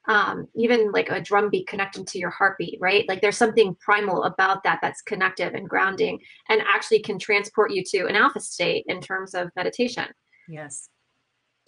Um, 0.07 0.47
even 0.55 0.91
like 0.91 1.09
a 1.09 1.21
drum 1.21 1.49
beat 1.49 1.67
connecting 1.67 2.05
to 2.05 2.19
your 2.19 2.29
heartbeat, 2.29 2.77
right? 2.81 3.07
Like 3.07 3.21
there's 3.21 3.37
something 3.37 3.75
primal 3.79 4.23
about 4.23 4.63
that 4.63 4.79
that's 4.81 5.01
connective 5.01 5.53
and 5.53 5.69
grounding 5.69 6.19
and 6.49 6.61
actually 6.61 7.01
can 7.01 7.19
transport 7.19 7.71
you 7.71 7.83
to 7.91 8.07
an 8.07 8.15
alpha 8.15 8.39
state 8.39 8.85
in 8.87 9.01
terms 9.01 9.33
of 9.33 9.49
meditation. 9.55 10.05
Yes. 10.47 10.89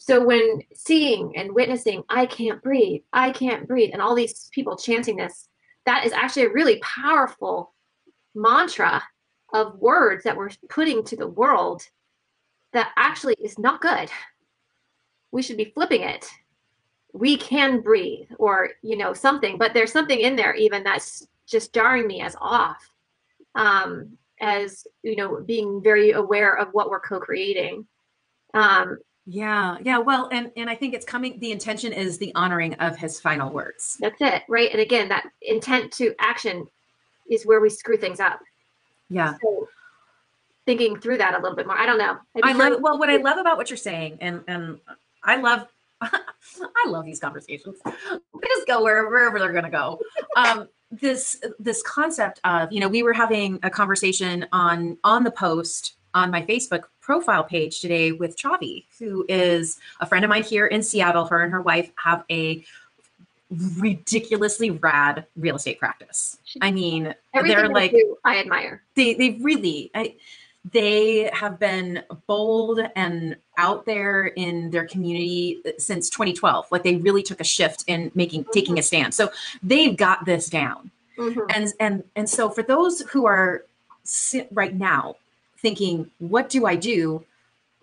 So 0.03 0.25
when 0.25 0.61
seeing 0.73 1.37
and 1.37 1.53
witnessing, 1.53 2.01
I 2.09 2.25
can't 2.25 2.59
breathe, 2.63 3.03
I 3.13 3.29
can't 3.29 3.67
breathe, 3.67 3.91
and 3.93 4.01
all 4.01 4.15
these 4.15 4.49
people 4.51 4.75
chanting 4.75 5.15
this, 5.15 5.47
that 5.85 6.07
is 6.07 6.11
actually 6.11 6.45
a 6.45 6.51
really 6.51 6.79
powerful 6.79 7.75
mantra 8.33 9.03
of 9.53 9.77
words 9.77 10.23
that 10.23 10.35
we're 10.35 10.49
putting 10.69 11.03
to 11.03 11.15
the 11.15 11.27
world 11.27 11.83
that 12.73 12.89
actually 12.97 13.35
is 13.35 13.59
not 13.59 13.79
good. 13.79 14.09
We 15.31 15.43
should 15.43 15.57
be 15.57 15.71
flipping 15.75 16.01
it. 16.01 16.27
We 17.13 17.37
can 17.37 17.81
breathe, 17.81 18.29
or 18.39 18.69
you 18.81 18.97
know, 18.97 19.13
something, 19.13 19.59
but 19.59 19.75
there's 19.75 19.91
something 19.91 20.19
in 20.19 20.35
there 20.35 20.55
even 20.55 20.83
that's 20.83 21.27
just 21.45 21.75
jarring 21.75 22.07
me 22.07 22.21
as 22.21 22.35
off. 22.41 22.89
Um, 23.53 24.17
as 24.39 24.87
you 25.03 25.15
know, 25.15 25.43
being 25.45 25.83
very 25.83 26.09
aware 26.09 26.57
of 26.57 26.69
what 26.71 26.89
we're 26.89 27.01
co-creating. 27.01 27.85
Um, 28.55 28.97
yeah, 29.25 29.77
yeah. 29.83 29.99
Well, 29.99 30.29
and 30.31 30.51
and 30.57 30.69
I 30.69 30.75
think 30.75 30.93
it's 30.93 31.05
coming. 31.05 31.39
The 31.39 31.51
intention 31.51 31.93
is 31.93 32.17
the 32.17 32.33
honoring 32.33 32.73
of 32.75 32.97
his 32.97 33.19
final 33.19 33.51
words. 33.51 33.97
That's 33.99 34.19
it, 34.19 34.43
right? 34.49 34.71
And 34.71 34.81
again, 34.81 35.09
that 35.09 35.27
intent 35.41 35.91
to 35.93 36.15
action 36.19 36.67
is 37.29 37.45
where 37.45 37.61
we 37.61 37.69
screw 37.69 37.97
things 37.97 38.19
up. 38.19 38.39
Yeah. 39.09 39.35
So 39.41 39.67
thinking 40.65 40.99
through 40.99 41.17
that 41.17 41.33
a 41.33 41.39
little 41.39 41.55
bit 41.55 41.67
more. 41.67 41.77
I 41.77 41.85
don't 41.85 41.97
know. 41.97 42.17
I 42.43 42.53
love 42.53 42.81
well. 42.81 42.97
What 42.97 43.09
I 43.09 43.17
love 43.17 43.37
about 43.37 43.57
what 43.57 43.69
you're 43.69 43.77
saying, 43.77 44.17
and 44.21 44.41
and 44.47 44.79
I 45.23 45.37
love, 45.37 45.67
I 46.01 46.87
love 46.87 47.05
these 47.05 47.19
conversations. 47.19 47.77
We 47.85 48.41
just 48.47 48.67
go 48.67 48.83
wherever, 48.83 49.07
wherever 49.07 49.37
they're 49.37 49.51
going 49.51 49.65
to 49.65 49.69
go. 49.69 49.99
Um, 50.35 50.67
this 50.91 51.39
this 51.59 51.83
concept 51.83 52.41
of 52.43 52.71
you 52.71 52.79
know 52.79 52.87
we 52.87 53.03
were 53.03 53.13
having 53.13 53.59
a 53.63 53.69
conversation 53.69 54.47
on 54.51 54.97
on 55.03 55.23
the 55.23 55.31
post 55.31 55.95
on 56.13 56.31
my 56.31 56.41
Facebook 56.41 56.83
profile 57.01 57.43
page 57.43 57.79
today 57.81 58.11
with 58.11 58.37
Chavi, 58.37 58.85
who 58.99 59.25
is 59.27 59.79
a 59.99 60.05
friend 60.05 60.23
of 60.23 60.29
mine 60.29 60.43
here 60.43 60.67
in 60.67 60.83
Seattle. 60.83 61.25
Her 61.25 61.41
and 61.41 61.51
her 61.51 61.61
wife 61.61 61.91
have 62.03 62.23
a 62.29 62.63
ridiculously 63.77 64.71
rad 64.71 65.25
real 65.35 65.55
estate 65.55 65.79
practice. 65.79 66.37
I 66.61 66.71
mean, 66.71 67.13
Everything 67.33 67.57
they're 67.57 67.69
like 67.69 67.91
do, 67.91 68.17
I 68.23 68.37
admire. 68.39 68.81
They 68.95 69.13
they 69.13 69.31
really 69.41 69.91
I, 69.93 70.15
they 70.71 71.29
have 71.33 71.59
been 71.59 72.03
bold 72.27 72.79
and 72.95 73.35
out 73.57 73.85
there 73.85 74.27
in 74.27 74.69
their 74.69 74.85
community 74.85 75.61
since 75.77 76.09
2012. 76.09 76.67
Like 76.71 76.83
they 76.83 76.97
really 76.97 77.23
took 77.23 77.41
a 77.41 77.45
shift 77.45 77.83
in 77.87 78.11
making 78.15 78.43
mm-hmm. 78.43 78.51
taking 78.51 78.79
a 78.79 78.83
stand. 78.83 79.13
So 79.13 79.31
they've 79.63 79.97
got 79.97 80.25
this 80.25 80.47
down. 80.49 80.91
Mm-hmm. 81.17 81.39
And 81.49 81.73
and 81.79 82.03
and 82.15 82.29
so 82.29 82.49
for 82.49 82.63
those 82.63 83.01
who 83.01 83.25
are 83.25 83.65
right 84.51 84.75
now 84.75 85.15
thinking, 85.61 86.09
what 86.19 86.49
do 86.49 86.65
I 86.65 86.75
do? 86.75 87.23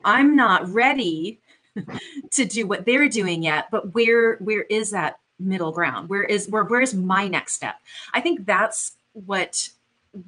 I'm 0.04 0.36
not 0.36 0.68
ready 0.68 1.38
to 2.30 2.44
do 2.44 2.66
what 2.66 2.84
they're 2.84 3.08
doing 3.08 3.42
yet, 3.42 3.70
but 3.70 3.94
where 3.94 4.36
where 4.36 4.62
is 4.62 4.90
that 4.90 5.18
middle 5.38 5.72
ground? 5.72 6.08
Where 6.08 6.24
is 6.24 6.48
where 6.48 6.64
where 6.64 6.80
is 6.80 6.94
my 6.94 7.28
next 7.28 7.54
step? 7.54 7.76
I 8.14 8.20
think 8.20 8.46
that's 8.46 8.92
what 9.12 9.70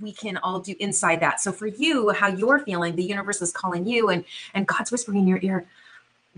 we 0.00 0.12
can 0.12 0.36
all 0.38 0.60
do 0.60 0.74
inside 0.78 1.20
that. 1.20 1.40
So 1.40 1.52
for 1.52 1.66
you, 1.66 2.10
how 2.10 2.28
you're 2.28 2.60
feeling, 2.60 2.96
the 2.96 3.02
universe 3.02 3.42
is 3.42 3.52
calling 3.52 3.86
you 3.86 4.08
and 4.08 4.24
and 4.54 4.66
God's 4.66 4.90
whispering 4.90 5.18
in 5.18 5.26
your 5.26 5.40
ear, 5.42 5.66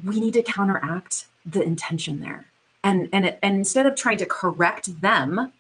we 0.05 0.21
need 0.21 0.35
to 0.35 0.43
counteract 0.43 1.27
the 1.45 1.63
intention 1.63 2.21
there. 2.21 2.47
And 2.85 3.09
and 3.13 3.27
it, 3.27 3.39
and 3.43 3.57
instead 3.57 3.87
of 3.87 3.97
trying 3.97 4.19
to 4.19 4.27
correct 4.27 5.01
them 5.01 5.53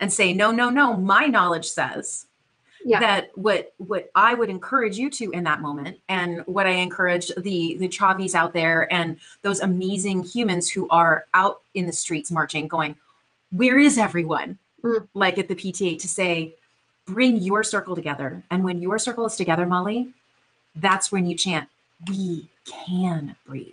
and 0.00 0.12
say 0.12 0.32
no 0.32 0.50
no 0.50 0.70
no, 0.70 0.96
my 0.96 1.26
knowledge 1.26 1.66
says 1.66 2.26
yeah. 2.84 3.00
that 3.00 3.30
what 3.36 3.72
what 3.78 4.10
I 4.14 4.34
would 4.34 4.50
encourage 4.50 4.98
you 4.98 5.10
to 5.10 5.30
in 5.30 5.44
that 5.44 5.60
moment, 5.60 5.98
and 6.08 6.42
what 6.46 6.66
I 6.66 6.70
encourage 6.70 7.28
the 7.36 7.76
the 7.78 7.88
chavis 7.88 8.34
out 8.34 8.52
there 8.52 8.92
and 8.92 9.18
those 9.42 9.60
amazing 9.60 10.22
humans 10.22 10.70
who 10.70 10.86
are 10.90 11.26
out 11.32 11.62
in 11.72 11.86
the 11.86 11.92
streets 11.92 12.30
marching, 12.30 12.68
going, 12.68 12.96
where 13.50 13.78
is 13.78 13.96
everyone? 13.98 14.58
Mm. 14.82 15.08
Like 15.14 15.38
at 15.38 15.48
the 15.48 15.54
PTA 15.54 15.98
to 15.98 16.08
say, 16.08 16.54
bring 17.06 17.38
your 17.38 17.64
circle 17.64 17.94
together, 17.94 18.42
and 18.50 18.62
when 18.62 18.82
your 18.82 18.98
circle 18.98 19.24
is 19.26 19.36
together, 19.36 19.64
Molly, 19.66 20.10
that's 20.76 21.10
when 21.10 21.26
you 21.26 21.36
chant, 21.36 21.68
we 22.08 22.48
can 22.66 23.34
breathe. 23.46 23.72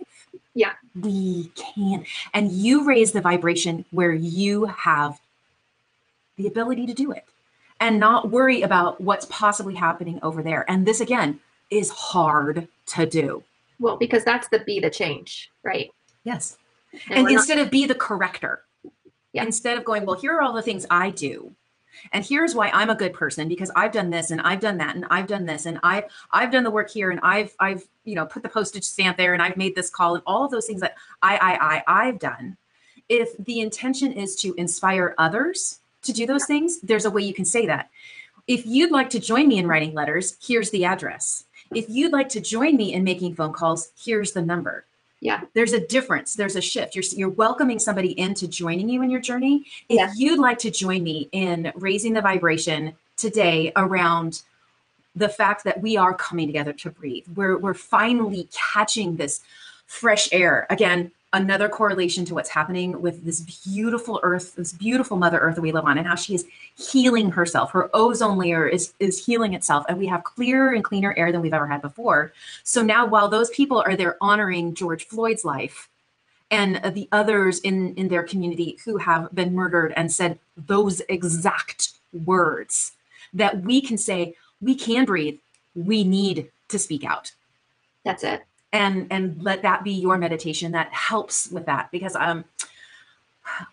Yeah, 0.54 0.72
we 0.98 1.50
can, 1.54 2.04
and 2.34 2.50
you 2.52 2.84
raise 2.84 3.12
the 3.12 3.20
vibration 3.20 3.84
where 3.90 4.12
you 4.12 4.66
have 4.66 5.18
the 6.36 6.46
ability 6.46 6.86
to 6.86 6.94
do 6.94 7.12
it 7.12 7.24
and 7.82 7.98
not 7.98 8.30
worry 8.30 8.62
about 8.62 9.00
what's 9.00 9.26
possibly 9.28 9.74
happening 9.74 10.20
over 10.22 10.40
there. 10.40 10.64
And 10.70 10.86
this 10.86 11.00
again 11.00 11.40
is 11.68 11.90
hard 11.90 12.68
to 12.86 13.06
do. 13.06 13.42
Well, 13.80 13.96
because 13.96 14.24
that's 14.24 14.46
the 14.48 14.60
be 14.60 14.78
the 14.78 14.88
change, 14.88 15.50
right? 15.64 15.90
Yes. 16.22 16.56
And, 17.10 17.26
and 17.26 17.30
instead 17.30 17.58
not- 17.58 17.66
of 17.66 17.70
be 17.72 17.84
the 17.86 17.96
corrector, 17.96 18.62
yeah. 19.32 19.44
instead 19.44 19.76
of 19.76 19.84
going, 19.84 20.06
well, 20.06 20.18
here 20.18 20.32
are 20.32 20.42
all 20.42 20.52
the 20.52 20.62
things 20.62 20.86
I 20.90 21.10
do, 21.10 21.52
and 22.12 22.24
here's 22.24 22.54
why 22.54 22.70
i'm 22.70 22.88
a 22.88 22.94
good 22.94 23.12
person 23.12 23.48
because 23.48 23.70
i've 23.76 23.92
done 23.92 24.08
this 24.08 24.30
and 24.30 24.40
i've 24.40 24.60
done 24.60 24.78
that 24.78 24.96
and 24.96 25.04
i've 25.10 25.26
done 25.26 25.44
this 25.44 25.66
and 25.66 25.78
I've 25.82 26.04
i've 26.32 26.50
done 26.50 26.64
the 26.64 26.70
work 26.70 26.90
here 26.90 27.10
and 27.10 27.20
i've 27.22 27.54
i've 27.60 27.84
you 28.04 28.14
know 28.14 28.24
put 28.24 28.42
the 28.42 28.48
postage 28.48 28.82
stamp 28.82 29.18
there 29.18 29.34
and 29.34 29.42
i've 29.42 29.58
made 29.58 29.74
this 29.74 29.90
call 29.90 30.14
and 30.14 30.22
all 30.26 30.42
of 30.42 30.50
those 30.50 30.66
things 30.66 30.80
that 30.80 30.94
i 31.22 31.36
i 31.36 31.82
i 31.86 32.06
i've 32.06 32.18
done 32.18 32.56
if 33.10 33.36
the 33.36 33.60
intention 33.60 34.10
is 34.10 34.34
to 34.36 34.54
inspire 34.54 35.14
others 35.18 35.80
to 36.02 36.12
do 36.12 36.26
those 36.26 36.44
things 36.46 36.80
there's 36.80 37.04
a 37.04 37.10
way 37.10 37.22
you 37.22 37.34
can 37.34 37.44
say 37.44 37.66
that. 37.66 37.90
If 38.46 38.66
you'd 38.66 38.90
like 38.90 39.10
to 39.10 39.20
join 39.20 39.48
me 39.48 39.58
in 39.58 39.66
writing 39.66 39.94
letters 39.94 40.36
here's 40.44 40.70
the 40.70 40.84
address. 40.84 41.44
If 41.74 41.86
you'd 41.88 42.12
like 42.12 42.28
to 42.30 42.40
join 42.40 42.76
me 42.76 42.92
in 42.92 43.04
making 43.04 43.34
phone 43.34 43.52
calls 43.52 43.90
here's 44.02 44.32
the 44.32 44.42
number. 44.42 44.84
Yeah. 45.20 45.42
there's 45.54 45.72
a 45.72 45.86
difference. 45.86 46.34
There's 46.34 46.56
a 46.56 46.60
shift. 46.60 46.96
You're 46.96 47.04
you're 47.16 47.28
welcoming 47.28 47.78
somebody 47.78 48.18
into 48.18 48.48
joining 48.48 48.88
you 48.88 49.02
in 49.02 49.10
your 49.10 49.20
journey. 49.20 49.64
If 49.88 49.96
Yeah. 49.98 50.12
you'd 50.16 50.40
like 50.40 50.58
to 50.60 50.70
join 50.70 51.04
me 51.04 51.28
in 51.30 51.72
raising 51.76 52.12
the 52.12 52.20
vibration 52.20 52.94
today 53.16 53.72
around 53.76 54.42
the 55.14 55.28
fact 55.28 55.62
that 55.64 55.80
we 55.80 55.96
are 55.96 56.14
coming 56.14 56.46
together 56.48 56.72
to 56.72 56.90
breathe 56.90 57.24
we're 57.36 57.58
we're 57.58 57.74
finally 57.74 58.48
catching 58.50 59.16
this 59.16 59.40
fresh 59.86 60.28
air. 60.32 60.66
Again 60.70 61.12
another 61.32 61.68
correlation 61.68 62.24
to 62.26 62.34
what's 62.34 62.50
happening 62.50 63.00
with 63.00 63.24
this 63.24 63.40
beautiful 63.40 64.20
earth 64.22 64.54
this 64.56 64.72
beautiful 64.72 65.16
mother 65.16 65.38
earth 65.38 65.54
that 65.54 65.62
we 65.62 65.72
live 65.72 65.84
on 65.84 65.98
and 65.98 66.06
how 66.06 66.14
she 66.14 66.34
is 66.34 66.46
healing 66.76 67.30
herself. 67.30 67.70
Her 67.72 67.90
ozone 67.94 68.38
layer 68.38 68.66
is 68.66 68.92
is 69.00 69.24
healing 69.24 69.54
itself 69.54 69.84
and 69.88 69.98
we 69.98 70.06
have 70.06 70.24
clearer 70.24 70.72
and 70.72 70.84
cleaner 70.84 71.14
air 71.16 71.32
than 71.32 71.40
we've 71.40 71.54
ever 71.54 71.66
had 71.66 71.82
before. 71.82 72.32
So 72.64 72.82
now 72.82 73.06
while 73.06 73.28
those 73.28 73.50
people 73.50 73.82
are 73.86 73.96
there 73.96 74.16
honoring 74.20 74.74
george 74.74 75.06
floyd's 75.06 75.44
life 75.44 75.88
and 76.50 76.80
the 76.94 77.08
others 77.12 77.60
in 77.60 77.94
in 77.94 78.08
their 78.08 78.22
community 78.22 78.78
who 78.84 78.98
have 78.98 79.34
been 79.34 79.54
murdered 79.54 79.92
and 79.96 80.12
said 80.12 80.38
those 80.56 81.00
exact 81.08 81.92
words 82.12 82.92
that 83.32 83.62
we 83.62 83.80
can 83.80 83.96
say 83.96 84.34
we 84.60 84.74
can 84.74 85.04
breathe. 85.04 85.38
We 85.74 86.04
need 86.04 86.50
to 86.68 86.78
speak 86.78 87.04
out. 87.04 87.32
That's 88.04 88.22
it. 88.22 88.42
And 88.72 89.06
and 89.10 89.42
let 89.42 89.62
that 89.62 89.84
be 89.84 89.92
your 89.92 90.18
meditation 90.18 90.72
that 90.72 90.92
helps 90.92 91.50
with 91.50 91.66
that 91.66 91.90
because 91.90 92.16
um 92.16 92.44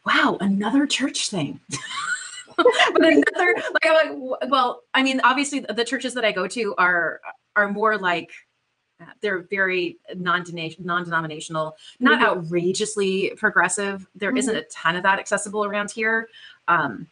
wow 0.05 0.37
another 0.41 0.85
church 0.85 1.29
thing 1.29 1.59
but 2.57 3.03
another 3.03 3.55
like 3.73 3.85
I'm 3.85 4.21
like 4.21 4.49
well 4.49 4.83
i 4.93 5.01
mean 5.03 5.21
obviously 5.23 5.59
the 5.61 5.85
churches 5.85 6.13
that 6.15 6.25
i 6.25 6.31
go 6.31 6.47
to 6.47 6.75
are 6.77 7.21
are 7.55 7.71
more 7.71 7.97
like 7.97 8.31
uh, 9.01 9.05
they're 9.21 9.39
very 9.43 9.97
non-denominational 10.15 10.85
non-denominational 10.85 11.77
not 11.99 12.19
Mhm. 12.19 12.25
outrageously 12.25 13.31
progressive 13.37 14.05
There 14.15 14.31
Mhm. 14.33 14.45
not 14.47 14.55
a 14.55 14.61
ton 14.63 14.95
of 14.97 15.03
that 15.03 15.19
accessible 15.19 15.63
around 15.63 15.91
here 15.91 16.27
um 16.67 17.07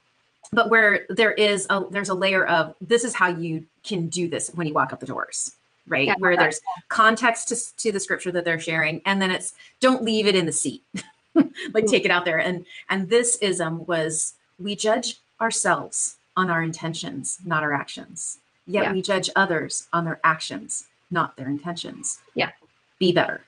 but 0.52 0.70
where 0.70 1.06
there 1.10 1.32
is 1.34 1.68
a 1.70 1.84
there's 1.92 2.10
a 2.10 2.14
layer 2.14 2.46
of 2.48 2.76
this 2.82 3.04
is 3.04 3.14
how 3.14 3.28
you 3.28 3.66
can 3.84 4.08
do 4.08 4.28
this 4.28 4.50
when 4.56 4.68
you 4.68 4.74
walk 4.74 4.92
up 4.92 5.00
the 5.00 5.06
doors 5.06 5.57
right 5.88 6.08
Yeah, 6.08 6.16
where 6.20 6.36
there's 6.38 6.60
context 6.90 7.48
to, 7.50 7.78
to 7.78 7.92
the 7.92 8.00
scripture 8.00 8.32
that 8.32 8.46
they're 8.46 8.60
sharing 8.60 9.02
and 9.06 9.22
then 9.22 9.32
it's 9.32 9.54
don't 9.80 10.04
leave 10.04 10.28
it 10.28 10.36
in 10.36 10.46
the 10.46 10.52
seat 10.52 10.84
like 11.34 11.86
Mhm. 11.86 11.90
take 11.90 12.06
it 12.06 12.12
out 12.12 12.26
there 12.26 12.40
and 12.40 12.66
and 12.90 13.10
this 13.10 13.38
ism 13.42 13.86
was 13.86 14.34
we 14.60 14.76
judge 14.76 15.18
ourselves 15.40 16.18
on 16.36 16.50
our 16.50 16.62
intentions 16.64 17.40
not 17.46 17.64
our 17.64 17.74
actions 17.74 18.40
yet 18.66 18.84
Yeah. 18.86 18.94
we 18.94 19.02
judge 19.02 19.30
others 19.36 19.88
on 19.94 20.06
their 20.06 20.20
actions 20.24 20.86
not 21.12 21.36
their 21.38 21.48
intentions 21.48 22.20
Yeah. 22.36 22.52
be 23.00 23.12
better 23.14 23.42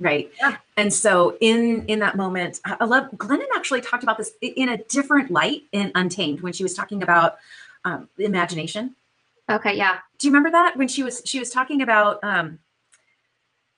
right 0.00 0.30
Yeah. 0.38 0.56
and 0.76 0.92
so 0.92 1.36
in 1.40 1.84
in 1.86 1.98
that 2.00 2.16
moment 2.16 2.60
i 2.64 2.76
I 2.80 2.84
love 2.84 3.10
glennon 3.16 3.46
actually 3.56 3.80
talked 3.80 4.02
about 4.02 4.18
this 4.18 4.32
in 4.40 4.68
a 4.70 4.76
different 4.76 5.30
light 5.30 5.62
in 5.72 5.90
untamed 5.94 6.40
when 6.40 6.52
she 6.52 6.62
was 6.62 6.74
talking 6.74 7.02
about 7.02 7.38
um, 7.84 8.08
imagination 8.18 8.94
Okay. 9.50 9.74
Yeah. 9.76 9.98
Do 10.22 10.28
you 10.28 10.32
remember 10.32 10.52
that 10.52 10.76
when 10.76 10.86
she 10.86 11.02
was 11.02 11.20
she 11.24 11.40
was 11.40 11.50
talking 11.50 11.82
about 11.82 12.22
um 12.22 12.58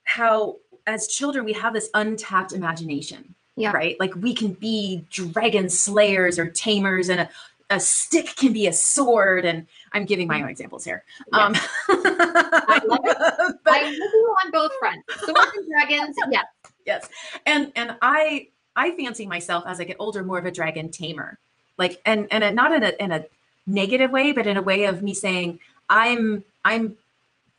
how 0.04 0.56
as 0.86 1.06
children 1.08 1.44
we 1.44 1.54
have 1.54 1.72
this 1.72 1.88
untapped 1.94 2.52
imagination 2.52 3.34
Yeah. 3.56 3.72
right 3.72 3.96
like 3.98 4.14
we 4.16 4.34
can 4.34 4.52
be 4.52 5.04
dragon 5.10 5.70
slayers 5.70 6.38
or 6.38 6.50
tamers 6.50 7.08
and 7.08 7.22
a, 7.22 7.28
a 7.70 7.80
stick 7.80 8.26
can 8.36 8.52
be 8.52 8.66
a 8.66 8.72
sword 8.74 9.46
and 9.46 9.66
i'm 9.94 10.04
giving 10.04 10.28
my 10.28 10.42
own 10.42 10.50
examples 10.50 10.84
here 10.84 11.02
Yeah. 11.32 11.46
um 11.46 11.54
I 11.88 12.80
love 12.86 13.00
but- 13.64 13.74
I'm 13.74 13.94
on 13.94 14.50
both 14.52 14.72
fronts. 14.78 15.02
Swords 15.24 15.50
and 15.56 15.66
dragons. 15.70 16.14
Yes. 16.30 16.44
yes 16.84 17.08
and 17.46 17.72
and 17.74 17.96
i 18.02 18.48
i 18.76 18.90
fancy 18.96 19.26
myself 19.26 19.64
as 19.66 19.80
i 19.80 19.84
get 19.84 19.96
older 19.98 20.22
more 20.22 20.38
of 20.38 20.44
a 20.44 20.50
dragon 20.50 20.90
tamer 20.90 21.38
like 21.78 22.02
and 22.04 22.28
and 22.30 22.44
a, 22.44 22.52
not 22.52 22.70
in 22.72 22.82
a 22.82 22.92
in 23.02 23.12
a 23.12 23.24
negative 23.66 24.10
way 24.10 24.30
but 24.32 24.46
in 24.46 24.58
a 24.58 24.62
way 24.62 24.84
of 24.84 25.02
me 25.02 25.14
saying 25.14 25.58
i'm 25.90 26.44
i'm 26.64 26.96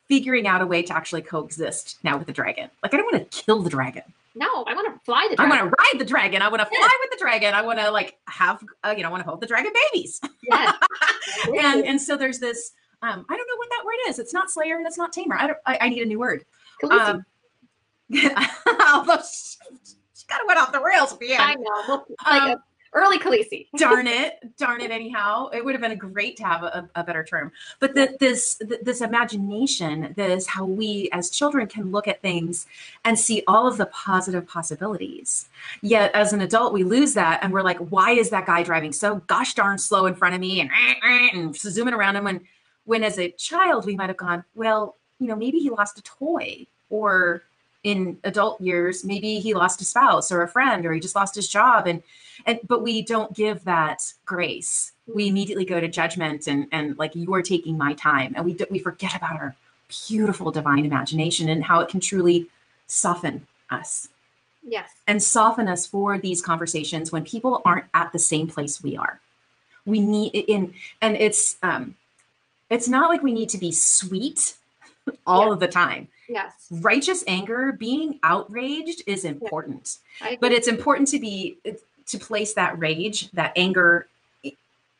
figuring 0.07 0.45
out 0.47 0.61
a 0.61 0.65
way 0.65 0.81
to 0.83 0.95
actually 0.95 1.21
coexist 1.21 1.97
now 2.03 2.15
with 2.17 2.27
the 2.27 2.33
dragon. 2.33 2.69
Like 2.83 2.93
i 2.93 2.97
don't 2.97 3.11
want 3.11 3.31
to 3.31 3.43
kill 3.43 3.61
the 3.61 3.69
dragon. 3.69 4.03
No, 4.37 4.65
I 4.65 4.73
want 4.75 4.93
to 4.93 4.99
fly 5.05 5.27
the 5.33 5.41
i 5.41 5.47
want 5.47 5.61
to 5.61 5.65
ride 5.65 5.97
the 5.99 6.03
dragon. 6.05 6.41
I 6.41 6.49
want 6.49 6.59
to 6.59 6.65
fly 6.65 6.89
with 7.03 7.11
the 7.11 7.17
dragon. 7.23 7.53
I 7.53 7.61
want 7.61 7.79
to 7.79 7.89
like 7.89 8.17
have 8.27 8.61
uh, 8.83 8.93
you 8.95 9.01
know 9.03 9.07
i 9.07 9.11
want 9.11 9.23
to 9.23 9.29
hold 9.29 9.41
the 9.41 9.47
dragon 9.47 9.71
babies. 9.93 10.19
Yes. 10.43 10.75
and 11.63 11.85
and 11.85 12.01
so 12.01 12.17
there's 12.17 12.39
this 12.39 12.73
um 13.01 13.25
i 13.29 13.37
don't 13.37 13.47
know 13.47 13.55
what 13.57 13.69
that 13.69 13.83
word 13.85 14.09
is. 14.09 14.19
It's 14.19 14.33
not 14.33 14.51
slayer 14.51 14.75
and 14.77 14.85
it's 14.85 14.97
not 14.97 15.13
tamer. 15.13 15.37
I 15.37 15.47
don't 15.47 15.57
i, 15.65 15.77
I 15.81 15.89
need 15.89 16.03
a 16.03 16.05
new 16.05 16.19
word. 16.19 16.45
Khaleesi. 16.83 16.99
um 17.09 17.25
although 18.93 19.17
she, 19.17 19.57
she 20.13 20.25
kind 20.27 20.41
of 20.41 20.47
went 20.47 20.59
off 20.59 20.71
the 20.71 20.81
rails 20.81 21.13
at 21.13 21.19
the 21.19 21.31
end. 21.33 21.41
I 21.41 21.55
know. 21.55 22.05
Like 22.25 22.41
Um, 22.41 22.49
a 22.51 22.63
early 22.95 23.19
Khaleesi. 23.19 23.67
darn 23.77 24.07
it. 24.07 24.39
Darn 24.57 24.81
it 24.81 24.89
anyhow. 24.89 25.49
It 25.49 25.63
would 25.63 25.75
have 25.75 25.81
been 25.81 25.97
great 25.97 26.37
to 26.37 26.43
have 26.45 26.63
a, 26.63 26.89
a 26.95 27.03
better 27.03 27.23
term. 27.23 27.51
But 27.79 27.93
the, 27.93 28.15
this 28.19 28.55
th- 28.55 28.81
this 28.81 29.01
imagination 29.01 30.13
this 30.15 30.47
how 30.47 30.65
we 30.65 31.09
as 31.11 31.29
children 31.29 31.67
can 31.67 31.91
look 31.91 32.07
at 32.07 32.21
things 32.21 32.65
and 33.03 33.19
see 33.19 33.43
all 33.47 33.67
of 33.67 33.77
the 33.77 33.85
positive 33.87 34.47
possibilities. 34.47 35.49
Yet 35.81 36.11
as 36.15 36.33
an 36.33 36.41
adult 36.41 36.73
we 36.73 36.83
lose 36.83 37.13
that 37.13 37.43
and 37.43 37.53
we're 37.53 37.61
like 37.61 37.77
why 37.77 38.11
is 38.11 38.29
that 38.31 38.45
guy 38.45 38.63
driving 38.63 38.93
so 38.93 39.17
gosh 39.27 39.53
darn 39.53 39.77
slow 39.77 40.05
in 40.05 40.15
front 40.15 40.33
of 40.33 40.41
me? 40.41 40.61
And, 40.61 40.71
eh, 40.71 40.93
eh, 41.03 41.29
and 41.33 41.55
zooming 41.55 41.93
around 41.93 42.15
him 42.15 42.23
when 42.23 42.41
when 42.85 43.03
as 43.03 43.19
a 43.19 43.29
child 43.31 43.85
we 43.85 43.95
might 43.95 44.09
have 44.09 44.17
gone 44.17 44.43
well 44.55 44.95
you 45.19 45.27
know 45.27 45.35
maybe 45.35 45.59
he 45.59 45.69
lost 45.69 45.99
a 45.99 46.01
toy 46.03 46.65
or 46.89 47.43
in 47.91 48.17
adult 48.23 48.59
years 48.59 49.05
maybe 49.05 49.39
he 49.39 49.53
lost 49.53 49.79
a 49.81 49.85
spouse 49.85 50.31
or 50.31 50.41
a 50.41 50.47
friend 50.47 50.85
or 50.85 50.91
he 50.93 50.99
just 50.99 51.15
lost 51.15 51.35
his 51.35 51.47
job. 51.47 51.87
And 51.87 52.01
and 52.45 52.59
but 52.67 52.81
we 52.81 53.01
don't 53.01 53.31
give 53.33 53.63
that 53.63 53.99
grace. 54.25 54.91
We 55.07 55.27
immediately 55.27 55.65
go 55.65 55.79
to 55.79 55.87
judgment 55.87 56.47
and 56.47 56.67
and 56.71 56.97
like 56.97 57.15
you 57.15 57.33
are 57.35 57.41
taking 57.43 57.77
my 57.77 57.93
time. 57.93 58.33
And 58.35 58.43
we 58.43 58.53
do, 58.53 58.65
we 58.69 58.79
forget 58.79 59.15
about 59.15 59.35
our 59.41 59.55
beautiful 60.07 60.51
divine 60.51 60.83
imagination 60.83 61.47
and 61.47 61.63
how 61.63 61.79
it 61.79 61.87
can 61.89 61.99
truly 61.99 62.47
soften 62.87 63.47
us. 63.69 64.09
Yes. 64.67 64.89
and 65.07 65.21
soften 65.21 65.67
us 65.67 65.85
for 65.85 66.17
these 66.17 66.41
conversations 66.41 67.11
when 67.11 67.23
people 67.23 67.61
aren't 67.65 67.85
at 67.93 68.11
the 68.11 68.17
same 68.17 68.47
place 68.47 68.81
we 68.81 68.97
are. 68.97 69.19
We 69.85 69.99
need 69.99 70.29
in 70.33 70.73
and 71.03 71.15
it's 71.15 71.57
um 71.61 71.93
it's 72.71 72.87
not 72.87 73.11
like 73.11 73.21
we 73.21 73.31
need 73.31 73.49
to 73.49 73.59
be 73.59 73.71
sweet 73.71 74.55
all 75.27 75.45
Yeah. 75.47 75.53
of 75.53 75.59
the 75.59 75.67
time 75.67 76.07
Yes. 76.27 76.67
righteous 76.71 77.23
anger 77.27 77.71
being 77.71 78.19
outraged 78.23 79.03
is 79.07 79.25
important. 79.25 79.97
I 80.21 80.37
but 80.41 80.51
it's 80.51 80.67
important 80.67 81.07
to 81.09 81.19
be 81.19 81.57
to 82.07 82.17
place 82.17 82.53
that 82.53 82.77
rage 82.79 83.31
that 83.31 83.53
anger 83.55 84.07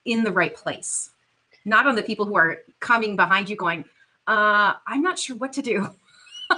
in 0.05 0.23
the 0.23 0.31
right 0.31 0.55
place. 0.55 1.11
Not 1.65 1.87
on 1.87 1.95
the 1.95 2.03
people 2.03 2.25
who 2.25 2.35
are 2.35 2.59
coming 2.79 3.15
behind 3.15 3.49
you 3.49 3.55
going 3.55 3.85
uh 4.27 4.73
i'm 4.87 5.01
not 5.01 5.19
sure 5.19 5.35
what 5.35 5.53
to 5.53 5.61
do. 5.61 5.89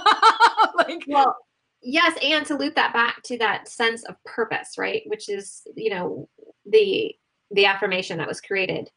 Like 0.74 1.04
well, 1.08 1.36
yes, 1.82 2.16
and 2.22 2.46
to 2.46 2.56
loop 2.56 2.74
that 2.76 2.92
back 2.92 3.22
to 3.24 3.38
that 3.38 3.68
sense 3.68 4.04
of 4.04 4.22
purpose, 4.24 4.78
right? 4.78 5.02
Which 5.06 5.28
is, 5.28 5.62
you 5.74 5.90
know, 5.90 6.28
the 6.66 7.14
the 7.50 7.64
affirmation 7.64 8.18
that 8.18 8.28
was 8.28 8.40
created 8.40 8.90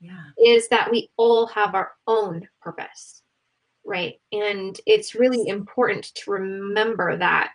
yeah. 0.00 0.22
is 0.42 0.68
that 0.68 0.90
we 0.90 1.10
all 1.16 1.46
have 1.46 1.74
our 1.74 1.92
own 2.06 2.48
purpose, 2.62 3.19
right? 3.90 4.20
And 4.30 4.80
it's 4.86 5.16
really 5.16 5.48
important 5.48 6.14
to 6.14 6.30
remember 6.30 7.16
that 7.16 7.54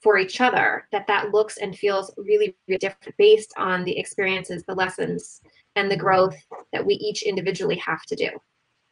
for 0.00 0.16
each 0.16 0.40
other, 0.40 0.88
that 0.90 1.06
that 1.06 1.32
looks 1.32 1.58
and 1.58 1.76
feels 1.76 2.10
really, 2.16 2.56
really 2.66 2.78
different 2.78 3.14
based 3.18 3.52
on 3.58 3.84
the 3.84 3.98
experiences, 3.98 4.64
the 4.64 4.74
lessons, 4.74 5.42
and 5.74 5.90
the 5.90 5.96
growth 5.96 6.34
that 6.72 6.84
we 6.84 6.94
each 6.94 7.22
individually 7.24 7.76
have 7.76 8.02
to 8.04 8.16
do, 8.16 8.30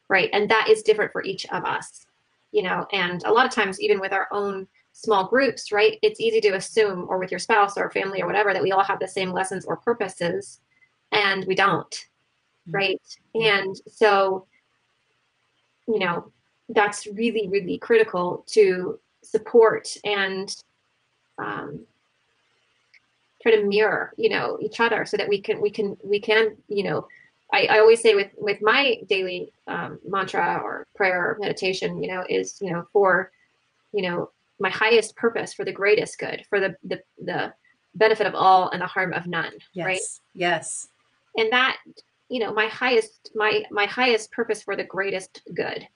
right? 0.09 0.29
And 0.31 0.47
that 0.51 0.69
is 0.69 0.83
different 0.83 1.11
for 1.11 1.23
each 1.23 1.47
of 1.47 1.65
us, 1.65 2.05
you 2.51 2.61
know. 2.61 2.85
And 2.93 3.23
a 3.23 3.31
lot 3.31 3.47
of 3.47 3.51
times, 3.51 3.81
even 3.81 3.99
with 3.99 4.13
our 4.13 4.27
own 4.31 4.67
small 4.91 5.27
groups, 5.27 5.71
right? 5.71 5.97
It's 6.03 6.19
easy 6.19 6.39
to 6.41 6.49
assume, 6.49 7.07
or 7.09 7.17
with 7.17 7.31
your 7.31 7.39
spouse 7.39 7.77
or 7.77 7.89
family 7.89 8.21
or 8.21 8.27
whatever, 8.27 8.53
that 8.53 8.61
we 8.61 8.71
all 8.71 8.83
have 8.83 8.99
the 8.99 9.07
same 9.07 9.31
lessons 9.31 9.65
or 9.65 9.77
purposes, 9.77 10.59
and 11.11 11.45
we 11.45 11.55
don't 11.55 12.05
mm-hmm. 12.67 12.75
right? 12.75 13.01
And 13.33 13.75
so, 13.87 14.45
you 15.87 15.97
know, 15.97 16.31
that's 16.69 17.07
really, 17.07 17.47
really 17.47 17.77
critical 17.77 18.43
to 18.47 18.99
support 19.23 19.95
and 20.03 20.55
um, 21.37 21.85
try 23.41 23.55
to 23.55 23.63
mirror 23.63 24.13
you 24.17 24.29
know 24.29 24.57
each 24.61 24.79
other 24.79 25.05
so 25.05 25.17
that 25.17 25.29
we 25.29 25.39
can 25.39 25.61
we 25.61 25.69
can 25.69 25.97
we 26.03 26.19
can 26.19 26.55
you 26.67 26.83
know 26.83 27.07
I, 27.53 27.67
I 27.69 27.79
always 27.79 28.01
say 28.01 28.15
with 28.15 28.31
with 28.37 28.61
my 28.61 28.97
daily 29.07 29.51
um, 29.67 29.99
mantra 30.07 30.59
or 30.63 30.87
prayer 30.95 31.31
or 31.31 31.37
meditation 31.39 32.01
you 32.01 32.09
know 32.09 32.23
is 32.27 32.57
you 32.61 32.71
know 32.71 32.87
for 32.91 33.31
you 33.93 34.01
know 34.01 34.31
my 34.59 34.69
highest 34.69 35.15
purpose 35.15 35.53
for 35.53 35.65
the 35.65 35.71
greatest 35.71 36.17
good 36.17 36.43
for 36.49 36.59
the 36.59 36.75
the, 36.83 37.01
the 37.23 37.53
benefit 37.93 38.27
of 38.27 38.35
all 38.35 38.69
and 38.69 38.81
the 38.81 38.87
harm 38.87 39.13
of 39.13 39.27
none 39.27 39.53
yes. 39.73 39.85
right 39.85 40.01
Yes. 40.33 40.87
and 41.37 41.51
that 41.51 41.77
you 42.29 42.39
know 42.39 42.53
my 42.53 42.67
highest 42.67 43.31
my 43.35 43.63
my 43.69 43.85
highest 43.85 44.31
purpose 44.31 44.63
for 44.63 44.75
the 44.75 44.83
greatest 44.83 45.41
good 45.53 45.87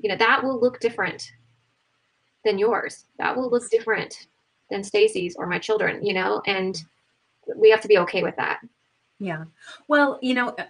you 0.00 0.08
know 0.08 0.16
that 0.16 0.42
will 0.42 0.60
look 0.60 0.80
different 0.80 1.30
than 2.44 2.58
yours 2.58 3.04
that 3.18 3.36
will 3.36 3.50
look 3.50 3.68
different 3.70 4.26
than 4.70 4.82
stacy's 4.82 5.36
or 5.36 5.46
my 5.46 5.58
children 5.58 6.04
you 6.04 6.14
know 6.14 6.42
and 6.46 6.84
we 7.56 7.70
have 7.70 7.80
to 7.80 7.88
be 7.88 7.98
okay 7.98 8.22
with 8.22 8.36
that 8.36 8.60
Yeah. 9.20 9.44
Well, 9.86 10.18
you 10.22 10.34
know, 10.34 10.48
uh, 10.48 10.64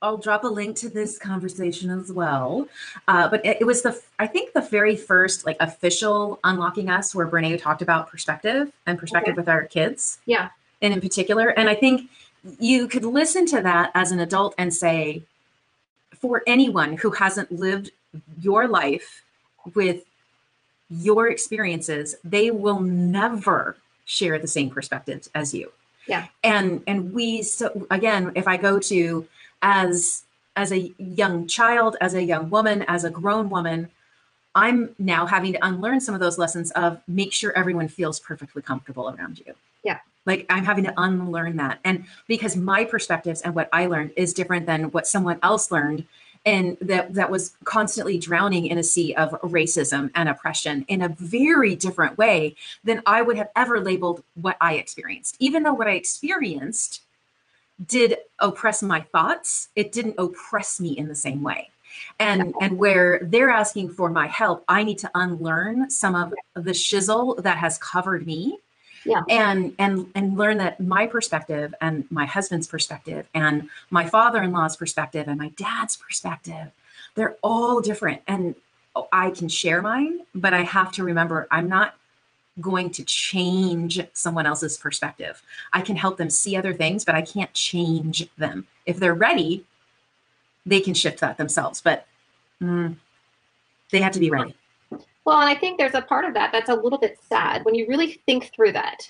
I'll 0.00 0.16
drop 0.16 0.44
a 0.44 0.48
link 0.48 0.76
to 0.76 0.88
this 0.88 1.18
conversation 1.18 1.90
as 1.90 2.12
well. 2.12 2.68
Uh, 3.08 3.28
but 3.28 3.44
it, 3.44 3.58
it 3.60 3.64
was 3.64 3.82
the, 3.82 4.00
I 4.18 4.28
think 4.28 4.52
the 4.52 4.60
very 4.60 4.94
first 4.94 5.44
like 5.44 5.56
official 5.58 6.38
Unlocking 6.44 6.88
Us 6.88 7.14
where 7.14 7.26
Brene 7.26 7.60
talked 7.60 7.82
about 7.82 8.08
perspective 8.08 8.72
and 8.86 8.98
perspective 8.98 9.36
with 9.36 9.48
our 9.48 9.64
kids. 9.64 10.18
Yeah. 10.24 10.50
And 10.80 10.94
in 10.94 11.00
particular. 11.00 11.48
And 11.48 11.68
I 11.68 11.74
think 11.74 12.08
you 12.60 12.86
could 12.86 13.04
listen 13.04 13.44
to 13.46 13.60
that 13.60 13.90
as 13.94 14.12
an 14.12 14.20
adult 14.20 14.54
and 14.56 14.72
say, 14.72 15.22
for 16.20 16.42
anyone 16.46 16.96
who 16.96 17.10
hasn't 17.10 17.50
lived 17.50 17.90
your 18.40 18.68
life 18.68 19.22
with 19.74 20.04
your 20.90 21.28
experiences, 21.28 22.16
they 22.24 22.50
will 22.50 22.80
never 22.80 23.76
share 24.04 24.38
the 24.38 24.46
same 24.46 24.70
perspectives 24.70 25.28
as 25.34 25.52
you. 25.52 25.70
Yeah. 26.06 26.26
And 26.42 26.82
and 26.86 27.12
we 27.12 27.42
so 27.42 27.86
again, 27.90 28.32
if 28.34 28.48
I 28.48 28.56
go 28.56 28.78
to 28.80 29.28
as 29.62 30.24
as 30.56 30.72
a 30.72 30.92
young 30.98 31.46
child, 31.46 31.96
as 32.00 32.14
a 32.14 32.22
young 32.22 32.50
woman, 32.50 32.84
as 32.88 33.04
a 33.04 33.10
grown 33.10 33.50
woman, 33.50 33.90
I'm 34.54 34.94
now 34.98 35.26
having 35.26 35.52
to 35.52 35.64
unlearn 35.64 36.00
some 36.00 36.14
of 36.14 36.20
those 36.20 36.38
lessons 36.38 36.70
of 36.72 37.00
make 37.06 37.32
sure 37.32 37.52
everyone 37.56 37.88
feels 37.88 38.18
perfectly 38.18 38.62
comfortable 38.62 39.08
around 39.10 39.38
you. 39.46 39.54
Yeah. 39.84 39.98
Like 40.24 40.46
I'm 40.48 40.64
having 40.64 40.84
to 40.84 40.94
unlearn 40.96 41.56
that. 41.58 41.78
And 41.84 42.06
because 42.26 42.56
my 42.56 42.84
perspectives 42.84 43.42
and 43.42 43.54
what 43.54 43.68
I 43.72 43.86
learned 43.86 44.12
is 44.16 44.32
different 44.32 44.66
than 44.66 44.90
what 44.90 45.06
someone 45.06 45.38
else 45.42 45.70
learned 45.70 46.06
and 46.48 46.78
that 46.80 47.12
that 47.12 47.30
was 47.30 47.54
constantly 47.64 48.16
drowning 48.16 48.66
in 48.66 48.78
a 48.78 48.82
sea 48.82 49.14
of 49.16 49.32
racism 49.42 50.10
and 50.14 50.30
oppression 50.30 50.82
in 50.88 51.02
a 51.02 51.10
very 51.10 51.76
different 51.76 52.16
way 52.16 52.56
than 52.84 53.02
I 53.04 53.20
would 53.20 53.36
have 53.36 53.50
ever 53.54 53.80
labeled 53.80 54.24
what 54.34 54.56
I 54.58 54.74
experienced. 54.74 55.36
Even 55.40 55.62
though 55.62 55.74
what 55.74 55.88
I 55.88 55.92
experienced 55.92 57.02
did 57.86 58.16
oppress 58.38 58.82
my 58.82 59.02
thoughts, 59.02 59.68
it 59.76 59.92
didn't 59.92 60.14
oppress 60.16 60.80
me 60.80 60.96
in 60.96 61.06
the 61.08 61.14
same 61.14 61.42
way. 61.42 61.70
And 62.18 62.54
and 62.62 62.78
where 62.78 63.20
they're 63.22 63.50
asking 63.50 63.90
for 63.90 64.08
my 64.08 64.26
help, 64.26 64.64
I 64.68 64.84
need 64.84 64.98
to 65.00 65.10
unlearn 65.14 65.90
some 65.90 66.14
of 66.14 66.32
the 66.54 66.70
shizzle 66.70 67.42
that 67.42 67.58
has 67.58 67.76
covered 67.76 68.26
me. 68.26 68.58
Yeah. 69.04 69.22
And 69.28 69.74
and 69.78 70.10
and 70.14 70.36
learn 70.36 70.58
that 70.58 70.80
my 70.80 71.06
perspective 71.06 71.74
and 71.80 72.04
my 72.10 72.26
husband's 72.26 72.66
perspective 72.66 73.26
and 73.34 73.68
my 73.90 74.06
father-in-law's 74.06 74.76
perspective 74.76 75.28
and 75.28 75.38
my 75.38 75.48
dad's 75.50 75.96
perspective, 75.96 76.70
they're 77.14 77.36
all 77.42 77.80
different. 77.80 78.22
And 78.26 78.54
I 79.12 79.30
can 79.30 79.48
share 79.48 79.82
mine, 79.82 80.20
but 80.34 80.54
I 80.54 80.62
have 80.62 80.92
to 80.92 81.04
remember 81.04 81.46
I'm 81.50 81.68
not 81.68 81.94
going 82.60 82.90
to 82.90 83.04
change 83.04 84.00
someone 84.12 84.46
else's 84.46 84.76
perspective. 84.76 85.42
I 85.72 85.80
can 85.80 85.96
help 85.96 86.16
them 86.16 86.30
see 86.30 86.56
other 86.56 86.74
things, 86.74 87.04
but 87.04 87.14
I 87.14 87.22
can't 87.22 87.52
change 87.54 88.28
them. 88.36 88.66
If 88.84 88.98
they're 88.98 89.14
ready, 89.14 89.64
they 90.66 90.80
can 90.80 90.94
shift 90.94 91.20
that 91.20 91.38
themselves, 91.38 91.80
but 91.80 92.06
mm, 92.60 92.96
they 93.90 94.00
have 94.00 94.12
to 94.12 94.20
be 94.20 94.30
ready. 94.30 94.54
Well 95.28 95.40
and 95.40 95.48
i 95.50 95.54
think 95.54 95.76
there's 95.76 95.94
a 95.94 96.00
part 96.00 96.24
of 96.24 96.32
that 96.32 96.50
that's 96.52 96.70
a 96.70 96.74
little 96.74 96.98
bit 96.98 97.18
sad 97.28 97.62
when 97.66 97.74
you 97.74 97.86
really 97.86 98.22
think 98.24 98.50
through 98.54 98.72
that 98.72 99.06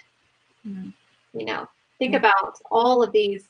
Mhm. 0.67 0.93
you 1.33 1.45
know 1.45 1.69
think 2.01 2.13
Yeah. 2.13 2.19
about 2.19 2.55
all 2.73 3.05
of 3.05 3.13
these 3.13 3.47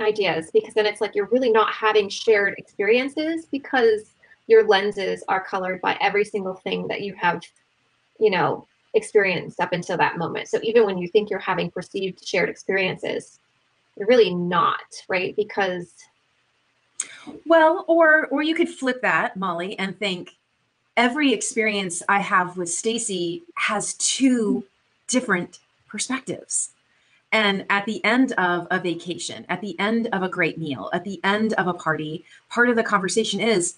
ideas 0.00 0.52
because 0.52 0.72
then 0.74 0.86
it's 0.86 1.00
like 1.00 1.16
you're 1.16 1.28
really 1.32 1.50
not 1.50 1.72
having 1.72 2.08
shared 2.08 2.54
experiences 2.58 3.46
because 3.46 4.14
your 4.46 4.62
lenses 4.68 5.24
are 5.26 5.42
colored 5.44 5.80
by 5.80 5.98
every 6.00 6.24
single 6.24 6.54
thing 6.54 6.86
that 6.86 7.00
you 7.00 7.12
have 7.14 7.42
you 8.20 8.30
know 8.30 8.68
experienced 8.94 9.58
up 9.58 9.72
until 9.72 9.96
that 9.98 10.16
moment 10.16 10.46
so 10.46 10.60
even 10.62 10.86
when 10.86 10.96
you 10.96 11.08
think 11.08 11.28
you're 11.28 11.40
having 11.40 11.72
perceived 11.72 12.24
shared 12.24 12.48
experiences 12.48 13.40
you're 13.96 14.06
really 14.06 14.32
not 14.32 14.88
right 15.08 15.34
because 15.34 15.92
Well, 17.46 17.84
or 17.88 18.26
or 18.26 18.42
you 18.42 18.54
could 18.54 18.68
flip 18.68 19.02
that, 19.02 19.36
Molly, 19.36 19.78
and 19.78 19.98
think 19.98 20.36
every 20.96 21.32
experience 21.32 22.02
I 22.08 22.20
have 22.20 22.56
with 22.56 22.68
Stacy 22.68 23.42
has 23.54 23.94
two 23.94 24.64
different 25.06 25.58
perspectives. 25.88 26.70
And 27.30 27.66
at 27.68 27.84
the 27.84 28.02
end 28.04 28.32
of 28.32 28.66
a 28.70 28.80
vacation, 28.80 29.44
at 29.48 29.60
the 29.60 29.78
end 29.78 30.08
of 30.12 30.22
a 30.22 30.28
great 30.28 30.58
meal, 30.58 30.88
at 30.92 31.04
the 31.04 31.20
end 31.24 31.52
of 31.54 31.66
a 31.66 31.74
party, 31.74 32.24
part 32.48 32.70
of 32.70 32.76
the 32.76 32.82
conversation 32.82 33.38
is 33.40 33.76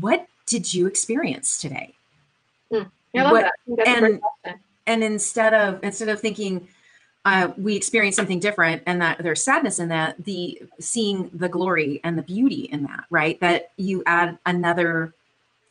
what 0.00 0.26
did 0.46 0.74
you 0.74 0.86
experience 0.86 1.60
today? 1.60 1.94
Hmm. 2.70 2.82
I 3.14 3.22
love 3.22 3.32
What- 3.32 3.42
that. 3.42 3.52
I 3.54 3.64
think 3.64 3.78
that's 3.78 3.88
a 3.88 4.00
great 4.00 4.20
and- 4.44 4.58
and 4.86 5.04
instead 5.04 5.54
of 5.54 5.82
instead 5.84 6.08
of 6.08 6.20
thinking 6.20 6.66
uh, 7.24 7.52
we 7.58 7.76
experience 7.76 8.16
something 8.16 8.38
different 8.38 8.82
and 8.86 9.02
that 9.02 9.18
there's 9.22 9.42
sadness 9.42 9.78
in 9.78 9.88
that 9.88 10.22
the 10.24 10.60
seeing 10.80 11.30
the 11.34 11.48
glory 11.48 12.00
and 12.04 12.16
the 12.16 12.22
beauty 12.22 12.68
in 12.72 12.82
that 12.84 13.04
right? 13.10 13.38
That 13.40 13.70
you 13.76 14.02
add 14.06 14.38
another 14.46 15.12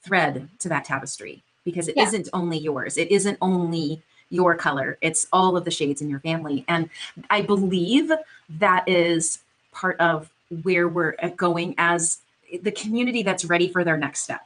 thread 0.02 0.48
to 0.60 0.70
that 0.70 0.86
tapestry 0.86 1.42
because 1.66 1.88
it 1.88 1.96
Yeah. 1.98 2.10
not 2.12 2.28
only 2.34 2.58
yours. 2.58 2.98
It 2.98 3.12
isn't 3.12 3.38
only 3.42 4.02
your 4.30 4.56
color. 4.56 4.98
It's 5.02 5.26
all 5.34 5.56
of 5.58 5.64
the 5.66 5.72
shades 5.72 6.02
in 6.02 6.10
your 6.10 6.20
family. 6.20 6.64
And 6.68 6.90
i 7.30 7.42
believe 7.42 8.12
that 8.50 8.88
is 8.88 9.40
part 9.72 10.00
of 10.00 10.30
where 10.64 10.88
we're 10.88 11.16
going 11.36 11.76
as 11.78 12.20
the 12.62 12.72
community 12.72 13.24
that's 13.24 13.46
ready 13.46 13.68
for 13.70 13.84
their 13.84 13.98
next 13.98 14.22
step. 14.22 14.42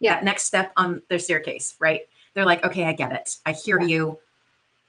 Yeah. 0.00 0.14
that 0.14 0.24
next 0.24 0.44
step 0.44 0.72
on 0.76 1.02
their 1.08 1.18
staircase 1.18 1.74
right? 1.80 2.02
They're 2.34 2.46
like 2.46 2.64
okay 2.64 2.84
i 2.84 2.92
get 2.92 3.12
it. 3.12 3.36
I 3.46 3.52
hear 3.52 3.80
Yeah. 3.80 3.86
you 3.88 4.18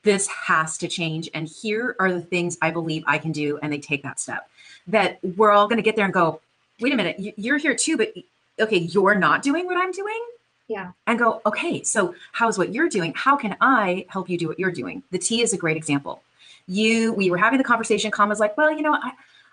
this 0.04 0.28
has 0.28 0.78
to 0.78 0.88
change 0.88 1.30
and 1.34 1.48
here 1.48 1.96
are 2.00 2.12
the 2.12 2.22
things 2.22 2.58
i 2.62 2.70
believe 2.70 3.04
i 3.08 3.18
can 3.18 3.32
do 3.32 3.58
and 3.62 3.72
they 3.72 3.80
take 3.80 4.04
that 4.04 4.20
step. 4.20 4.50
That 4.88 5.20
we're 5.38 5.52
all 5.52 5.68
going 5.68 5.78
to 5.78 5.84
get 5.84 5.96
there 5.96 6.06
and 6.06 6.14
go 6.14 6.42
wait 6.82 6.94
a 6.94 6.96
minute 6.96 7.20
you- 7.20 7.34
you're 7.38 7.58
here 7.58 7.76
too 7.76 7.96
but 7.98 8.14
okay 8.60 8.78
you're 8.78 9.16
not 9.16 9.42
doing 9.42 9.66
what 9.66 9.78
i'm 9.78 9.92
doing? 9.92 10.22
Yeah. 10.68 10.92
and 11.08 11.20
go 11.20 11.42
okay 11.46 11.84
so 11.84 12.16
how's 12.32 12.58
what 12.58 12.74
you're 12.74 12.90
doing? 12.90 13.14
How 13.16 13.36
can 13.36 13.56
i 13.62 14.06
help 14.10 14.30
you 14.30 14.38
do 14.38 14.48
what 14.48 14.60
you're 14.60 14.72
doing? 14.72 15.04
The 15.12 15.20
tea 15.20 15.42
is 15.42 15.54
a 15.54 15.58
great 15.58 15.78
example. 15.78 16.22
You 16.68 17.14
we 17.14 17.30
were 17.30 17.38
having 17.38 17.58
the 17.58 17.64
conversation 17.66 18.10
Con 18.12 18.30
was 18.30 18.40
like 18.40 18.58
well 18.58 18.72
you 18.72 18.82
know 18.82 18.94
i 18.94 19.12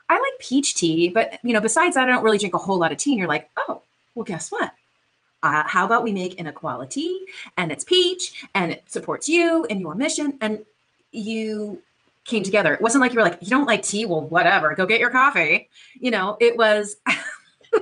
i 0.08 0.14
like 0.14 0.38
peach 0.40 0.74
tea 0.74 1.08
but 1.08 1.38
you 1.42 1.52
know 1.52 1.60
besides 1.60 1.94
that 1.96 2.08
i 2.08 2.10
don't 2.12 2.22
really 2.24 2.38
drink 2.38 2.54
a 2.54 2.58
whole 2.58 2.78
lot 2.78 2.92
of 2.92 2.98
tea 2.98 3.12
and 3.12 3.18
you're 3.18 3.28
like 3.28 3.48
oh 3.56 3.82
well 4.14 4.24
guess 4.24 4.50
what 4.52 4.72
uh, 5.42 5.62
how 5.66 5.86
about 5.86 6.02
we 6.02 6.12
make 6.12 6.34
inequality 6.34 7.18
and 7.56 7.72
it's 7.72 7.84
peach 7.84 8.46
and 8.54 8.72
it 8.72 8.84
supports 8.86 9.28
you 9.28 9.64
and 9.70 9.80
your 9.80 9.94
mission 9.94 10.36
and 10.40 10.64
you 11.12 11.82
came 12.24 12.42
together. 12.42 12.74
It 12.74 12.80
wasn't 12.80 13.02
like 13.02 13.12
you 13.12 13.18
were 13.18 13.24
like 13.24 13.38
you 13.40 13.48
don't 13.48 13.66
like 13.66 13.82
tea 13.82 14.06
well 14.06 14.22
whatever 14.22 14.74
go 14.74 14.86
get 14.86 15.00
your 15.00 15.10
coffee. 15.10 15.68
You 15.98 16.10
know 16.10 16.36
it 16.40 16.56
was 16.56 16.96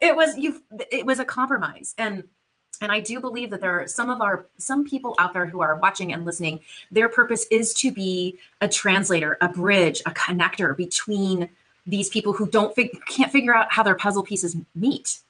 it 0.00 0.14
was 0.14 0.36
you 0.36 0.62
it 0.90 1.06
was 1.06 1.18
a 1.18 1.24
compromise. 1.24 1.94
And 1.98 2.24
and 2.80 2.90
i 2.90 2.98
do 2.98 3.20
believe 3.20 3.50
that 3.50 3.60
there 3.60 3.80
are 3.80 3.86
some 3.86 4.10
of 4.10 4.20
our 4.20 4.46
some 4.56 4.84
people 4.84 5.14
out 5.18 5.32
there 5.32 5.46
who 5.46 5.60
are 5.60 5.76
watching 5.76 6.12
and 6.12 6.24
listening 6.24 6.60
their 6.90 7.08
purpose 7.08 7.46
is 7.50 7.74
to 7.74 7.92
be 7.92 8.38
a 8.60 8.68
translator 8.68 9.36
a 9.40 9.48
bridge 9.48 10.00
a 10.06 10.10
connector 10.12 10.76
between 10.76 11.48
these 11.86 12.08
people 12.08 12.32
who 12.32 12.46
don't 12.46 12.74
fig- 12.74 12.98
can't 13.06 13.32
figure 13.32 13.54
out 13.54 13.70
how 13.70 13.82
their 13.82 13.94
puzzle 13.94 14.22
pieces 14.22 14.56
meet 14.74 15.20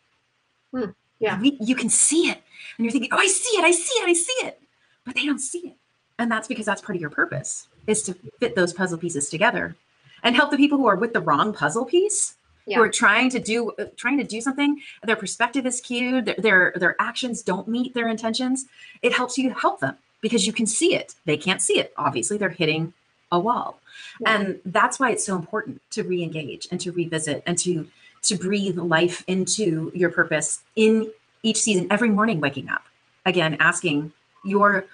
Hmm, 0.72 0.90
yeah. 1.18 1.40
we, 1.40 1.56
you 1.60 1.74
can 1.74 1.88
see 1.90 2.28
it. 2.30 2.42
And 2.76 2.84
you're 2.84 2.92
thinking 2.92 3.10
oh 3.12 3.18
i 3.18 3.26
see 3.26 3.56
it 3.58 3.64
i 3.64 3.70
see 3.72 3.94
it 4.00 4.08
i 4.08 4.12
see 4.12 4.46
it. 4.46 4.60
But 5.04 5.14
they 5.14 5.26
don't 5.26 5.38
see 5.40 5.60
it. 5.68 5.76
And 6.18 6.30
that's 6.30 6.46
because 6.48 6.66
that's 6.66 6.82
part 6.82 6.96
of 6.96 7.00
your 7.00 7.10
purpose 7.10 7.66
is 7.86 8.02
to 8.02 8.14
fit 8.38 8.54
those 8.54 8.72
puzzle 8.72 8.98
pieces 8.98 9.28
together 9.30 9.74
and 10.22 10.36
help 10.36 10.50
the 10.50 10.56
people 10.56 10.76
who 10.78 10.86
are 10.86 10.96
with 10.96 11.12
the 11.14 11.20
wrong 11.20 11.52
puzzle 11.52 11.84
piece 11.86 12.34
Yeah. 12.66 12.76
who 12.76 12.82
are 12.84 12.90
trying 12.90 13.30
to 13.30 13.38
do 13.40 13.70
uh, 13.72 13.86
trying 13.96 14.18
to 14.18 14.24
do 14.24 14.40
something. 14.40 14.80
Their 15.02 15.16
perspective 15.16 15.64
is 15.66 15.78
skewed. 15.78 16.26
Their, 16.26 16.34
their 16.38 16.72
their 16.76 16.96
actions 17.00 17.42
don't 17.42 17.66
meet 17.66 17.94
their 17.94 18.08
intentions. 18.08 18.66
It 19.02 19.12
helps 19.14 19.38
you 19.38 19.50
help 19.50 19.80
them 19.80 19.96
because 20.20 20.46
you 20.46 20.52
can 20.52 20.66
see 20.66 20.94
it. 20.94 21.14
They 21.24 21.36
can't 21.38 21.62
see 21.62 21.78
it. 21.80 21.92
Obviously 21.96 22.36
they're 22.36 22.50
hitting 22.50 22.92
a 23.32 23.38
wall. 23.40 23.80
Yeah. 24.20 24.34
and 24.40 24.60
that's 24.66 24.98
why 25.00 25.10
it's 25.12 25.24
so 25.24 25.36
important 25.36 25.80
to 25.92 26.02
re-engage 26.02 26.68
and 26.70 26.78
to 26.80 26.90
revisit 26.92 27.42
and 27.46 27.56
to 27.58 27.88
to 28.22 28.36
breathe 28.36 28.78
life 28.78 29.24
into 29.26 29.90
your 29.94 30.10
purpose 30.10 30.62
in 30.76 31.10
each 31.42 31.58
season 31.58 31.86
every 31.90 32.10
morning 32.10 32.40
waking 32.40 32.68
up 32.68 32.82
again 33.24 33.56
asking 33.60 34.12
your 34.44 34.84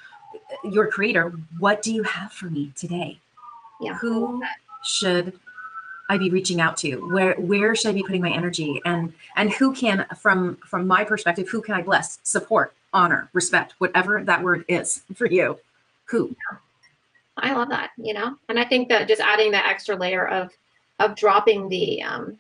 your 0.64 0.91
creator, 0.91 1.33
what 1.59 1.83
do 1.83 1.93
you 1.93 2.03
have 2.03 2.33
for 2.33 2.47
me 2.47 2.72
today? 2.77 3.18
Yeah. 3.81 3.95
Who 3.95 4.43
should 4.85 5.39
I 6.09 6.18
be 6.18 6.31
reaching 6.31 6.61
out 6.61 6.77
to? 6.79 6.97
Where 7.12 7.35
where 7.35 7.74
should 7.74 7.91
I 7.91 7.93
be 7.93 8.03
putting 8.03 8.22
my 8.22 8.31
energy? 8.31 8.81
And 8.85 9.12
and 9.37 9.53
who 9.53 9.74
can 9.74 10.07
from 10.18 10.57
from 10.66 10.87
my 10.87 11.05
perspective, 11.05 11.49
who 11.49 11.61
can 11.61 11.74
I 11.74 11.83
bless, 11.83 12.18
support, 12.22 12.74
honor, 12.93 13.29
respect, 13.33 13.74
whatever 13.79 14.22
that 14.24 14.43
word 14.43 14.64
is 14.68 15.03
for 15.14 15.27
you? 15.27 15.59
Who? 16.07 16.35
I 17.39 17.53
love 17.53 17.68
that, 17.68 17.91
you 17.99 18.14
know, 18.14 18.37
and 18.49 18.59
I 18.59 18.64
think 18.64 18.89
that 18.89 19.09
just 19.09 19.20
adding 19.20 19.51
that 19.53 19.66
extra 19.66 19.97
layer 19.97 20.27
of 20.27 20.53
of 21.01 21.16
dropping 21.16 21.68
the 21.68 22.03
um 22.03 22.39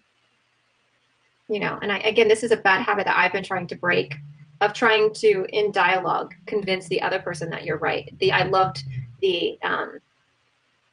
you 1.48 1.60
know, 1.60 1.78
and 1.80 1.92
I 1.92 1.98
again 1.98 2.28
this 2.28 2.42
is 2.42 2.50
a 2.50 2.56
bad 2.56 2.82
habit 2.82 3.06
that 3.06 3.16
I've 3.16 3.32
been 3.32 3.44
trying 3.44 3.66
to 3.68 3.76
break 3.76 4.16
of 4.60 4.72
trying 4.72 5.12
to 5.14 5.46
in 5.52 5.70
dialogue 5.70 6.34
convince 6.46 6.88
the 6.88 7.02
other 7.02 7.18
person 7.18 7.50
that 7.50 7.64
you're 7.64 7.78
right. 7.78 8.12
The 8.18 8.32
I 8.32 8.44
loved 8.44 8.84
the 9.20 9.58
um 9.62 9.98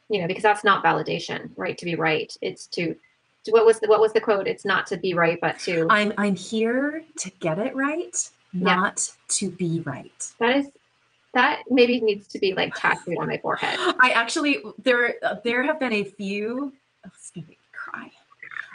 you 0.10 0.22
know, 0.22 0.28
because 0.28 0.44
that's 0.44 0.64
not 0.64 0.84
validation, 0.84 1.50
right? 1.56 1.78
To 1.78 1.86
be 1.86 1.96
right. 1.96 2.36
It's 2.42 2.68
to 2.68 2.96
what 3.50 3.66
was 3.66 3.80
the 3.80 3.88
what 3.88 4.00
was 4.00 4.14
the 4.14 4.22
quote? 4.22 4.48
It's 4.48 4.66
not 4.66 4.86
to 4.88 4.98
be 4.98 5.14
right, 5.14 5.40
but 5.42 5.60
to 5.60 5.88
I'm 5.90 6.14
I'm 6.18 6.36
here 6.36 7.04
to 7.18 7.32
get 7.40 7.60
it 7.60 7.76
right, 7.76 8.16
not 8.54 9.10
to 9.30 9.50
be 9.50 9.82
right. 9.82 10.32
that 10.40 10.58
is 10.58 10.68
that 11.34 11.64
maybe 11.70 12.00
needs 12.00 12.28
to 12.28 12.40
be 12.40 12.54
like 12.54 12.76
tattooed 12.76 13.18
on 13.18 13.28
my 13.28 13.38
forehead. 13.40 13.78
I 14.00 14.12
actually 14.12 14.62
there 14.84 15.16
there 15.44 15.64
have 15.64 15.80
been 15.80 15.94
a 15.94 16.04
few. 16.04 16.74
Oh, 17.06 17.10
it's 17.16 17.36
me 17.36 17.58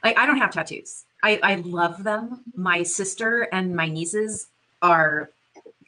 cry. 0.00 0.14
I, 0.16 0.26
don't 0.26 0.38
have 0.38 0.50
tattoos. 0.52 1.04
I, 1.22 1.40
I 1.42 1.54
love 1.56 2.04
them. 2.04 2.40
My 2.54 2.82
sister 2.82 3.48
and 3.52 3.74
my 3.74 3.86
nieces 3.86 4.48
are 4.82 5.30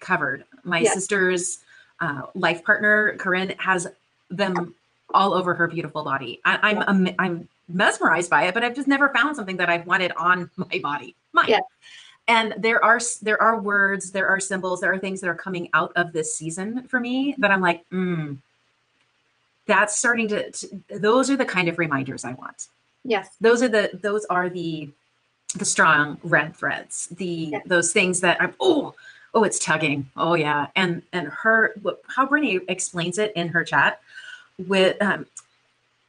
covered. 0.00 0.44
My 0.64 0.80
Yes. 0.80 0.94
sister's 0.94 1.58
uh, 2.00 2.22
life 2.34 2.64
partner 2.64 3.16
Corinne 3.18 3.54
has 3.58 3.86
them 4.30 4.74
all 5.12 5.34
over 5.34 5.54
her 5.54 5.66
beautiful 5.66 6.02
body. 6.02 6.40
I, 6.44 6.58
I'm 6.62 7.06
am- 7.08 7.14
I'm 7.18 7.48
mesmerized 7.68 8.30
by 8.30 8.44
it, 8.44 8.54
but 8.54 8.62
I've 8.64 8.74
just 8.74 8.88
never 8.88 9.08
found 9.10 9.36
something 9.36 9.56
that 9.58 9.68
I've 9.68 9.86
wanted 9.86 10.12
on 10.16 10.50
my 10.56 10.80
body. 10.82 11.14
Mine. 11.32 11.46
Yeah. 11.48 11.60
And 12.28 12.54
there 12.58 12.82
are 12.84 13.00
there 13.22 13.40
are 13.42 13.60
words, 13.60 14.12
there 14.12 14.28
are 14.28 14.38
symbols, 14.40 14.80
there 14.80 14.92
are 14.92 14.98
things 14.98 15.20
that 15.20 15.28
are 15.28 15.34
coming 15.34 15.68
out 15.74 15.92
of 15.96 16.12
this 16.12 16.34
season 16.36 16.86
for 16.86 17.00
me 17.00 17.34
that 17.38 17.50
I'm 17.50 17.60
like, 17.60 17.88
mm, 17.90 18.38
that's 19.66 19.96
starting 19.96 20.28
to, 20.28 20.50
to. 20.50 20.80
Those 20.90 21.28
are 21.30 21.36
the 21.36 21.44
kind 21.44 21.68
of 21.68 21.78
reminders 21.78 22.24
I 22.24 22.32
want. 22.34 22.68
Yes. 23.04 23.28
Those 23.40 23.62
are 23.62 23.68
the 23.68 23.90
those 24.02 24.24
are 24.26 24.48
the 24.48 24.90
the 25.56 25.64
strong 25.64 26.18
red 26.22 26.56
threads. 26.56 27.08
The 27.08 27.26
Yeah. 27.52 27.58
those 27.66 27.92
things 27.92 28.20
that 28.20 28.40
I'm 28.40 28.54
oh 28.60 28.94
oh 29.34 29.44
it's 29.44 29.58
tugging 29.58 30.10
oh 30.16 30.34
yeah 30.34 30.66
and 30.76 31.02
and 31.12 31.28
her 31.28 31.72
what- 31.82 32.02
how 32.08 32.26
Brene 32.26 32.62
explains 32.68 33.18
it 33.18 33.32
in 33.36 33.48
her 33.48 33.64
chat 33.64 34.00
with 34.58 35.00
um, 35.02 35.26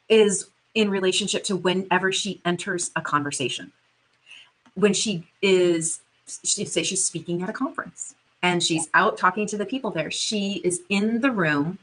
is 0.10 0.48
in 0.74 0.90
relationship 0.90 1.44
to 1.46 1.56
whenever 1.56 2.12
she 2.12 2.42
enters 2.46 2.92
a 2.96 3.02
conversation 3.02 3.72
when 4.76 4.94
she 4.94 5.24
is 5.42 6.02
she 6.44 6.66
say 6.66 6.82
she's 6.84 7.04
speaking 7.06 7.42
at 7.44 7.50
a 7.50 7.54
conference 7.54 8.16
and 8.42 8.64
she's 8.64 8.90
out 8.94 9.18
talking 9.18 9.46
to 9.46 9.58
the 9.58 9.66
people 9.66 9.92
there 9.92 10.10
she 10.10 10.62
is 10.64 10.82
in 10.90 11.22
the 11.22 11.30
room 11.32 11.78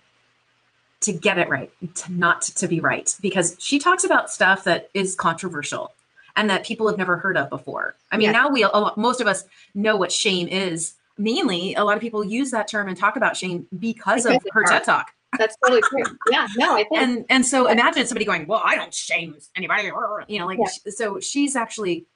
to 1.00 1.12
get 1.12 1.38
it 1.38 1.48
right 1.48 1.70
to 1.94 2.12
not 2.12 2.42
to 2.42 2.66
be 2.66 2.80
right 2.80 3.14
because 3.20 3.56
she 3.58 3.78
talks 3.78 4.04
about 4.04 4.30
stuff 4.30 4.64
that 4.64 4.90
is 4.94 5.14
controversial 5.14 5.92
and 6.36 6.48
that 6.50 6.64
people 6.64 6.88
have 6.88 6.98
never 6.98 7.16
heard 7.16 7.36
of 7.36 7.48
before 7.50 7.94
i 8.12 8.16
mean 8.16 8.32
now 8.32 8.48
we 8.48 8.66
most 8.96 9.20
of 9.20 9.26
us 9.26 9.44
know 9.74 9.96
what 9.96 10.10
shame 10.12 10.48
is 10.48 10.94
mainly 11.18 11.74
a 11.74 11.84
lot 11.84 11.96
of 11.96 12.00
people 12.00 12.24
use 12.24 12.50
that 12.50 12.68
term 12.68 12.88
and 12.88 12.96
talk 12.96 13.16
about 13.16 13.36
shame 13.36 13.66
because 13.78 14.24
of 14.24 14.32
Because 14.32 14.46
of 14.46 14.52
her 14.54 14.64
ted 14.64 14.84
talk 14.84 15.12
That's 15.36 15.56
totally 15.62 15.82
true. 15.82 16.04
Yeah. 16.30 16.46
No, 16.56 16.74
I 16.74 16.84
think 16.84 17.02
and 17.02 17.24
and 17.28 17.44
so 17.44 17.66
imagine 17.68 18.06
somebody 18.06 18.24
going 18.24 18.46
well 18.46 18.62
i 18.64 18.74
don't 18.76 18.94
shame 18.94 19.36
anybody 19.56 19.90
you 20.28 20.38
know 20.38 20.46
like 20.46 20.58
Yeah. 20.58 20.92
so 20.92 21.20
she's 21.20 21.54
actually 21.56 22.06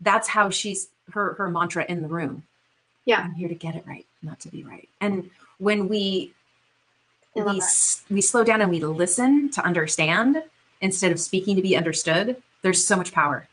that's 0.00 0.26
how 0.28 0.50
she's 0.50 0.88
her 1.12 1.34
her 1.34 1.50
mantra 1.50 1.84
in 1.88 2.02
the 2.02 2.08
room 2.08 2.44
Yeah. 3.04 3.20
i'm 3.20 3.34
here 3.34 3.48
to 3.48 3.54
get 3.54 3.74
it 3.76 3.84
right 3.86 4.06
not 4.22 4.40
to 4.40 4.48
be 4.48 4.62
right 4.64 4.88
and 5.00 5.30
when 5.58 5.88
we 5.88 6.32
we 7.44 7.62
we 8.10 8.20
slow 8.20 8.44
down 8.44 8.60
and 8.60 8.70
we 8.70 8.80
listen 8.80 9.50
to 9.50 9.64
understand 9.64 10.42
instead 10.80 11.12
of 11.12 11.20
speaking 11.20 11.56
to 11.56 11.62
be 11.62 11.76
understood 11.76 12.42
there's 12.62 12.84
so 12.84 12.96
much 12.96 13.12
power 13.12 13.46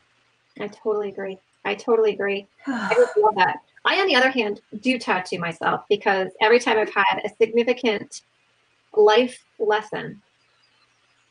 I 0.60 0.68
totally 0.68 1.08
agree. 1.08 1.38
I 1.64 1.74
totally 1.74 2.12
agree. 2.12 2.46
I 2.66 3.06
love 3.16 3.34
that. 3.36 3.58
I, 3.84 4.00
on 4.00 4.06
the 4.06 4.16
other 4.16 4.30
hand, 4.30 4.60
do 4.80 4.98
tattoo 4.98 5.38
myself 5.38 5.82
because 5.88 6.30
every 6.40 6.58
time 6.58 6.78
I've 6.78 6.92
had 6.92 7.20
a 7.24 7.28
significant 7.28 8.22
life 8.96 9.44
lesson 9.58 10.22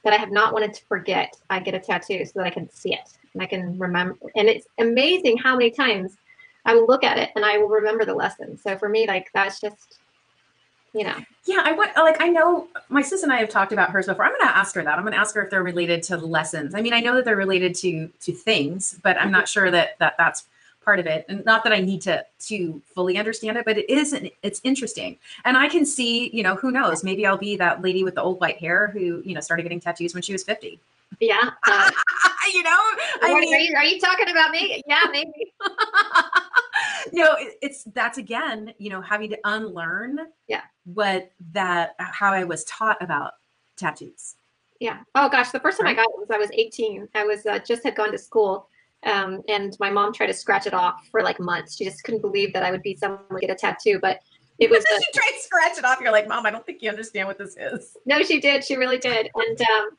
that 0.03 0.13
I 0.13 0.17
have 0.17 0.31
not 0.31 0.53
wanted 0.53 0.73
to 0.73 0.85
forget, 0.85 1.35
I 1.49 1.59
get 1.59 1.73
a 1.73 1.79
tattoo 1.79 2.25
so 2.25 2.31
that 2.35 2.45
I 2.45 2.49
can 2.49 2.69
see 2.69 2.93
it 2.93 3.09
and 3.33 3.41
I 3.41 3.45
can 3.45 3.77
remember. 3.79 4.17
And 4.35 4.47
it's 4.47 4.67
amazing 4.77 5.37
how 5.37 5.55
many 5.55 5.71
times 5.71 6.17
I 6.65 6.75
will 6.75 6.85
look 6.85 7.03
at 7.03 7.17
it 7.17 7.31
and 7.35 7.43
I 7.43 7.57
will 7.57 7.69
remember 7.69 8.05
the 8.05 8.13
lesson. 8.13 8.57
So 8.57 8.77
for 8.77 8.89
me, 8.89 9.07
like 9.07 9.29
that's 9.33 9.59
just, 9.59 9.99
you 10.93 11.03
know, 11.03 11.15
Yeah, 11.45 11.61
I 11.63 11.71
want 11.73 11.95
like 11.97 12.21
I 12.21 12.29
know 12.29 12.67
my 12.89 13.01
sis 13.01 13.23
and 13.23 13.31
I 13.31 13.37
have 13.37 13.49
talked 13.49 13.73
about 13.73 13.89
hers 13.89 14.05
before. 14.05 14.25
I'm 14.25 14.31
going 14.31 14.47
to 14.47 14.55
ask 14.55 14.75
her 14.75 14.83
that. 14.83 14.97
I'm 14.97 15.03
going 15.03 15.13
to 15.13 15.19
ask 15.19 15.33
her 15.35 15.43
if 15.43 15.49
they're 15.49 15.63
related 15.63 16.03
to 16.03 16.17
lessons. 16.17 16.75
I 16.75 16.81
mean, 16.81 16.93
I 16.93 16.99
know 16.99 17.15
that 17.15 17.25
they're 17.25 17.35
related 17.35 17.75
to 17.75 18.09
to 18.21 18.31
things, 18.31 18.99
but 19.03 19.19
I'm 19.19 19.31
not 19.31 19.45
mm-hmm. 19.45 19.59
sure 19.59 19.71
that 19.71 19.97
that 19.99 20.15
that's 20.17 20.45
part 20.85 20.99
of 20.99 21.07
it. 21.07 21.25
And 21.29 21.43
not 21.45 21.63
that 21.63 21.73
I 21.73 21.79
need 21.79 22.01
to 22.03 22.25
to 22.47 22.81
fully 22.93 23.17
understand 23.17 23.57
it, 23.57 23.65
but 23.65 23.77
it 23.77 23.89
is 23.89 24.13
an- 24.13 24.29
it's 24.43 24.61
interesting. 24.63 25.17
And 25.45 25.57
I 25.57 25.67
can 25.67 25.85
see, 25.85 26.29
you 26.29 26.43
know, 26.43 26.55
who 26.55 26.71
knows? 26.71 27.03
Maybe 27.03 27.25
I'll 27.25 27.37
be 27.37 27.55
that 27.57 27.81
lady 27.81 28.03
with 28.03 28.15
the 28.15 28.21
old 28.21 28.39
white 28.39 28.57
hair 28.57 28.87
who, 28.87 29.21
you 29.25 29.33
know, 29.33 29.41
started 29.41 29.63
getting 29.63 29.79
tattoos 29.79 30.13
when 30.13 30.23
she 30.23 30.33
was 30.33 30.43
50. 30.43 30.79
Yeah. 31.19 31.51
Uh, 31.67 31.91
you 32.53 32.63
know, 32.63 32.77
I 33.21 33.37
mean, 33.39 33.53
are, 33.53 33.59
you, 33.59 33.75
are 33.75 33.83
you 33.83 33.99
talking 33.99 34.29
about 34.29 34.51
me? 34.51 34.81
Yeah, 34.87 35.01
maybe. 35.11 35.31
no, 37.13 37.35
it- 37.35 37.55
it's 37.61 37.83
that's 37.93 38.17
again, 38.17 38.73
you 38.77 38.89
know, 38.89 39.01
having 39.01 39.29
to 39.31 39.37
unlearn 39.43 40.19
Yeah. 40.47 40.61
what 40.85 41.31
that 41.51 41.91
how 41.99 42.33
I 42.33 42.43
was 42.43 42.63
taught 42.65 43.01
about 43.01 43.33
tattoos. 43.77 44.35
Yeah. 44.79 44.99
Oh 45.15 45.29
gosh, 45.29 45.51
the 45.51 45.59
first 45.59 45.79
time 45.79 45.87
I 45.87 45.93
got 45.93 46.03
it 46.03 46.17
was 46.17 46.29
I 46.31 46.37
was 46.37 46.49
18. 46.53 47.07
I 47.15 47.23
was 47.25 47.45
uh, 47.45 47.59
just 47.59 47.83
had 47.83 47.95
gone 47.95 48.11
to 48.11 48.17
school, 48.17 48.67
um, 49.05 49.41
and 49.47 49.75
my 49.79 49.89
mom 49.89 50.13
tried 50.13 50.27
to 50.27 50.33
scratch 50.33 50.67
it 50.67 50.73
off 50.73 51.07
for 51.11 51.21
like 51.21 51.39
months. 51.39 51.75
She 51.77 51.85
just 51.85 52.03
couldn't 52.03 52.21
believe 52.21 52.51
that 52.53 52.63
I 52.63 52.71
would 52.71 52.81
be 52.81 52.95
someone 52.95 53.21
to 53.33 53.39
get 53.39 53.49
a 53.49 53.55
tattoo, 53.55 53.99
but 54.01 54.19
it 54.59 54.69
was 54.69 54.79
a, 54.91 54.93
you 54.99 55.05
try 55.13 55.29
to 55.31 55.41
scratch 55.41 55.77
it 55.77 55.85
off. 55.85 55.99
You're 56.01 56.11
like, 56.11 56.27
Mom, 56.27 56.45
I 56.45 56.51
don't 56.51 56.65
think 56.65 56.81
you 56.81 56.89
understand 56.89 57.27
what 57.27 57.37
this 57.37 57.55
is. 57.57 57.95
no. 58.05 58.21
She 58.23 58.39
did. 58.41 58.63
She 58.63 58.75
really 58.75 58.97
did. 58.97 59.29
And 59.33 59.61
um, 59.61 59.89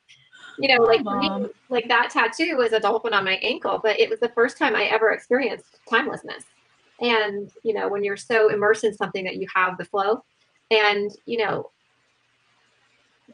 you 0.58 0.76
know, 0.76 0.82
like 0.84 1.02
me, 1.02 1.48
like 1.68 1.88
that 1.88 2.10
tattoo 2.10 2.56
was 2.56 2.72
a 2.72 2.80
dolphin 2.80 3.12
on 3.12 3.24
my 3.24 3.34
ankle, 3.42 3.80
but 3.82 3.98
it 3.98 4.08
was 4.08 4.20
the 4.20 4.28
first 4.30 4.56
time 4.56 4.76
I 4.76 4.84
ever 4.84 5.10
experienced 5.10 5.80
timelessness. 5.88 6.44
And 7.00 7.50
you 7.62 7.74
know, 7.74 7.88
when 7.88 8.04
you're 8.04 8.16
so 8.16 8.48
immersed 8.52 8.84
in 8.84 8.94
something 8.94 9.24
that 9.24 9.36
you 9.36 9.46
have 9.54 9.78
the 9.78 9.84
flow, 9.84 10.24
and 10.70 11.10
you 11.26 11.38
know, 11.38 11.70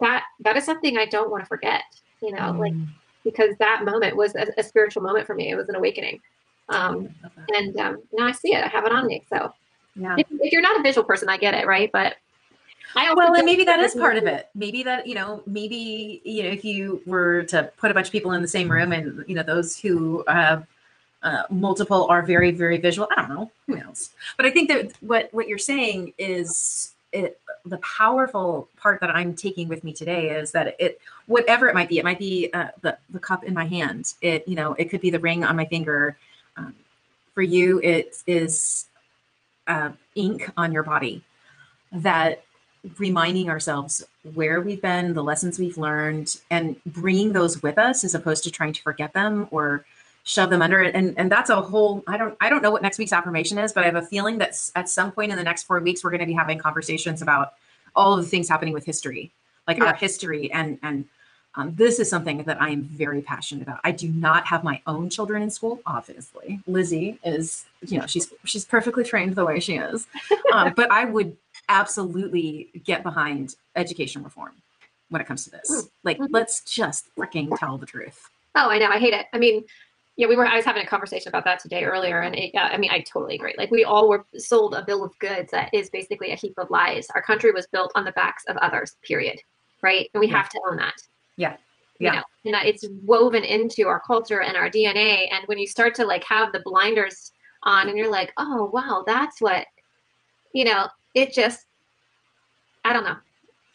that 0.00 0.24
that 0.40 0.56
is 0.56 0.64
something 0.64 0.98
I 0.98 1.06
don't 1.06 1.30
want 1.30 1.42
to 1.44 1.48
forget. 1.48 1.82
You 2.22 2.32
know, 2.32 2.52
like 2.52 2.72
Mm, 2.72 2.88
because 3.24 3.56
that 3.58 3.84
moment 3.84 4.16
was 4.16 4.34
a, 4.34 4.46
a 4.58 4.62
spiritual 4.62 5.02
moment 5.02 5.26
for 5.26 5.34
me. 5.34 5.50
It 5.50 5.56
was 5.56 5.68
an 5.68 5.76
awakening. 5.76 6.20
Um, 6.68 7.08
I 7.22 7.24
love 7.24 7.32
that. 7.36 7.56
and 7.56 7.76
um, 7.78 8.02
now 8.12 8.26
I 8.26 8.32
see 8.32 8.54
it. 8.54 8.64
I 8.64 8.68
have 8.68 8.86
it 8.86 8.92
on 8.92 9.06
me. 9.06 9.24
So 9.28 9.52
yeah. 9.96 10.16
if, 10.18 10.26
if 10.30 10.52
you're 10.52 10.62
not 10.62 10.78
a 10.78 10.82
visual 10.82 11.04
person, 11.04 11.28
I 11.28 11.36
get 11.36 11.54
it, 11.54 11.66
right? 11.66 11.90
But 11.92 12.14
I 12.96 13.14
Well, 13.14 13.34
and 13.34 13.44
maybe 13.44 13.64
that 13.64 13.80
is 13.80 13.94
part 13.94 14.16
of 14.16 14.24
it. 14.24 14.48
Maybe 14.54 14.82
that, 14.82 15.06
you 15.06 15.14
know, 15.14 15.42
maybe, 15.46 16.20
you 16.24 16.42
know, 16.42 16.50
if 16.50 16.64
you 16.64 17.02
were 17.06 17.44
to 17.44 17.70
put 17.76 17.90
a 17.90 17.94
bunch 17.94 18.08
of 18.08 18.12
people 18.12 18.32
in 18.32 18.42
the 18.42 18.48
same 18.48 18.70
room 18.70 18.92
and, 18.92 19.24
you 19.28 19.34
know, 19.34 19.42
those 19.42 19.78
who 19.78 20.24
have 20.28 20.66
uh, 21.22 21.42
multiple 21.50 22.06
are 22.08 22.22
very, 22.22 22.50
very 22.50 22.78
visual. 22.78 23.08
I 23.16 23.22
don't 23.22 23.30
know. 23.30 23.50
Who 23.66 23.76
knows? 23.76 24.10
But 24.36 24.46
I 24.46 24.50
think 24.50 24.68
that 24.68 24.92
what, 25.00 25.28
what 25.32 25.48
you're 25.48 25.58
saying 25.58 26.14
is 26.18 26.94
it, 27.12 27.38
the 27.64 27.78
powerful 27.78 28.68
part 28.76 29.00
that 29.00 29.10
I'm 29.10 29.34
taking 29.34 29.68
with 29.68 29.84
me 29.84 29.92
today 29.92 30.30
is 30.30 30.50
that 30.52 30.76
it, 30.78 31.00
whatever 31.26 31.68
it 31.68 31.74
might 31.74 31.88
be, 31.88 31.98
it 31.98 32.04
might 32.04 32.18
be 32.18 32.50
uh, 32.52 32.68
the, 32.80 32.96
the 33.10 33.18
cup 33.18 33.44
in 33.44 33.54
my 33.54 33.66
hand. 33.66 34.14
It, 34.22 34.48
you 34.48 34.56
know, 34.56 34.74
it 34.74 34.86
could 34.86 35.00
be 35.00 35.10
the 35.10 35.20
ring 35.20 35.44
on 35.44 35.56
my 35.56 35.66
finger. 35.66 36.16
Um, 36.56 36.74
for 37.34 37.42
you, 37.42 37.80
it 37.80 38.16
is 38.26 38.86
uh, 39.66 39.90
ink 40.14 40.50
on 40.56 40.72
your 40.72 40.82
body 40.82 41.22
that 41.92 42.42
reminding 42.98 43.50
ourselves 43.50 44.04
where 44.34 44.60
we've 44.60 44.80
been, 44.80 45.14
the 45.14 45.22
lessons 45.22 45.58
we've 45.58 45.78
learned, 45.78 46.40
and 46.50 46.76
bringing 46.86 47.32
those 47.32 47.62
with 47.62 47.78
us 47.78 48.04
as 48.04 48.14
opposed 48.14 48.44
to 48.44 48.50
trying 48.50 48.72
to 48.72 48.82
forget 48.82 49.12
them 49.12 49.48
or 49.50 49.84
shove 50.24 50.50
them 50.50 50.62
under 50.62 50.82
it. 50.82 50.94
And 50.94 51.14
and 51.18 51.30
that's 51.30 51.50
a 51.50 51.60
whole. 51.60 52.02
I 52.06 52.16
don't 52.16 52.36
I 52.40 52.48
don't 52.48 52.62
know 52.62 52.70
what 52.70 52.82
next 52.82 52.98
week's 52.98 53.12
affirmation 53.12 53.58
is, 53.58 53.72
but 53.72 53.82
I 53.82 53.86
have 53.86 53.96
a 53.96 54.02
feeling 54.02 54.38
that 54.38 54.56
at 54.76 54.88
some 54.88 55.12
point 55.12 55.30
in 55.30 55.36
the 55.38 55.44
next 55.44 55.64
four 55.64 55.78
weeks 55.80 56.02
we're 56.04 56.10
going 56.10 56.20
to 56.20 56.26
be 56.26 56.32
having 56.32 56.58
conversations 56.58 57.22
about 57.22 57.54
all 57.96 58.16
of 58.16 58.22
the 58.24 58.28
things 58.30 58.48
happening 58.48 58.72
with 58.74 58.84
history, 58.84 59.30
like 59.66 59.78
Yeah. 59.78 59.86
our 59.86 59.94
history, 59.94 60.50
and 60.52 60.78
and. 60.82 61.04
Um, 61.56 61.74
this 61.74 61.98
is 61.98 62.08
something 62.08 62.44
that 62.44 62.62
I 62.62 62.70
am 62.70 62.82
very 62.82 63.22
passionate 63.22 63.62
about. 63.62 63.80
I 63.82 63.90
do 63.90 64.06
not 64.06 64.46
have 64.46 64.62
my 64.62 64.80
own 64.86 65.10
children 65.10 65.42
in 65.42 65.50
school, 65.50 65.80
obviously. 65.84 66.60
Lizzie 66.68 67.18
is, 67.24 67.64
you 67.84 67.98
know, 67.98 68.06
she's 68.06 68.32
she's 68.44 68.64
perfectly 68.64 69.02
trained 69.02 69.34
the 69.34 69.44
way 69.44 69.58
she 69.58 69.74
is, 69.74 70.06
um, 70.52 70.74
but 70.76 70.92
I 70.92 71.06
would 71.06 71.36
absolutely 71.70 72.68
get 72.84 73.02
behind 73.02 73.54
education 73.76 74.22
reform 74.22 74.52
when 75.08 75.22
it 75.22 75.26
comes 75.26 75.44
to 75.44 75.50
this. 75.50 75.88
Like, 76.02 76.18
Mhm. 76.18 76.28
let's 76.30 76.62
just 76.62 77.14
freaking 77.16 77.56
tell 77.58 77.78
the 77.78 77.86
truth. 77.86 78.28
Oh, 78.56 78.68
I 78.68 78.78
know. 78.78 78.88
I 78.88 78.98
hate 78.98 79.14
it. 79.14 79.26
I 79.32 79.38
mean, 79.38 79.64
yeah, 80.16 80.26
we 80.26 80.36
were. 80.36 80.44
I 80.46 80.56
was 80.56 80.64
having 80.64 80.82
a 80.82 80.86
conversation 80.86 81.28
about 81.28 81.44
that 81.44 81.60
today 81.60 81.84
earlier, 81.84 82.20
and 82.20 82.34
it, 82.36 82.50
yeah, 82.52 82.64
I 82.66 82.76
mean, 82.76 82.90
I 82.90 83.00
totally 83.00 83.36
agree. 83.36 83.54
Like, 83.56 83.70
we 83.70 83.84
all 83.84 84.08
were 84.08 84.26
sold 84.36 84.74
a 84.74 84.82
bill 84.84 85.02
of 85.04 85.16
goods 85.20 85.52
that 85.52 85.72
is 85.72 85.88
basically 85.88 86.32
a 86.32 86.34
heap 86.36 86.58
of 86.58 86.68
lies. 86.70 87.08
Our 87.14 87.22
country 87.22 87.52
was 87.52 87.66
built 87.68 87.92
on 87.94 88.04
the 88.04 88.12
backs 88.12 88.44
of 88.46 88.56
others. 88.58 88.96
Period. 89.02 89.40
Right, 89.82 90.10
and 90.12 90.20
we 90.20 90.26
Yeah. 90.26 90.36
have 90.38 90.50
to 90.50 90.60
own 90.68 90.76
that. 90.76 91.00
Yeah. 91.36 91.56
You 92.00 92.06
Yeah. 92.06 92.16
know, 92.16 92.22
and 92.44 92.54
that 92.54 92.66
it's 92.66 92.84
woven 93.04 93.44
into 93.44 93.86
our 93.86 94.00
culture 94.00 94.42
and 94.42 94.56
our 94.56 94.68
DNA. 94.68 95.28
And 95.32 95.46
when 95.46 95.58
you 95.58 95.66
start 95.66 95.94
to 95.96 96.04
like 96.04 96.24
have 96.24 96.52
the 96.52 96.60
blinders 96.60 97.32
on, 97.62 97.88
and 97.88 97.96
you're 97.96 98.10
like, 98.10 98.32
oh 98.36 98.64
wow, 98.74 99.04
that's 99.06 99.40
what, 99.40 99.66
you 100.52 100.64
know, 100.64 100.88
it 101.14 101.32
just, 101.32 101.66
I 102.84 102.92
don't 102.92 103.04
know. 103.04 103.16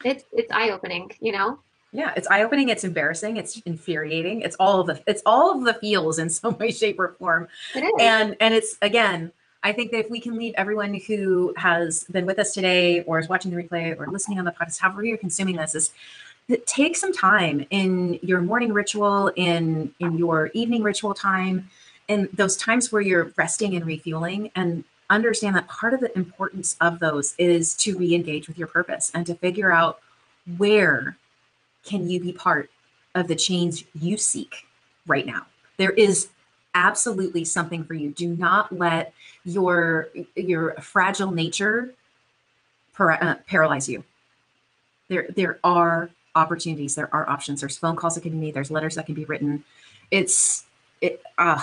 It's 0.04 0.24
it's 0.32 0.52
eye 0.52 0.70
opening. 0.70 1.12
You 1.20 1.32
know. 1.32 1.60
Yeah, 1.92 2.12
it's 2.16 2.28
eye 2.28 2.44
opening. 2.44 2.70
It's 2.70 2.84
embarrassing. 2.84 3.38
It's 3.38 3.62
infuriating. 3.62 4.42
It's 4.42 4.56
all 4.60 4.82
of 4.82 4.88
the 4.88 5.02
it's 5.08 5.22
all 5.26 5.58
of 5.58 5.64
the 5.64 5.74
feels 5.76 6.20
in 6.20 6.30
some 6.30 6.58
way, 6.58 6.72
shape, 6.72 7.00
or 7.00 7.10
form. 7.20 7.48
It 7.74 7.84
is. 7.84 7.92
And 8.00 8.36
and 8.40 8.54
it's 8.54 8.78
again, 8.82 9.32
I 9.64 9.72
think 9.72 9.92
that 9.92 10.00
if 10.06 10.10
we 10.12 10.20
can 10.20 10.38
leave 10.38 10.54
everyone 10.58 10.94
who 11.08 11.54
has 11.58 12.04
been 12.06 12.26
with 12.26 12.38
us 12.38 12.54
today, 12.54 13.02
or 13.04 13.20
is 13.20 13.28
watching 13.28 13.52
the 13.52 13.62
replay, 13.62 14.00
or 14.00 14.08
listening 14.08 14.40
on 14.40 14.46
the 14.46 14.52
podcast, 14.52 14.80
however 14.80 15.04
you're 15.04 15.18
consuming 15.18 15.56
this, 15.56 15.74
is 15.74 15.92
that 16.50 16.68
take 16.68 16.96
some 16.96 17.12
time 17.12 17.66
in 17.72 18.20
your 18.22 18.42
morning 18.42 18.74
ritual, 18.74 19.32
in 19.36 19.94
in 20.00 20.18
your 20.18 20.52
evening 20.54 20.84
ritual 20.84 21.14
time, 21.14 21.70
and 22.10 22.30
those 22.34 22.58
times 22.58 22.92
where 22.92 23.02
you're 23.02 23.32
resting 23.38 23.76
and 23.76 23.86
refueling, 23.86 24.52
and 24.56 24.84
understand 25.10 25.56
that 25.56 25.68
part 25.68 25.94
of 25.94 26.00
the 26.00 26.16
importance 26.18 26.76
of 26.82 27.00
those 27.00 27.36
is 27.38 27.74
to 27.76 27.98
re-engage 27.98 28.48
with 28.48 28.58
your 28.58 28.68
purpose 28.68 29.12
and 29.14 29.26
to 29.28 29.36
figure 29.36 29.72
out 29.72 30.00
where 30.58 31.18
can 31.84 32.10
you 32.10 32.20
be 32.20 32.32
part 32.32 32.70
of 33.14 33.28
the 33.28 33.36
change 33.36 33.86
you 33.94 34.18
seek 34.18 34.66
right 35.08 35.26
now. 35.26 35.46
There 35.78 35.92
is 35.92 36.30
absolutely 36.74 37.46
something 37.46 37.84
for 37.86 37.94
you. 37.94 38.12
Do 38.12 38.36
not 38.36 38.72
let 38.72 39.14
your 39.44 40.10
your 40.36 40.74
fragile 40.76 41.32
nature 41.32 41.94
para- 42.94 43.20
uh, 43.22 43.36
paralyze 43.48 43.88
you. 43.88 44.04
There 45.08 45.28
there 45.36 45.60
are 45.64 46.10
opportunities 46.36 46.96
there 46.96 47.14
are 47.14 47.30
options. 47.30 47.62
There's 47.62 47.78
phone 47.78 47.96
calls 47.96 48.16
that 48.16 48.22
can 48.22 48.32
be 48.32 48.38
made 48.38 48.54
there's 48.54 48.72
letters 48.72 48.96
that 48.96 49.06
can 49.06 49.16
be 49.16 49.26
written. 49.26 49.64
It's 50.12 50.66
it 51.02 51.22
uh 51.38 51.62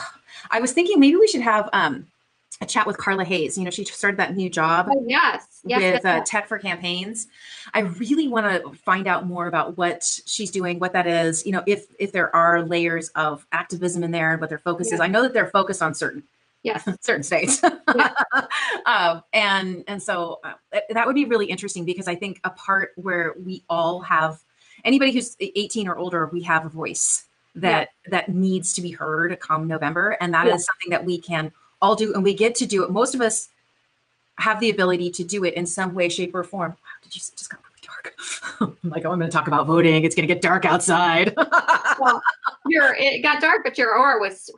i 0.51 0.61
was 0.61 0.73
thinking 0.73 1.01
maybe 1.01 1.17
we 1.17 1.27
should 1.27 1.41
have 1.41 1.69
um 1.73 2.07
a 2.61 2.67
chat 2.67 2.87
with 2.87 2.99
carla 2.99 3.25
hayes 3.25 3.57
you 3.57 3.65
know 3.65 3.71
she 3.71 3.85
started 3.85 4.19
that 4.19 4.37
new 4.37 4.49
job 4.51 4.87
Oh, 4.91 5.05
yes. 5.07 5.61
Yes. 5.65 5.79
with 5.81 5.83
yes, 5.83 6.05
uh, 6.05 6.09
yes. 6.19 6.29
tech 6.29 6.47
for 6.49 6.59
campaigns 6.59 7.27
i 7.75 7.81
really 7.81 8.29
want 8.29 8.47
to 8.47 8.73
find 8.79 9.07
out 9.07 9.27
more 9.27 9.47
about 9.47 9.77
what 9.79 10.03
she's 10.27 10.51
doing 10.51 10.79
what 10.79 10.93
that 10.93 11.07
is 11.07 11.45
you 11.47 11.53
know 11.53 11.63
if 11.67 11.87
if 11.99 12.13
there 12.13 12.35
are 12.37 12.63
layers 12.63 13.09
of 13.11 13.47
activism 13.53 14.03
in 14.05 14.11
there 14.11 14.33
and 14.33 14.41
what 14.41 14.51
their 14.51 14.59
focus 14.59 14.93
is 14.93 15.01
i 15.01 15.07
know 15.07 15.23
that 15.23 15.33
they're 15.33 15.49
focused 15.49 15.83
on 15.83 15.95
certain 15.95 16.23
Yes. 16.65 16.87
certain 17.01 17.25
states 17.25 17.61
um, 18.87 19.23
and 19.33 19.85
and 19.89 20.03
so 20.03 20.39
uh, 20.45 20.53
that- 20.91 21.07
would 21.07 21.15
be 21.15 21.25
really 21.25 21.47
interesting 21.47 21.85
because 21.85 22.07
i 22.09 22.15
think 22.15 22.41
a 22.45 22.51
part 22.51 22.93
where 22.97 23.35
we 23.45 23.65
all 23.69 24.01
have 24.01 24.41
anybody 24.85 25.13
who's 25.13 25.37
18 25.41 25.89
or 25.89 25.97
older 25.97 26.27
we 26.33 26.43
have 26.43 26.65
a 26.67 26.69
voice 26.69 27.25
that 27.55 27.89
that 28.09 28.29
needs 28.29 28.73
to 28.75 28.81
be 28.81 28.91
heard 28.91 29.39
come 29.41 29.67
november 29.67 30.17
and 30.21 30.33
that 30.35 30.47
is 30.47 30.53
Yeah. 30.53 30.57
something 30.59 30.91
that 30.91 31.05
we 31.05 31.19
can 31.19 31.53
all 31.83 31.95
do 31.95 32.15
and 32.15 32.23
we 32.25 32.33
get 32.33 32.55
to 32.55 32.65
do 32.67 32.83
it 32.85 32.91
most 32.91 33.15
of 33.15 33.21
us 33.21 33.51
have 34.39 34.59
the 34.61 34.71
ability 34.71 35.11
to 35.11 35.23
do 35.25 35.45
it 35.45 35.53
in 35.55 35.67
some 35.67 35.93
way 35.95 36.09
shape 36.09 36.35
or 36.35 36.43
form 36.43 36.71
wow 36.71 36.77
did 37.03 37.15
you 37.15 37.21
just 37.21 37.51
got 37.51 37.61
really 37.63 37.83
dark 37.83 38.15
i'm 38.85 38.91
like 38.91 39.05
oh 39.05 39.11
i'm 39.13 39.19
going 39.19 39.31
to 39.31 39.37
talk 39.37 39.47
about 39.49 39.67
voting 39.67 40.05
it's 40.05 40.15
going 40.15 40.27
to 40.27 40.33
get 40.35 40.41
dark 40.43 40.65
outside 40.65 41.35
well, 42.01 42.23
your 42.67 42.95
it 42.99 43.23
got 43.23 43.41
dark, 43.41 43.63
but 43.65 43.77
your 43.77 43.95
aura 43.97 44.19
was, 44.21 44.51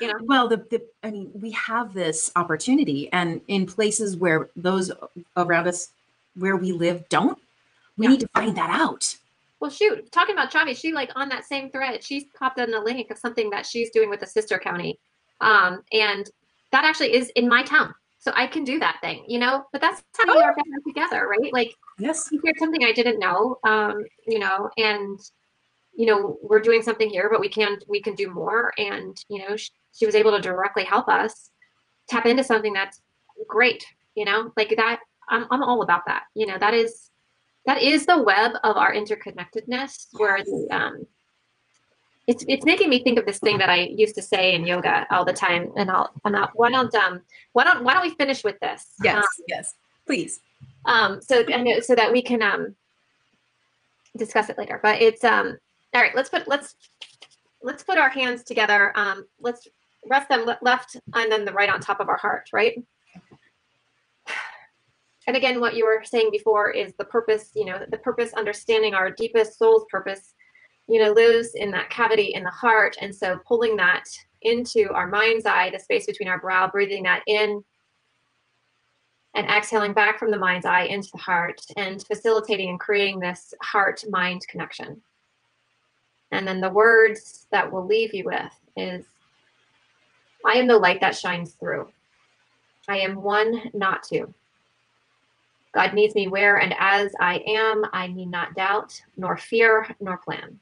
you 0.00 0.06
know, 0.06 0.14
Well, 0.22 0.48
the, 0.48 0.58
the 0.70 0.82
I 1.02 1.10
mean, 1.10 1.30
we 1.34 1.50
have 1.52 1.92
this 1.92 2.30
opportunity, 2.36 3.10
and 3.12 3.40
in 3.48 3.66
places 3.66 4.16
where 4.16 4.48
those 4.54 4.92
around 5.36 5.66
us, 5.66 5.88
where 6.36 6.56
we 6.56 6.72
live, 6.72 7.08
don't. 7.08 7.36
We 7.96 8.04
Yeah. 8.06 8.10
need 8.12 8.20
to 8.20 8.28
find 8.28 8.56
that 8.56 8.70
out. 8.70 9.16
well, 9.60 9.70
shoot. 9.70 10.10
Talking 10.12 10.34
about 10.34 10.52
Chavi, 10.52 10.76
she 10.76 10.92
like 10.92 11.10
on 11.16 11.28
that 11.30 11.44
same 11.44 11.70
thread, 11.70 12.04
she's 12.04 12.24
popped 12.38 12.58
in 12.60 12.72
a 12.72 12.80
link 12.80 13.10
of 13.10 13.18
something 13.18 13.50
that 13.50 13.66
she's 13.66 13.90
doing 13.90 14.08
with 14.08 14.22
a 14.22 14.26
sister 14.26 14.58
county, 14.58 14.98
um, 15.40 15.82
and 15.92 16.30
that 16.72 16.84
actually 16.84 17.14
is 17.14 17.30
in 17.30 17.48
my 17.48 17.62
town, 17.62 17.94
so 18.18 18.32
I 18.34 18.46
can 18.46 18.64
do 18.64 18.78
that 18.78 18.98
thing, 19.00 19.24
you 19.26 19.38
know. 19.38 19.64
But 19.72 19.80
that's 19.80 20.02
how 20.18 20.36
we 20.36 20.42
are 20.42 20.54
better 20.54 20.80
together, 20.86 21.26
right? 21.28 21.52
Like 21.52 21.74
Yes. 21.98 22.28
she 22.28 22.38
shared 22.38 22.58
something 22.58 22.84
I 22.84 22.92
didn't 22.92 23.18
know, 23.18 23.58
um, 23.64 24.04
you 24.26 24.38
know, 24.38 24.70
and 24.76 25.18
you 25.96 26.06
know 26.06 26.38
we're 26.42 26.60
doing 26.60 26.82
something 26.82 27.10
here, 27.10 27.28
but 27.30 27.40
we 27.40 27.48
can 27.48 27.78
we 27.88 28.00
can 28.00 28.14
do 28.14 28.30
more, 28.30 28.72
and 28.78 29.16
you 29.28 29.40
know 29.40 29.56
she, 29.56 29.70
she 29.92 30.06
was 30.06 30.14
able 30.14 30.32
to 30.32 30.40
directly 30.40 30.84
help 30.84 31.08
us 31.08 31.50
tap 32.08 32.26
into 32.26 32.44
something 32.44 32.72
that's 32.72 33.00
great, 33.46 33.84
you 34.14 34.24
know, 34.24 34.52
like 34.56 34.74
that. 34.76 35.00
I'm 35.28 35.46
I'm 35.50 35.62
all 35.62 35.82
about 35.82 36.06
that, 36.06 36.24
you 36.34 36.46
know. 36.46 36.58
That 36.58 36.74
is 36.74 37.10
that 37.66 37.82
is 37.82 38.06
the 38.06 38.22
web 38.22 38.52
of 38.64 38.76
our 38.76 38.94
interconnectedness, 38.94 40.06
where 40.12 40.42
the 40.42 40.68
um, 40.70 41.06
it's 42.28 42.44
it's 42.46 42.64
making 42.64 42.90
me 42.90 43.02
think 43.02 43.18
of 43.18 43.24
this 43.24 43.38
thing 43.38 43.56
that 43.58 43.70
I 43.70 43.88
used 43.96 44.14
to 44.16 44.22
say 44.22 44.54
in 44.54 44.66
yoga 44.66 45.06
all 45.10 45.24
the 45.24 45.32
time, 45.32 45.72
and 45.76 45.90
I'll 45.90 46.10
and 46.24 46.36
I'll, 46.36 46.50
why 46.54 46.70
don't 46.70 46.94
um 46.94 47.22
why 47.54 47.64
don't 47.64 47.82
why 47.82 47.94
don't 47.94 48.02
we 48.02 48.14
finish 48.14 48.44
with 48.44 48.60
this? 48.60 48.86
Yes. 49.02 49.16
Um, 49.16 49.44
yes. 49.48 49.74
Please. 50.06 50.40
um 50.84 51.20
so 51.20 51.44
I 51.52 51.62
know 51.62 51.80
so 51.80 51.94
that 51.94 52.12
we 52.12 52.22
can 52.22 52.42
um 52.42 52.76
discuss 54.16 54.48
it 54.48 54.58
later 54.58 54.80
but 54.82 55.00
it's 55.00 55.22
um 55.24 55.56
all 55.94 56.02
right 56.02 56.14
let's 56.14 56.28
put 56.28 56.48
let's 56.48 56.74
let's 57.62 57.82
put 57.82 57.98
our 57.98 58.08
hands 58.08 58.42
together 58.42 58.92
um 58.96 59.24
let's 59.40 59.68
rest 60.06 60.28
them 60.28 60.48
left 60.62 60.96
and 61.14 61.30
then 61.30 61.44
the 61.44 61.52
right 61.52 61.68
on 61.68 61.80
top 61.80 62.00
of 62.00 62.08
our 62.08 62.16
heart 62.16 62.48
right 62.52 62.82
and 65.26 65.36
again 65.36 65.60
what 65.60 65.74
you 65.74 65.84
were 65.84 66.02
saying 66.04 66.30
before 66.32 66.70
is 66.70 66.94
the 66.98 67.04
purpose 67.04 67.50
you 67.54 67.64
know 67.64 67.84
the 67.90 67.98
purpose 67.98 68.32
understanding 68.32 68.94
our 68.94 69.10
deepest 69.10 69.58
soul's 69.58 69.84
purpose 69.90 70.34
you 70.88 71.02
know 71.02 71.12
lives 71.12 71.54
in 71.54 71.70
that 71.70 71.90
cavity 71.90 72.32
in 72.34 72.42
the 72.42 72.50
heart 72.50 72.96
and 73.00 73.14
so 73.14 73.38
pulling 73.46 73.76
that 73.76 74.04
into 74.42 74.90
our 74.92 75.08
mind's 75.08 75.46
eye 75.46 75.70
the 75.70 75.78
space 75.78 76.06
between 76.06 76.28
our 76.28 76.40
brow 76.40 76.68
breathing 76.68 77.02
that 77.02 77.22
in 77.26 77.62
and 79.38 79.48
exhaling 79.48 79.92
back 79.92 80.18
from 80.18 80.32
the 80.32 80.38
mind's 80.38 80.66
eye 80.66 80.82
into 80.82 81.10
the 81.12 81.18
heart 81.18 81.60
and 81.76 82.04
facilitating 82.04 82.70
and 82.70 82.80
creating 82.80 83.20
this 83.20 83.54
heart 83.62 84.02
mind 84.10 84.44
connection. 84.48 85.00
And 86.32 86.46
then 86.46 86.60
the 86.60 86.70
words 86.70 87.46
that 87.52 87.70
we'll 87.70 87.86
leave 87.86 88.12
you 88.12 88.24
with 88.24 88.52
is 88.76 89.06
I 90.44 90.54
am 90.54 90.66
the 90.66 90.76
light 90.76 91.00
that 91.00 91.16
shines 91.16 91.52
through. 91.52 91.88
I 92.88 92.98
am 92.98 93.22
one, 93.22 93.70
not 93.74 94.02
two. 94.02 94.32
God 95.72 95.94
needs 95.94 96.16
me 96.16 96.26
where 96.26 96.56
and 96.56 96.74
as 96.78 97.12
I 97.20 97.42
am. 97.46 97.84
I 97.92 98.08
need 98.08 98.30
not 98.30 98.54
doubt, 98.54 99.00
nor 99.16 99.36
fear, 99.36 99.86
nor 100.00 100.16
plan. 100.16 100.58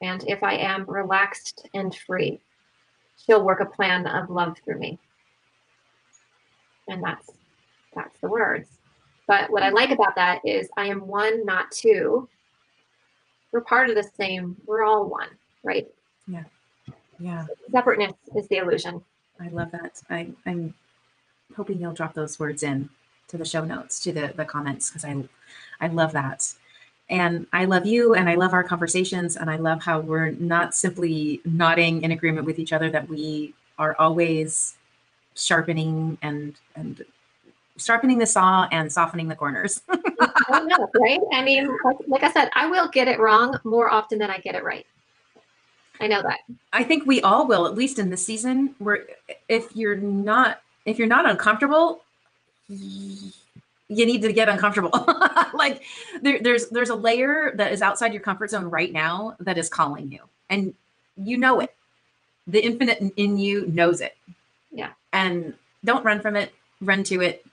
And 0.00 0.24
if 0.28 0.42
I 0.42 0.54
am 0.54 0.84
relaxed 0.86 1.68
and 1.74 1.94
free, 1.94 2.40
she'll 3.16 3.44
work 3.44 3.60
a 3.60 3.66
plan 3.66 4.06
of 4.06 4.30
love 4.30 4.56
through 4.64 4.78
me. 4.78 4.98
And 6.88 7.02
that's 7.02 7.30
that's 7.94 8.18
the 8.20 8.28
words. 8.28 8.68
But 9.26 9.50
what 9.50 9.62
I 9.62 9.70
like 9.70 9.90
about 9.90 10.14
that 10.14 10.40
is 10.44 10.68
I 10.76 10.86
am 10.86 11.06
one, 11.06 11.44
not 11.44 11.70
two. 11.70 12.28
We're 13.52 13.60
part 13.60 13.90
of 13.90 13.96
the 13.96 14.08
same, 14.16 14.56
we're 14.66 14.84
all 14.84 15.06
one, 15.06 15.28
right? 15.62 15.86
Yeah. 16.26 16.44
Yeah. 17.18 17.46
Separateness 17.70 18.14
is 18.36 18.46
the 18.48 18.58
illusion. 18.58 19.02
I 19.40 19.48
love 19.48 19.70
that. 19.72 20.00
I, 20.10 20.30
I'm 20.46 20.74
hoping 21.56 21.80
you'll 21.80 21.92
drop 21.92 22.14
those 22.14 22.38
words 22.38 22.62
in 22.62 22.88
to 23.28 23.36
the 23.36 23.44
show 23.44 23.64
notes, 23.64 24.00
to 24.00 24.12
the, 24.12 24.32
the 24.36 24.44
comments, 24.44 24.90
because 24.90 25.04
I 25.04 25.24
I 25.80 25.88
love 25.88 26.12
that. 26.12 26.52
And 27.10 27.46
I 27.52 27.64
love 27.64 27.86
you 27.86 28.14
and 28.14 28.28
I 28.28 28.34
love 28.34 28.52
our 28.52 28.62
conversations 28.62 29.36
and 29.36 29.50
I 29.50 29.56
love 29.56 29.82
how 29.82 30.00
we're 30.00 30.30
not 30.32 30.74
simply 30.74 31.40
nodding 31.44 32.02
in 32.02 32.12
agreement 32.12 32.44
with 32.46 32.58
each 32.58 32.72
other, 32.72 32.90
that 32.90 33.08
we 33.08 33.54
are 33.78 33.96
always 33.98 34.76
sharpening 35.34 36.18
and 36.20 36.54
and 36.74 37.02
sharpening 37.78 38.18
the 38.18 38.26
saw 38.26 38.66
and 38.72 38.92
softening 38.92 39.28
the 39.28 39.36
corners. 39.36 39.82
I 40.50 40.60
know, 40.60 40.90
right? 41.00 41.20
I 41.32 41.42
mean, 41.42 41.68
like, 41.84 41.96
like 42.06 42.22
I 42.24 42.32
said, 42.32 42.50
I 42.54 42.66
will 42.66 42.88
get 42.88 43.08
it 43.08 43.18
wrong 43.18 43.58
more 43.64 43.90
often 43.90 44.18
than 44.18 44.30
I 44.30 44.38
get 44.38 44.54
it 44.54 44.64
right. 44.64 44.86
I 46.00 46.06
know 46.06 46.22
that. 46.22 46.40
I 46.72 46.84
think 46.84 47.06
we 47.06 47.22
all 47.22 47.46
will, 47.46 47.66
at 47.66 47.74
least 47.74 47.98
in 47.98 48.10
this 48.10 48.24
season, 48.24 48.74
where 48.78 49.06
if 49.48 49.74
you're 49.74 49.96
not 49.96 50.60
if 50.84 50.98
you're 50.98 51.08
not 51.08 51.28
uncomfortable, 51.28 52.02
you 53.88 54.06
need 54.06 54.22
to 54.22 54.32
get 54.32 54.48
uncomfortable. 54.48 54.92
like 55.54 55.82
there, 56.20 56.40
there's 56.40 56.68
there's 56.68 56.90
a 56.90 56.94
layer 56.94 57.52
that 57.56 57.72
is 57.72 57.82
outside 57.82 58.12
your 58.12 58.22
comfort 58.22 58.50
zone 58.50 58.64
right 58.66 58.92
now 58.92 59.36
that 59.40 59.58
is 59.58 59.68
calling 59.68 60.12
you, 60.12 60.20
and 60.50 60.74
you 61.16 61.36
know 61.36 61.60
it. 61.60 61.74
The 62.46 62.64
infinite 62.64 63.12
in- 63.16 63.38
you 63.38 63.66
knows 63.66 64.00
it. 64.00 64.16
Yeah. 64.72 64.90
And 65.12 65.54
don't 65.84 66.04
run 66.04 66.20
from 66.20 66.36
it. 66.36 66.52
Run 66.80 67.02
to 67.04 67.20
it. 67.20 67.44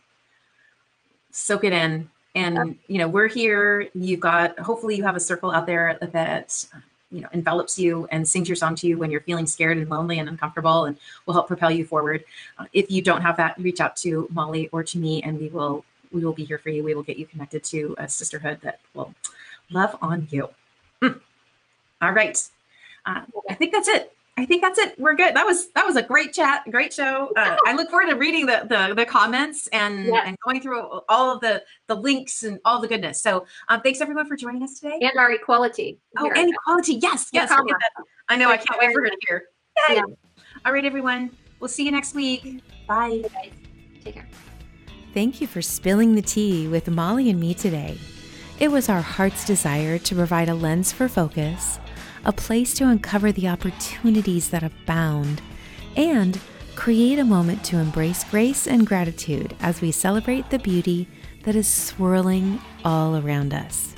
Soak 1.32 1.66
it 1.66 1.74
in, 1.74 2.10
And 2.34 2.78
you 2.88 2.98
know, 2.98 3.08
we're 3.10 3.28
here. 3.28 3.90
You've 3.94 4.22
got 4.22 4.58
hopefully 4.60 4.96
you 4.96 5.04
have 5.04 5.18
a 5.18 5.20
circle 5.20 5.52
out 5.52 5.66
there 5.66 5.98
that 6.02 6.66
you 7.12 7.22
know 7.22 7.28
envelops 7.34 7.78
you 7.78 8.08
and 8.12 8.28
sings 8.28 8.48
your 8.48 8.56
song 8.56 8.76
to 8.76 8.88
you 8.88 8.98
when 8.98 9.12
you're 9.12 9.22
feeling 9.22 9.46
scared 9.46 9.78
and 9.78 9.90
lonely 9.90 10.20
and 10.20 10.30
uncomfortable 10.30 10.86
and 10.86 10.98
will 11.26 11.34
help 11.34 11.48
propel 11.48 11.72
you 11.72 11.86
forward. 11.86 12.24
Uh, 12.58 12.66
if 12.72 12.90
you 12.90 13.02
don't 13.02 13.22
have 13.22 13.36
that, 13.38 13.58
reach 13.58 13.82
out 13.82 13.98
to 13.98 14.28
Molly 14.32 14.70
or 14.72 14.84
to 14.84 14.98
me 14.98 15.22
and 15.24 15.40
we 15.40 15.50
will 15.50 15.84
we 16.16 16.24
will 16.24 16.34
be 16.34 16.46
here 16.46 16.58
for 16.58 16.70
you. 16.70 16.84
We 16.84 16.96
will 16.96 17.04
get 17.04 17.18
you 17.18 17.26
connected 17.28 17.64
to 17.66 17.94
a 18.00 18.08
sisterhood 18.08 18.60
that 18.62 18.80
will 18.94 19.14
love 19.70 19.98
on 20.02 20.28
you. 20.32 20.50
Mm. 21.02 21.20
All 22.02 22.14
right. 22.14 22.42
Uh, 23.06 23.22
I 23.50 23.54
think 23.54 23.74
that's 23.74 23.90
it. 23.90 24.14
I 24.38 24.46
think 24.46 24.62
that's 24.62 24.80
it. 24.80 25.00
We're 25.00 25.16
good. 25.16 25.34
That 25.34 25.46
was 25.46 25.70
that 25.72 25.86
was 25.86 25.96
a 25.96 26.02
great 26.02 26.34
chat, 26.34 26.64
great 26.70 26.92
show. 26.94 27.32
Uh, 27.38 27.56
I 27.66 27.74
look 27.74 27.90
forward 27.90 28.10
to 28.10 28.16
reading 28.16 28.46
the 28.46 28.66
the, 28.68 28.94
the 28.94 29.06
comments 29.06 29.68
and 29.68 30.08
yes. 30.08 30.24
and 30.26 30.38
going 30.46 30.60
through 30.60 31.02
all 31.08 31.34
of 31.34 31.40
the 31.40 31.64
the 31.88 31.96
links 31.96 32.44
and 32.44 32.60
all 32.66 32.82
the 32.82 32.88
goodness. 32.88 33.22
So 33.22 33.46
um, 33.70 33.82
thanks 33.82 34.02
everyone 34.02 34.28
for 34.28 34.36
joining 34.36 34.64
us 34.64 34.80
today. 34.80 35.00
And 35.02 35.18
our 35.18 35.32
equality. 35.32 36.00
Oh, 36.18 36.30
and 36.36 36.54
equality. 36.54 36.96
Yes, 36.96 37.30
yes. 37.32 37.50
I 38.28 38.36
know. 38.36 38.50
I 38.50 38.58
can't 38.58 38.80
wait 38.80 38.92
for 38.94 39.04
her 39.04 39.10
to 39.10 39.18
hear. 39.28 39.44
Yay. 39.90 39.96
Yeah. 39.96 40.04
All 40.66 40.74
right, 40.74 40.86
everyone. 40.86 41.32
We'll 41.60 41.70
see 41.70 41.86
you 41.86 41.92
next 41.92 42.14
week. 42.14 42.62
Bye. 42.88 43.24
Bye. 43.34 43.52
Take 44.04 44.16
care. 44.16 44.28
Thank 45.16 45.40
you 45.40 45.48
for 45.48 45.62
spilling 45.62 46.16
the 46.16 46.22
tea 46.22 46.68
with 46.68 46.90
Molly 46.90 47.30
and 47.30 47.40
me 47.40 47.54
today. 47.54 47.98
It 48.60 48.70
was 48.70 48.90
our 48.90 49.00
heart's 49.00 49.46
desire 49.46 49.98
to 49.98 50.14
provide 50.14 50.50
a 50.50 50.54
lens 50.54 50.92
for 50.92 51.08
focus 51.08 51.80
a 52.26 52.34
place 52.34 52.74
to 52.74 52.90
uncover 52.90 53.32
the 53.32 53.48
opportunities 53.48 54.50
that 54.50 54.62
abound, 54.62 55.42
and 55.96 56.38
create 56.76 57.18
a 57.18 57.24
moment 57.24 57.64
to 57.64 57.78
embrace 57.78 58.26
grace 58.26 58.68
and 58.68 58.86
gratitude 58.86 59.56
as 59.62 59.80
we 59.80 59.90
celebrate 59.90 60.50
the 60.50 60.60
beauty 60.60 61.08
that 61.44 61.56
is 61.56 61.68
swirling 61.68 62.60
all 62.84 63.16
around 63.16 63.54
us. 63.54 63.96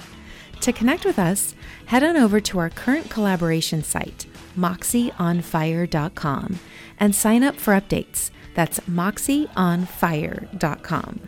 To 0.61 0.71
connect 0.71 1.03
with 1.03 1.17
us, 1.17 1.55
head 1.87 2.03
on 2.03 2.15
over 2.15 2.39
to 2.41 2.59
our 2.59 2.69
current 2.69 3.09
collaboration 3.09 3.81
site, 3.81 4.27
moxieonfire.com, 4.55 6.59
and 6.99 7.15
sign 7.15 7.43
up 7.43 7.55
for 7.55 7.73
updates. 7.73 8.29
That's 8.57 8.81
moxieonfire.com. 8.89 11.19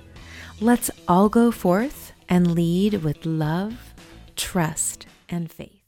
Let's 0.60 0.92
all 1.08 1.30
go 1.30 1.52
forth 1.52 2.14
and 2.28 2.56
lead 2.56 3.04
with 3.04 3.24
love, 3.24 3.94
trust, 4.36 5.06
and 5.30 5.52
faith. 5.52 5.79